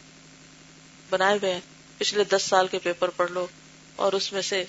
بنائے 1.10 1.38
ہوئے 1.38 1.54
ہیں۔ 1.54 1.62
پچھلے 1.97 2.24
دس 2.24 2.43
سال 2.43 2.67
کے 2.67 2.80
پیپر 2.80 3.10
پڑھ 3.10 3.32
لو، 3.32 3.47
اور 3.95 4.13
اس 4.13 4.34
میں 4.34 4.41
سے 4.41 4.63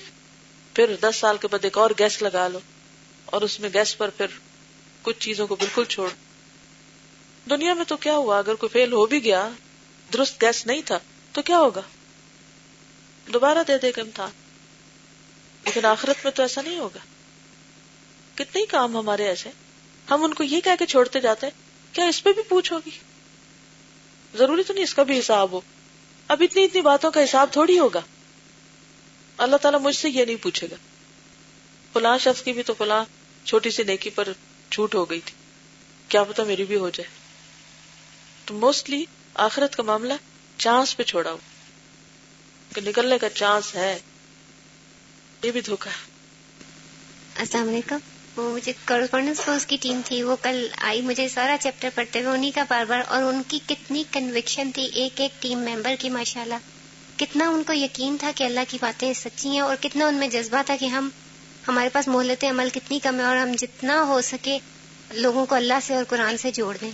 پھر 0.74 0.96
دس 1.00 1.16
سال 1.16 1.37
کے 1.37 1.48
بعد 1.48 1.64
ایک 1.64 1.78
اور 1.78 1.90
گیس 1.98 2.22
لگا 2.22 2.48
لو، 2.48 2.59
اور 3.24 3.42
اس 3.42 3.61
میں 3.61 3.70
گیس 3.74 3.98
پر 3.98 4.11
پھر 4.11 4.26
کچھ 5.02 5.18
چیزوں 5.18 5.46
کو 5.46 5.56
بالکل 5.56 5.84
چھوڑ۔ 5.84 6.08
دنیا 7.50 7.74
میں 7.74 7.84
تو 7.84 7.96
کیا 7.96 8.14
ہوا؟ 8.14 8.38
اگر 8.38 8.54
کوئی 8.54 8.70
فیل 8.70 8.92
ہو 8.92 9.06
بھی 9.06 9.24
گیا، 9.24 9.48
درست 10.12 10.42
گیس 10.42 10.66
نہیں 10.66 10.82
تھا، 10.84 10.98
تو 11.32 11.42
کیا 11.42 11.58
ہوگا؟ 11.58 11.80
دوبارہ 13.32 13.58
دے 13.68 13.78
دے 13.78 13.90
گا 13.90 14.00
امتحان 14.00 14.30
لیکن 15.64 15.84
آخرت 15.84 16.16
میں 16.24 16.32
تو 16.32 16.42
ایسا 16.42 16.62
نہیں 16.62 16.78
ہوگا۔ 16.78 16.98
کتنے 18.34 18.66
کام 18.66 18.96
ہمارے 18.96 19.28
ایسے۔ 19.28 19.50
ہم 20.10 20.24
ان 20.24 20.34
کو 20.34 20.42
یہ 20.42 20.60
کہہ 20.60 20.70
کے 20.78 20.86
چھوڑتے 20.86 21.20
جاتے 21.20 21.46
ہیں 21.46 21.94
کیا 21.94 22.04
اس 22.04 22.22
پہ 22.22 22.32
بھی 22.32 22.42
پوچھ 22.42 22.72
ہوگی؟ 22.72 22.90
ضروری 24.34 24.62
تو 24.62 24.72
نہیں 24.72 24.84
اس 24.84 24.94
کا 24.94 25.02
بھی 25.02 25.18
حساب 25.18 25.52
ہو۔ 25.52 25.60
اب 26.28 26.42
اتنی 26.50 26.64
اتنی 26.64 26.80
باتوں 26.80 27.10
کا 27.10 27.24
حساب 27.24 27.48
تھوڑی 27.52 27.78
ہوگا۔ 27.78 28.00
اللہ 29.36 29.56
تعالیٰ 29.56 29.80
مجھ 29.80 29.96
سے 29.96 30.10
یہ 30.10 30.24
نہیں 30.24 30.42
پوچھے 30.42 30.66
گا۔ 30.70 30.76
فلاں 31.92 32.18
شخص 32.18 32.42
کی 32.42 32.52
بھی 32.52 32.62
تو 32.62 32.74
فلاں 32.74 33.04
چھوٹی 33.44 33.70
سی 33.70 33.82
نیکی 33.82 34.10
پر 34.10 34.28
چھوٹ 34.72 34.94
ہو 34.94 35.11
گئی 35.11 35.20
تھی۔ 35.20 35.35
کیا 36.08 36.24
پتا 36.24 36.44
میری 36.44 36.64
بھی 36.64 36.76
ہو 36.76 36.90
جائے۔ 36.90 37.08
تو 38.44 38.54
موسٹلی 38.54 39.04
آخرت 39.35 39.76
کا 39.76 39.82
معاملہ 39.82 40.12
چانس 40.58 40.96
پہ 40.96 41.02
چھوڑا 41.02 41.32
ہو 41.32 41.37
کہ 42.74 42.80
نکلنے 42.80 43.18
کا 43.18 43.28
چانس 43.28 43.74
ہے۔ 43.74 43.98
یہ 45.42 45.50
بھی 45.50 45.61
دھوکا 45.61 45.90
ہے۔ 45.90 46.12
السلام 47.37 47.68
علیکم۔ 47.68 47.96
وہ 48.37 48.54
مجھے 48.54 48.72
کورسپونڈنس 48.85 49.40
کورس 49.44 49.66
کی 49.66 49.76
ٹیم 49.80 50.00
تھی۔ 50.04 50.22
وہ 50.22 50.37
کل 50.42 50.68
آئی 50.76 51.00
مجھے 51.00 51.28
سارا 51.28 51.56
چیپٹر 51.61 51.88
پڑھتے 51.94 52.22
ہوئے۔ 52.22 52.32
انہیں 52.32 52.50
کا 52.54 52.64
بار 52.68 52.85
بار 52.85 53.00
اور 53.06 53.22
ان 53.22 53.42
کی 53.48 53.58
کتنی 53.66 54.04
کنوکشن 54.11 54.70
تھی 54.74 54.85
ایک 54.85 55.20
ایک 55.20 55.42
ٹیم 55.42 55.58
ممبر 55.58 55.94
کی، 55.98 56.08
ماشاءاللہ۔ 56.08 56.54
کتنا 57.16 57.48
ان 57.48 57.62
کو 57.62 57.72
یقین 57.72 58.16
تھا 58.20 58.30
کہ 58.35 58.44
اللہ 58.44 58.61
کی 58.68 58.78
باتیں 58.80 59.12
سچی 59.12 59.48
ہیں 59.48 59.61
اور 59.61 59.76
کتنا 59.80 60.06
ان 60.06 60.14
میں 60.14 60.28
جذبہ 60.28 60.62
تھا 60.66 60.76
کہ 60.80 60.87
ہم 60.87 61.08
ہمارے 61.68 61.88
پاس 61.88 62.09
مہلت 62.09 62.44
عمل 62.44 62.68
کتنی 62.68 62.98
کم 62.98 63.18
ہے 63.20 63.25
اور 63.25 63.37
ہم 63.37 63.53
جتنا 63.59 64.03
ہو 64.03 64.20
سکے 64.20 64.59
لوگوں 65.11 65.46
کو 65.46 65.55
اللہ 65.55 65.81
سے 65.83 65.94
اور 65.94 66.05
قرآن 66.09 66.37
سے 66.37 66.51
جوڑ 66.51 66.77
دیں۔ 66.81 66.90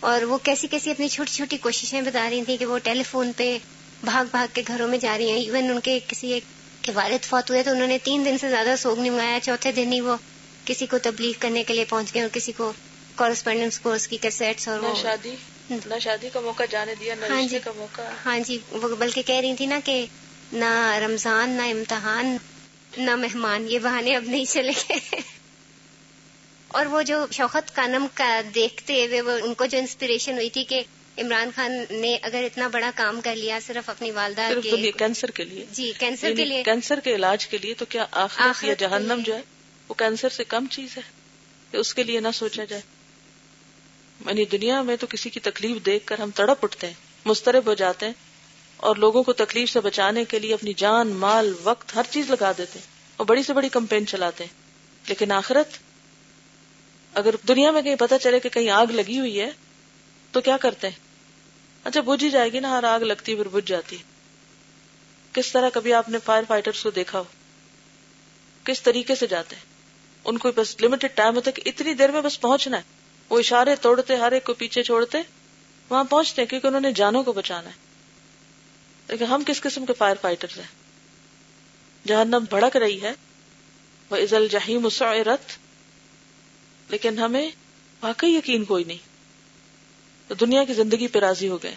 اور 0.00 0.22
وہ 0.22 0.38
کیسی 0.42 0.66
کیسی 0.66 0.90
اپنی 0.90 1.08
چھوٹی 1.08 1.32
چھوٹی 1.32 1.56
کوششیں 1.56 2.00
بتا 2.02 2.30
رہی 2.30 2.44
تھیں 2.44 2.56
کہ 2.56 2.66
وہ 2.66 2.78
ٹیلی 2.78 3.02
فون 3.02 3.32
پہ 3.36 3.58
بھاگ 4.04 4.24
بھاگ 4.30 4.46
کے 4.52 4.62
گھروں 4.68 4.88
میں 4.88 4.98
جا 4.98 5.18
رہی 5.18 5.30
ہیں۔ 5.30 5.38
ایون 5.38 5.70
ان 5.70 5.80
کے 5.80 5.98
کسی 6.08 6.32
ایک 6.32 6.44
کے 6.82 6.92
والد 6.94 7.24
فوت 7.24 7.50
ہوئے 7.50 7.62
تو 7.62 7.70
انہوں 7.70 7.86
نے 7.86 7.98
تین 8.02 8.24
دن 8.24 8.38
سے 8.38 8.48
زیادہ 8.48 8.74
سوگ 8.78 8.98
نہیں 8.98 9.10
منگایا 9.10 9.38
چوتھے 9.42 9.72
دن 9.72 9.92
ہی 9.92 10.00
وہ 10.00 10.16
کسی 10.64 10.86
کو 10.86 10.98
تبلیغ 10.98 11.32
کرنے 11.38 11.62
کے 11.64 11.74
لیے 11.74 11.84
پہنچ 11.84 12.14
گئے 12.14 12.22
اور 12.22 12.30
کسی 12.32 12.52
کو 12.52 12.72
کورسپونڈنس 13.16 13.78
کورس 13.80 14.06
کی 14.08 14.16
کیسٹس 14.16 14.68
اور 14.68 14.78
وہ 14.78 14.94
شادی 15.02 15.34
نہ 15.70 15.98
شادی 16.00 16.28
کا 16.32 16.40
موقع 16.40 16.62
جانے 16.70 16.94
دیا 17.00 17.14
نہ 17.14 17.26
ہاں 17.26 17.42
جی۔ 17.42 17.58
کا 17.58 17.70
موقع۔ 17.76 18.02
ہاں 18.24 18.38
جی۔ 18.38 18.58
وہ 18.72 18.96
بلکہ 18.98 19.22
کہہ 19.22 19.40
رہی 19.40 19.54
تھی 19.56 19.66
نا 19.66 19.78
کہ 19.84 20.04
نہ 20.52 20.72
رمضان 21.02 21.50
نہ 21.50 21.62
امتحان 21.62 22.36
نہ 22.96 23.16
مہمان 23.16 23.66
یہ 23.68 23.78
بہانے 23.78 24.16
اب 24.16 24.24
نہیں 24.24 24.44
چلے 24.44 24.72
گئے۔ 24.88 25.20
اور 26.68 26.86
وہ 26.86 27.02
جو 27.02 27.26
شوقت 27.30 27.76
کانم 27.76 28.06
کا 28.14 28.40
دیکھتے 28.54 29.06
ہوئے 29.06 29.20
وہ 29.20 29.30
ان 29.30 29.54
کو 29.54 29.66
جو 29.66 29.78
انسپریشن 29.78 30.32
ہوئی 30.34 30.50
تھی 30.50 30.64
کہ 30.64 30.82
عمران 31.18 31.50
خان 31.54 31.84
نے 31.90 32.18
اگر 32.22 32.42
اتنا 32.44 32.68
بڑا 32.68 32.90
کام 32.94 33.20
کر 33.20 33.36
لیا 33.36 33.58
صرف 33.66 33.90
اپنی 33.90 34.10
والدہ 34.10 34.48
صرف 34.48 34.62
کے 34.62 34.92
کینسر 34.92 35.30
کے 35.30 35.44
لیے۔ 35.44 35.64
جی 35.72 35.92
کینسر 35.98 36.26
کے 36.26 36.32
یعنی 36.32 36.44
لیے۔ 36.44 36.62
کینسر 36.62 37.00
کے 37.00 37.14
علاج 37.14 37.46
کے 37.46 37.58
لیے 37.58 37.74
تو 37.74 37.84
کیا 37.84 38.06
آخرت 38.10 38.64
یا 38.64 38.74
کے 38.74 38.74
جہنم۔ 38.74 39.22
جو 39.26 39.34
ہے 39.34 39.42
وہ 39.88 39.94
کینسر 39.94 40.28
سے 40.28 40.44
کم 40.44 40.66
چیز 40.70 40.96
ہے 40.96 41.02
کہ 41.70 41.76
اس 41.76 41.94
کے 41.94 42.02
لیے 42.02 42.20
نہ 42.20 42.28
سوچا 42.34 42.64
جائے۔ 42.64 42.82
یعنی 44.26 44.44
دنیا 44.44 44.82
میں 44.82 44.96
تو 44.96 45.06
کسی 45.06 45.30
کی 45.30 45.40
تکلیف 45.40 45.86
دیکھ 45.86 46.06
کر 46.06 46.18
ہم 46.18 46.30
تڑپ 46.30 46.58
اٹھتے 46.62 46.86
ہیں 46.86 46.94
مسترب 47.24 47.66
ہو 47.66 47.74
جاتے 47.74 48.06
ہیں۔ 48.06 48.12
اور 48.82 48.96
لوگوں 48.96 49.22
کو 49.22 49.32
تکلیف 49.32 49.70
سے 49.70 49.80
بچانے 49.80 50.24
کے 50.24 50.38
لیے 50.38 50.54
اپنی 50.54 50.72
جان، 50.72 51.08
مال، 51.08 51.54
وقت، 51.62 51.96
ہر 51.96 52.02
چیز 52.10 52.30
لگا 52.30 52.52
دیتے 52.58 52.78
ہیں 52.78 52.86
اور 53.16 53.26
بڑی 53.26 53.42
سے 53.42 53.52
بڑی 53.52 53.68
کمپین 53.68 54.06
چلاتے 54.06 54.44
ہیں۔ 54.44 54.50
لیکن 55.08 55.32
آخرت، 55.32 55.68
اگر 57.14 57.34
دنیا 57.48 57.70
میں 57.70 57.82
کہیں 57.82 57.96
پتہ 57.96 58.14
چلے 58.22 58.40
کہ 58.40 58.48
کہیں 58.48 58.70
آگ 58.70 58.86
لگی 58.86 59.18
ہوئی 59.18 59.40
ہے، 59.40 59.50
تو 60.32 60.40
کیا 60.40 60.56
کرتے 60.56 60.88
ہیں؟ 60.88 60.96
اچھا 61.84 62.00
بجھ 62.00 62.24
ہی 62.24 62.30
جائے 62.30 62.52
گی 62.52 62.60
نا، 62.60 62.70
ہر 62.70 62.84
آگ 62.84 63.00
لگتی 63.00 63.34
پھر 63.34 63.48
بجھ 63.48 63.68
جاتی 63.68 63.98
ہے۔ 63.98 64.02
کس 65.32 65.52
طرح 65.52 65.68
کبھی 65.74 65.92
آپ 65.92 66.08
نے 66.08 66.18
فائر 66.24 66.42
فائٹرز 66.48 66.82
کو 66.82 66.90
دیکھا 66.90 67.18
ہو؟ 67.18 67.24
کس 68.64 68.82
طریقے 68.82 69.14
سے 69.14 69.26
جاتے 69.26 69.56
ہیں؟ 69.56 69.62
ان 70.24 70.38
کو 70.38 70.50
بس 70.54 70.80
لمیٹڈ 70.82 71.08
ٹائم 71.14 71.36
ہوتا 71.36 71.50
ہے 71.56 71.62
کہ 71.62 71.68
اتنی 71.68 71.94
دیر 71.94 72.10
میں 72.10 72.20
بس 72.20 72.40
پہنچنا 72.40 72.76
ہے۔ 72.76 72.82
وہ 73.30 73.38
اشارے 73.38 73.76
توڑتے، 73.76 74.16
ہر 74.16 74.32
ایک 74.32 74.44
کو 74.44 74.54
پیچھے 74.54 74.82
چھوڑتے، 74.82 75.18
وہاں 75.88 76.04
پہنچتے 76.04 76.42
ہیں 76.42 76.48
کیونکہ 76.48 76.66
انہوں 76.66 76.80
نے 76.80 76.92
جانوں 76.92 77.22
کو 77.22 77.32
بچانا 77.32 77.70
ہے۔ 77.70 77.91
لیکن 79.08 79.24
ہم 79.24 79.42
کس 79.46 79.60
قسم 79.60 79.86
کے 79.86 79.92
فائر 79.92 80.16
فائٹر 80.20 80.48
ہیں؟ 80.56 80.82
جہنم 82.08 82.44
بھڑک 82.50 82.76
رہی 82.76 83.02
ہے 83.02 83.12
وہ 84.10 84.16
ازل 84.16 84.48
جہیم 84.48 84.88
سعرت، 84.88 85.52
لیکن 86.90 87.18
ہمیں 87.18 87.50
واقعی 88.02 88.30
یقین 88.30 88.64
کوئی 88.64 88.84
نہیں۔ 88.84 88.98
تو 90.28 90.34
دنیا 90.34 90.64
کی 90.64 90.72
زندگی 90.72 91.06
پہ 91.06 91.18
راضی 91.18 91.48
ہو 91.48 91.62
گئے۔ 91.62 91.74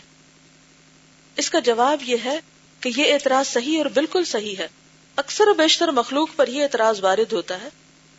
اس 1.35 1.49
کا 1.49 1.59
جواب 1.59 2.03
یہ 2.03 2.15
ہے 2.25 2.39
کہ 2.79 2.91
یہ 2.97 3.13
اعتراض 3.13 3.47
صحیح 3.47 3.77
اور 3.77 3.85
بالکل 3.85 4.25
صحیح 4.25 4.55
ہے۔ 4.57 4.67
اکثر 5.15 5.47
و 5.47 5.53
بیشتر 5.53 5.87
مخلوق 5.87 6.29
پر 6.35 6.47
یہ 6.47 6.63
اعتراض 6.63 7.03
وارد 7.03 7.33
ہوتا 7.33 7.61
ہے 7.61 7.69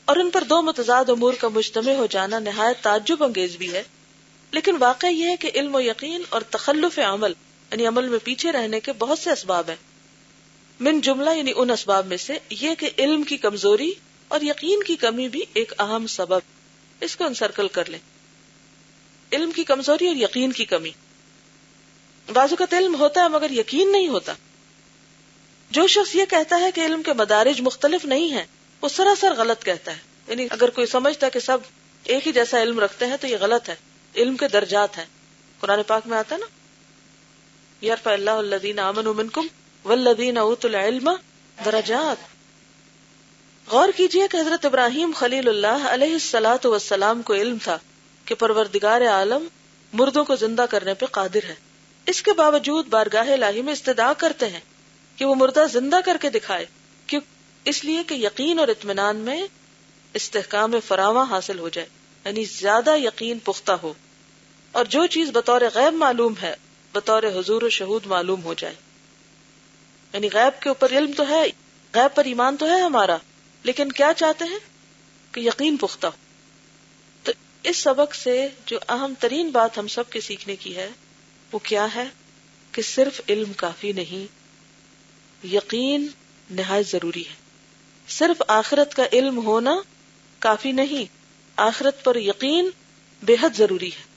اور 0.04 0.16
ان 0.16 0.30
پر 0.30 0.44
دو 0.44 0.62
متضاد 0.62 1.04
امور 1.08 1.34
کا 1.34 1.48
مجتمع 1.48 1.92
ہو 1.92 2.06
جانا 2.06 2.38
نہایت 2.38 2.84
تعجب 2.84 3.24
انگیز 3.24 3.56
بھی 3.56 3.72
ہے۔ 3.72 3.82
لیکن 4.50 4.76
واقع 4.78 5.06
یہ 5.06 5.28
ہے 5.28 5.36
کہ 5.36 5.50
علم 5.54 5.74
و 5.74 5.80
یقین 5.80 6.22
اور 6.28 6.40
تخلف 6.40 6.98
عمل 6.98 7.32
یعنی 7.70 7.86
عمل 7.86 8.08
میں 8.08 8.18
پیچھے 8.24 8.52
رہنے 8.52 8.80
کے 8.80 8.92
بہت 8.92 9.18
سے 9.18 9.30
اسباب 9.30 9.68
ہیں۔ 9.68 9.76
من 10.80 11.00
جملہ 11.00 11.30
یعنی 11.30 11.52
ان 11.56 11.70
اسباب 11.70 12.06
میں 12.06 12.16
سے 12.16 12.38
یہ 12.50 12.74
کہ 12.74 12.90
علم 12.98 13.22
کی 13.22 13.36
کمزوری 13.36 13.92
اور 14.28 14.40
یقین 14.40 14.82
کی 14.82 14.96
کمی 14.96 15.28
بھی 15.28 15.42
ایک 15.54 15.72
اہم 15.78 16.06
سبب۔ 16.06 16.38
اس 17.00 17.16
کو 17.16 17.24
انسرکل 17.24 17.68
کر 17.68 17.88
لیں۔ 17.88 17.98
علم 19.32 19.50
کی 19.50 19.64
کمزوری 19.64 20.06
اور 20.06 20.16
یقین 20.16 20.52
کی 20.52 20.64
کمی۔ 20.64 20.90
بازو 22.32 22.56
کا 22.56 22.78
علم 22.78 22.94
ہوتا 22.94 23.22
ہے 23.22 23.28
مگر 23.28 23.50
یقین 23.50 23.92
نہیں 23.92 24.08
ہوتا۔ 24.08 24.32
جو 25.70 25.86
شخص 25.86 26.14
یہ 26.14 26.24
کہتا 26.24 26.60
ہے 26.60 26.72
کہ 26.72 26.80
علم 26.80 27.02
کے 27.02 27.12
مدارج 27.12 27.60
مختلف 27.60 28.04
نہیں 28.04 28.30
ہیں، 28.30 28.44
وہ 28.82 28.88
سراسر 28.88 29.32
غلط 29.36 29.64
کہتا 29.64 29.92
ہے۔ 29.92 29.98
یعنی 30.28 30.46
اگر 30.50 30.70
کوئی 30.70 30.86
سمجھتا 30.86 31.26
ہے 31.26 31.30
کہ 31.30 31.40
سب 31.40 31.58
ایک 32.04 32.26
ہی 32.26 32.32
جیسا 32.32 32.62
علم 32.62 32.80
رکھتے 32.80 33.06
ہیں 33.06 33.16
تو 33.16 33.26
یہ 33.26 33.36
غلط 33.40 33.68
ہے۔ 33.68 33.76
علم 34.16 34.36
کے 34.36 34.48
درجات 34.48 34.98
ہیں۔ 34.98 35.04
قرآن 35.60 35.78
پاک 35.86 36.02
میں 36.06 36.18
آتا 36.18 36.34
ہے 36.34 36.40
نا 36.40 36.46
یار 37.80 38.08
اللہ 38.08 38.30
الدین 38.30 38.78
امن 38.78 39.04
منکم 39.04 39.46
والذین 39.84 40.38
اوت 40.38 40.64
العلم 40.64 41.10
درجات۔ 41.64 42.16
غور 43.72 43.88
کیجیے 43.96 44.28
کہ 44.30 44.36
حضرت 44.36 44.64
ابراہیم 44.64 45.12
خلیل 45.16 45.48
اللہ 45.48 45.88
علیہ 45.88 46.12
السلاۃ 46.12 46.64
والسلام 46.64 47.22
کو 47.22 47.34
علم 47.34 47.56
تھا 47.62 47.78
کہ 48.24 48.34
پروردگار 48.34 49.00
عالم 49.00 49.48
مردوں 49.92 50.24
کو 50.24 50.36
زندہ 50.36 50.64
کرنے 50.70 50.94
پہ 50.94 51.06
قادر 51.06 51.44
ہے۔ 51.48 51.54
اس 52.06 52.22
کے 52.22 52.32
باوجود 52.32 52.86
بارگاہ 52.86 53.32
الہی 53.32 53.62
میں 53.62 53.72
استدا 53.72 54.12
کرتے 54.12 54.48
ہیں 54.48 54.60
کہ 55.16 55.24
وہ 55.24 55.34
مردہ 55.34 55.64
زندہ 55.72 55.96
کر 56.04 56.16
کے 56.20 56.30
دکھائے 56.30 56.66
کیوں 57.06 57.20
اس 57.64 57.84
لیے 57.84 58.02
کہ 58.06 58.14
یقین 58.14 58.58
اور 58.58 58.68
اطمینان 58.68 59.16
میں 59.16 59.46
استحکام 60.14 60.74
فراواں 60.86 61.26
حاصل 61.30 61.58
ہو 61.58 61.68
جائے 61.68 61.86
یعنی 62.24 62.44
زیادہ 62.44 62.96
یقین 62.96 63.38
پختہ 63.38 63.72
ہو۔ 63.72 63.92
اور 64.72 64.84
جو 64.84 65.06
چیز 65.06 65.30
بطور 65.32 65.60
غیب 65.74 65.94
معلوم 65.94 66.34
ہے 66.42 66.54
بطور 66.96 67.22
حضور 67.22 67.62
و 67.62 67.68
شہود 67.68 68.06
معلوم 68.06 68.42
ہو 68.42 68.54
جائے۔ 68.54 68.74
یعنی 70.12 70.28
غیب 70.32 70.62
کے 70.62 70.68
اوپر 70.68 70.90
علم 70.90 71.12
تو 71.16 71.28
ہے، 71.28 71.42
غیب 71.94 72.16
پر 72.16 72.24
ایمان 72.24 72.56
تو 72.56 72.76
ہے 72.76 72.80
ہمارا، 72.80 73.16
لیکن 73.62 73.92
کیا 73.92 74.12
چاہتے 74.16 74.44
ہیں؟ 74.44 74.58
کہ 75.32 75.40
یقین 75.40 75.76
پختہ 75.76 76.06
ہو۔ 76.06 76.12
تو 77.22 77.32
اس 77.62 77.76
سبق 77.76 78.14
سے 78.14 78.48
جو 78.66 78.78
اہم 78.88 79.14
ترین 79.18 79.50
بات 79.50 79.78
ہم 79.78 79.88
سب 79.88 80.10
کے 80.10 80.20
سیکھنے 80.20 80.56
کی 80.56 80.76
ہے، 80.76 80.90
وہ 81.52 81.58
کیا 81.58 81.94
ہے؟ 81.94 82.04
کہ 82.72 82.82
صرف 82.82 83.20
علم 83.28 83.52
کافی 83.52 83.92
نہیں، 83.92 84.26
یقین 85.46 86.06
نہایت 86.50 86.88
ضروری 86.88 87.28
ہے۔ 87.28 87.34
صرف 88.08 88.42
آخرت 88.48 88.94
کا 88.94 89.04
علم 89.12 89.38
ہونا 89.38 89.76
کافی 90.38 90.72
نہیں، 90.72 91.12
آخرت 91.56 92.04
پر 92.04 92.16
یقین 92.16 92.70
بے 93.22 93.36
حد 93.42 93.56
ضروری 93.56 93.88
ہے۔ 93.88 94.15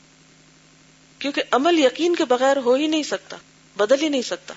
کیونکہ 1.19 1.41
عمل 1.51 1.79
یقین 1.79 2.15
کے 2.15 2.25
بغیر 2.25 2.57
ہو 2.57 2.73
ہی 2.73 2.87
نہیں 2.87 3.03
سکتا 3.03 3.37
بدل 3.77 4.03
ہی 4.03 4.09
نہیں 4.09 4.21
سکتا۔ 4.21 4.53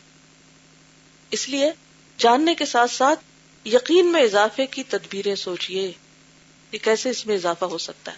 اس 1.30 1.48
لیے 1.48 1.72
جاننے 2.18 2.54
کے 2.54 2.66
ساتھ 2.66 2.90
ساتھ 2.90 3.20
یقین 3.64 4.12
میں 4.12 4.22
اضافے 4.22 4.66
کی 4.66 4.82
تدبیریں 4.82 5.34
سوچیے 5.34 5.92
کہ 6.70 6.78
کیسے 6.78 7.10
اس 7.10 7.26
میں 7.26 7.34
اضافہ 7.34 7.64
ہو 7.64 7.78
سکتا 7.78 8.12
ہے۔ 8.12 8.16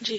جی۔ 0.00 0.18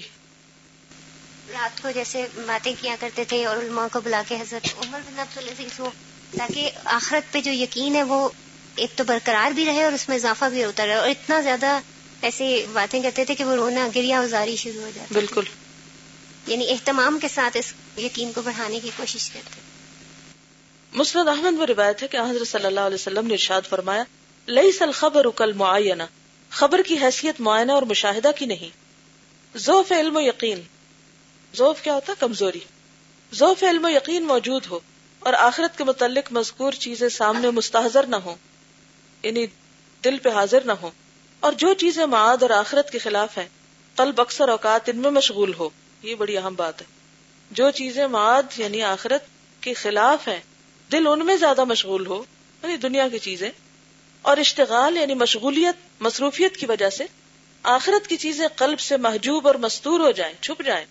رات 1.52 1.82
کو 1.82 1.90
جیسے 1.90 2.26
باتیں 2.46 2.74
کیا 2.80 2.96
کرتے 3.00 3.24
تھے 3.24 3.44
اور 3.44 3.56
علماء 3.56 3.86
کو 3.92 4.00
بلا 4.00 4.22
کے 4.28 4.34
حضرت 4.34 4.74
عمر 4.78 4.98
بن 5.06 5.18
عبدالعزیز 5.18 5.80
وہ 5.80 5.90
تاکہ 6.38 6.70
آخرت 6.84 7.32
پہ 7.32 7.40
جو 7.40 7.52
یقین 7.52 7.94
ہے 7.94 8.02
وہ 8.02 8.28
ایک 8.74 8.90
تو 8.96 9.04
برقرار 9.04 9.50
بھی 9.50 9.64
رہے 9.64 9.84
اور 9.84 9.92
اس 9.92 10.08
میں 10.08 10.16
اضافہ 10.16 10.44
بھی 10.44 10.64
ہوتا 10.64 10.86
رہے 10.86 10.94
اور 10.94 11.08
اتنا 11.08 11.40
زیادہ 11.40 11.80
ایسی 12.22 12.66
باتیں 12.72 13.02
کرتے 13.02 13.24
تھے 13.24 13.34
کہ 13.34 13.44
وہ 13.44 13.56
رونا 13.56 13.88
گریا 13.94 14.20
ازاری 14.20 14.56
شروع 14.56 14.82
ہو 14.82 14.90
جاتی 14.94 15.14
بالکل۔ 15.14 15.44
یعنی 16.48 16.70
اہتمام 16.70 17.18
کے 17.18 17.28
ساتھ 17.28 17.56
اس 17.56 17.72
یقین 17.98 18.32
کو 18.32 18.42
بڑھانے 18.42 18.80
کی 18.80 18.90
کوشش 18.96 19.30
کرتے 19.30 19.60
مسند 20.92 21.28
احمد 21.28 21.52
میں 21.52 21.66
روایت 21.66 22.02
ہے 22.02 22.08
کہ 22.08 22.16
حضرت 22.16 22.48
صلی 22.48 22.66
اللہ 22.66 22.80
علیہ 22.80 22.94
وسلم 22.94 23.26
نے 23.26 23.32
ارشاد 23.32 23.62
فرمایا 23.68 24.04
لئی 24.48 24.72
سل 24.72 24.92
خبر 24.92 25.30
کل 25.30 25.52
معینہ 25.52 26.02
خبر 26.50 26.82
کی 26.86 26.96
حیثیت 27.02 27.40
معائنہ 27.40 27.72
اور 27.72 27.82
مشاہدہ 27.82 28.30
کی 28.36 28.46
نہیں۔ 28.46 28.68
ذوف 29.58 29.92
علم 29.92 30.16
و 30.16 30.20
یقین۔ 30.20 30.60
ذوف 31.56 31.82
کیا 31.82 31.94
ہوتا 31.94 32.12
کمزوری۔ 32.18 32.60
ذوف 33.34 33.62
علم 33.62 33.84
و 33.84 33.88
یقین 33.88 34.24
موجود 34.24 34.66
ہو 34.70 34.80
اور 35.18 35.32
آخرت 35.32 35.78
کے 35.78 35.84
متعلق 35.84 36.32
مذکور 36.32 36.72
چیزیں 36.72 37.08
سامنے 37.08 37.50
مستحضر 37.50 38.06
نہ 38.06 38.16
ہو 38.16 38.34
یعنی 39.22 39.46
دل 40.04 40.18
پہ 40.18 40.28
حاضر 40.28 40.60
نہ 40.64 40.72
ہو 40.72 40.90
اور 41.40 41.52
جو 41.52 41.74
چیزیں 41.74 42.06
معاد 42.06 42.42
اور 42.42 42.50
آخرت 42.50 42.90
کے 42.90 42.98
خلاف 42.98 43.38
ہیں 43.38 43.48
قلب 43.94 44.20
اکثر 44.20 44.48
اوقات 44.48 44.88
ان 44.88 44.96
میں 44.96 45.10
مشغول 45.10 45.54
ہو۔ 45.54 45.68
یہ 46.02 46.14
بڑی 46.14 46.36
اہم 46.38 46.54
بات 46.54 46.80
ہے۔ 46.80 46.86
جو 47.50 47.70
چیزیں 47.70 48.06
معاد 48.06 48.42
یعنی 48.56 48.82
آخرت 48.82 49.24
کے 49.60 49.74
خلاف 49.74 50.28
ہیں، 50.28 50.40
دل 50.92 51.06
ان 51.06 51.26
میں 51.26 51.36
زیادہ 51.36 51.64
مشغول 51.64 52.06
ہو 52.06 52.22
یعنی 52.62 52.76
دنیا 52.76 53.08
کی 53.08 53.18
چیزیں، 53.18 53.50
اور 54.22 54.36
اشتغال 54.36 54.96
یعنی 54.96 55.14
مشغولیت، 55.14 55.76
مصروفیت 56.00 56.56
کی 56.56 56.66
وجہ 56.66 56.90
سے 56.90 57.04
آخرت 57.62 58.06
کی 58.06 58.16
چیزیں 58.16 58.46
قلب 58.56 58.80
سے 58.80 58.96
محجوب 58.96 59.46
اور 59.46 59.54
مستور 59.54 60.00
ہو 60.00 60.10
جائیں، 60.10 60.34
چھپ 60.40 60.62
جائیں۔ 60.62 60.84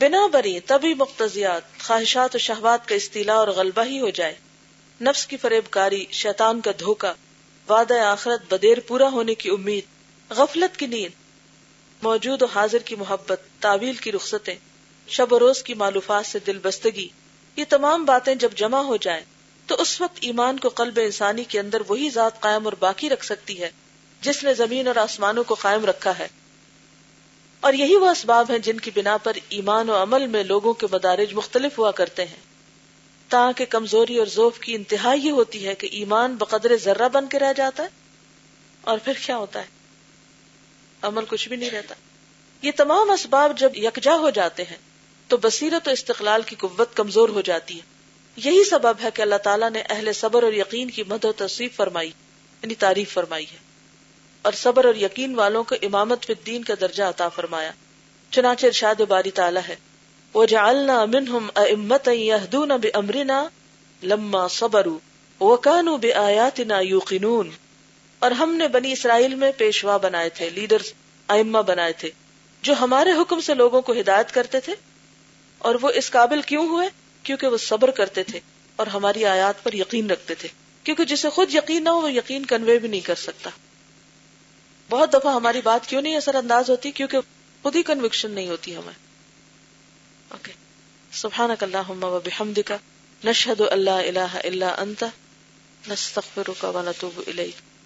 بنا 0.00 0.26
بری 0.26 0.60
تبھی 0.60 0.94
مقتضیات، 0.94 1.62
خواہشات 1.78 2.34
و 2.34 2.38
شہوات 2.38 2.88
کا 2.88 2.94
استیلا 2.94 3.34
اور 3.34 3.48
غلبہ 3.48 3.84
ہی 3.84 4.00
ہو 4.00 4.10
جائے۔ 4.10 4.34
نفس 5.00 5.26
کی 5.26 5.36
فریب 5.36 5.70
کاری 5.70 6.04
شیطان 6.12 6.60
کا 6.60 6.70
دھوکا 6.80 7.12
وعدہ 7.68 7.98
آخرت 7.98 8.52
بدیر 8.54 8.80
پورا 8.80 9.08
ہونے 9.08 9.34
کی 9.34 9.50
امید، 9.50 9.84
غفلت 10.30 10.76
کی 10.76 10.86
نیند 10.86 11.19
موجود 12.02 12.42
و 12.42 12.44
حاضر 12.44 12.78
کی 12.78 12.96
محبت، 12.96 13.40
تعویل 13.60 13.94
کی 13.94 14.12
رخصتیں، 14.12 14.54
شب 15.08 15.32
و 15.32 15.38
روز 15.38 15.62
کی 15.62 15.74
معلومات 15.74 16.26
سے 16.26 16.38
دل 16.38 16.58
بستگی، 16.62 17.08
یہ 17.56 17.64
تمام 17.68 18.04
باتیں 18.04 18.34
جب 18.34 18.52
جمع 18.52 18.78
ہو 18.78 18.96
جائیں، 18.96 19.24
تو 19.66 19.76
اس 19.78 20.00
وقت 20.00 20.18
ایمان 20.20 20.58
کو 20.58 20.68
قلب 20.68 21.00
انسانی 21.02 21.44
کے 21.44 21.60
اندر 21.60 21.82
وہی 21.88 22.10
ذات 22.10 22.40
قائم 22.40 22.64
اور 22.64 22.72
باقی 22.78 23.08
رکھ 23.08 23.24
سکتی 23.24 23.62
ہے، 23.62 23.70
جس 24.20 24.44
نے 24.44 24.54
زمین 24.54 24.88
اور 24.88 24.96
آسمانوں 24.96 25.44
کو 25.44 25.54
قائم 25.54 25.84
رکھا 25.84 26.18
ہے۔ 26.18 26.28
اور 27.60 27.72
یہی 27.72 27.96
وہ 27.96 28.10
اسباب 28.10 28.50
ہیں 28.50 28.58
جن 28.58 28.80
کی 28.80 28.90
بنا 28.94 29.16
پر 29.16 29.32
ایمان 29.48 29.90
و 29.90 30.02
عمل 30.02 30.26
میں 30.26 30.44
لوگوں 30.44 30.72
کے 30.72 30.86
مدارج 30.92 31.34
مختلف 31.34 31.78
ہوا 31.78 31.90
کرتے 31.90 32.24
ہیں۔ 32.24 32.50
تاکہ 33.28 33.64
کمزوری 33.64 34.18
اور 34.18 34.26
ذوف 34.26 34.58
کی 34.58 34.74
انتہا 34.74 35.12
یہ 35.12 35.30
ہوتی 35.30 35.66
ہے 35.66 35.74
کہ 35.74 35.88
ایمان 35.92 36.36
بقدر 36.36 36.76
ذرہ 36.76 37.08
بن 37.08 37.28
کے 37.28 37.38
رہ 37.38 37.52
جاتا 37.56 37.82
ہے۔ 37.82 37.88
اور 38.80 38.98
پھر 39.04 39.12
کیا 39.26 39.36
ہوتا 39.36 39.60
ہے؟ 39.60 39.79
عمل 41.02 41.24
کچھ 41.28 41.48
بھی 41.48 41.56
نہیں 41.56 41.70
رہتا۔ 41.70 41.94
یہ 42.62 42.70
تمام 42.76 43.10
اسباب 43.10 43.58
جب 43.58 43.70
یکجا 43.76 44.14
ہو 44.14 44.30
جاتے 44.30 44.62
ہیں، 44.62 44.76
تو 45.28 45.36
بصیرت 45.36 45.88
و 45.88 45.90
استقلال 45.90 46.42
کی 46.42 46.56
قوت 46.58 46.96
کمزور 46.96 47.28
ہو 47.28 47.40
جاتی 47.40 47.76
ہے۔ 47.76 47.80
یہی 48.36 48.64
سبب 48.64 48.94
ہے 49.02 49.08
کہ 49.14 49.22
اللہ 49.22 49.34
تعالیٰ 49.34 49.70
نے 49.70 49.82
اہل 49.90 50.12
صبر 50.12 50.42
اور 50.42 50.52
یقین 50.52 50.90
کی 50.90 51.02
مد 51.02 51.24
و 51.24 51.32
تصویر 51.32 51.68
فرمائی 51.74 52.08
یعنی 52.62 52.74
تعریف 52.74 53.12
فرمائی 53.12 53.46
ہے۔ 53.52 53.56
اور 54.42 54.52
صبر 54.52 54.84
اور 54.84 54.94
یقین 54.94 55.34
والوں 55.34 55.64
کو 55.64 55.74
امامت 55.82 56.24
فی 56.24 56.32
الدین 56.32 56.64
کا 56.64 56.74
درجہ 56.80 57.02
عطا 57.02 57.28
فرمایا۔ 57.28 57.72
چنانچہ 58.30 58.66
ارشاد 58.66 59.00
باری 59.00 59.30
تعالیٰ 59.30 59.62
ہے، 59.68 59.76
وجعلنا 60.34 61.04
منهم 61.04 61.46
ائمه 61.56 62.12
يهدون 62.12 62.68
بامرنا 62.68 63.48
لما 64.02 64.48
صبروا 64.48 65.44
وكانوا 65.44 65.96
بآياتنا 65.96 66.80
يوقنون۔ 66.80 67.50
اور 68.20 68.30
ہم 68.30 68.54
نے 68.54 68.68
بنی 68.68 68.92
اسرائیل 68.92 69.34
میں 69.34 69.52
پیشوا 69.56 69.96
بنائے 69.96 70.28
تھے 70.28 70.50
لیڈرز 70.50 70.92
ائمہ 71.28 71.58
بنائے 71.58 71.92
تھے، 71.92 72.10
جو 72.62 72.74
ہمارے 72.80 73.10
حکم 73.10 73.40
سے 73.40 73.54
لوگوں 73.54 73.82
کو 73.82 73.92
ہدایت 73.92 74.32
کرتے 74.32 74.60
تھے۔ 74.60 74.74
اور 75.58 75.74
وہ 75.80 75.90
اس 75.90 76.10
قابل 76.10 76.42
کیوں 76.42 76.68
ہوئے؟ 76.68 76.88
کیونکہ 77.22 77.46
وہ 77.46 77.56
صبر 77.56 77.90
کرتے 77.90 78.22
تھے 78.22 78.40
اور 78.76 78.86
ہماری 78.86 79.24
آیات 79.24 79.62
پر 79.62 79.72
یقین 79.72 80.10
رکھتے 80.10 80.34
تھے۔ 80.34 80.48
کیونکہ 80.84 81.04
جسے 81.04 81.28
خود 81.28 81.54
یقین 81.54 81.84
نہ 81.84 81.88
ہو، 81.88 82.00
وہ 82.00 82.12
یقین 82.12 82.46
کنوے 82.46 82.78
بھی 82.78 82.88
نہیں 82.88 83.00
کر 83.00 83.14
سکتا۔ 83.14 83.50
بہت 84.90 85.12
دفعہ 85.12 85.34
ہماری 85.34 85.60
بات 85.60 85.86
کیوں 85.86 86.02
نہیں 86.02 86.16
اثر 86.16 86.34
انداز 86.34 86.70
ہوتی؟ 86.70 86.90
کیونکہ 86.90 87.18
خود 87.62 87.76
ہی 87.76 87.82
کنوکشن 87.82 88.30
نہیں 88.30 88.48
ہوتی 88.48 88.76
ہمیں۔ 88.76 88.92
اوکے 90.28 90.52
سبحانک 91.12 91.62
اللہم 91.62 92.04
و 92.04 92.20
بحمدک، 92.24 92.72
نشہد 93.24 93.60
اللہ 93.60 93.90
الہ 93.90 94.36
الا 94.44 94.74
انت، 94.78 95.04
نستغفرک 95.88 96.64
و 96.64 96.82
نتوب 96.82 97.20
الیک۔ 97.26 97.69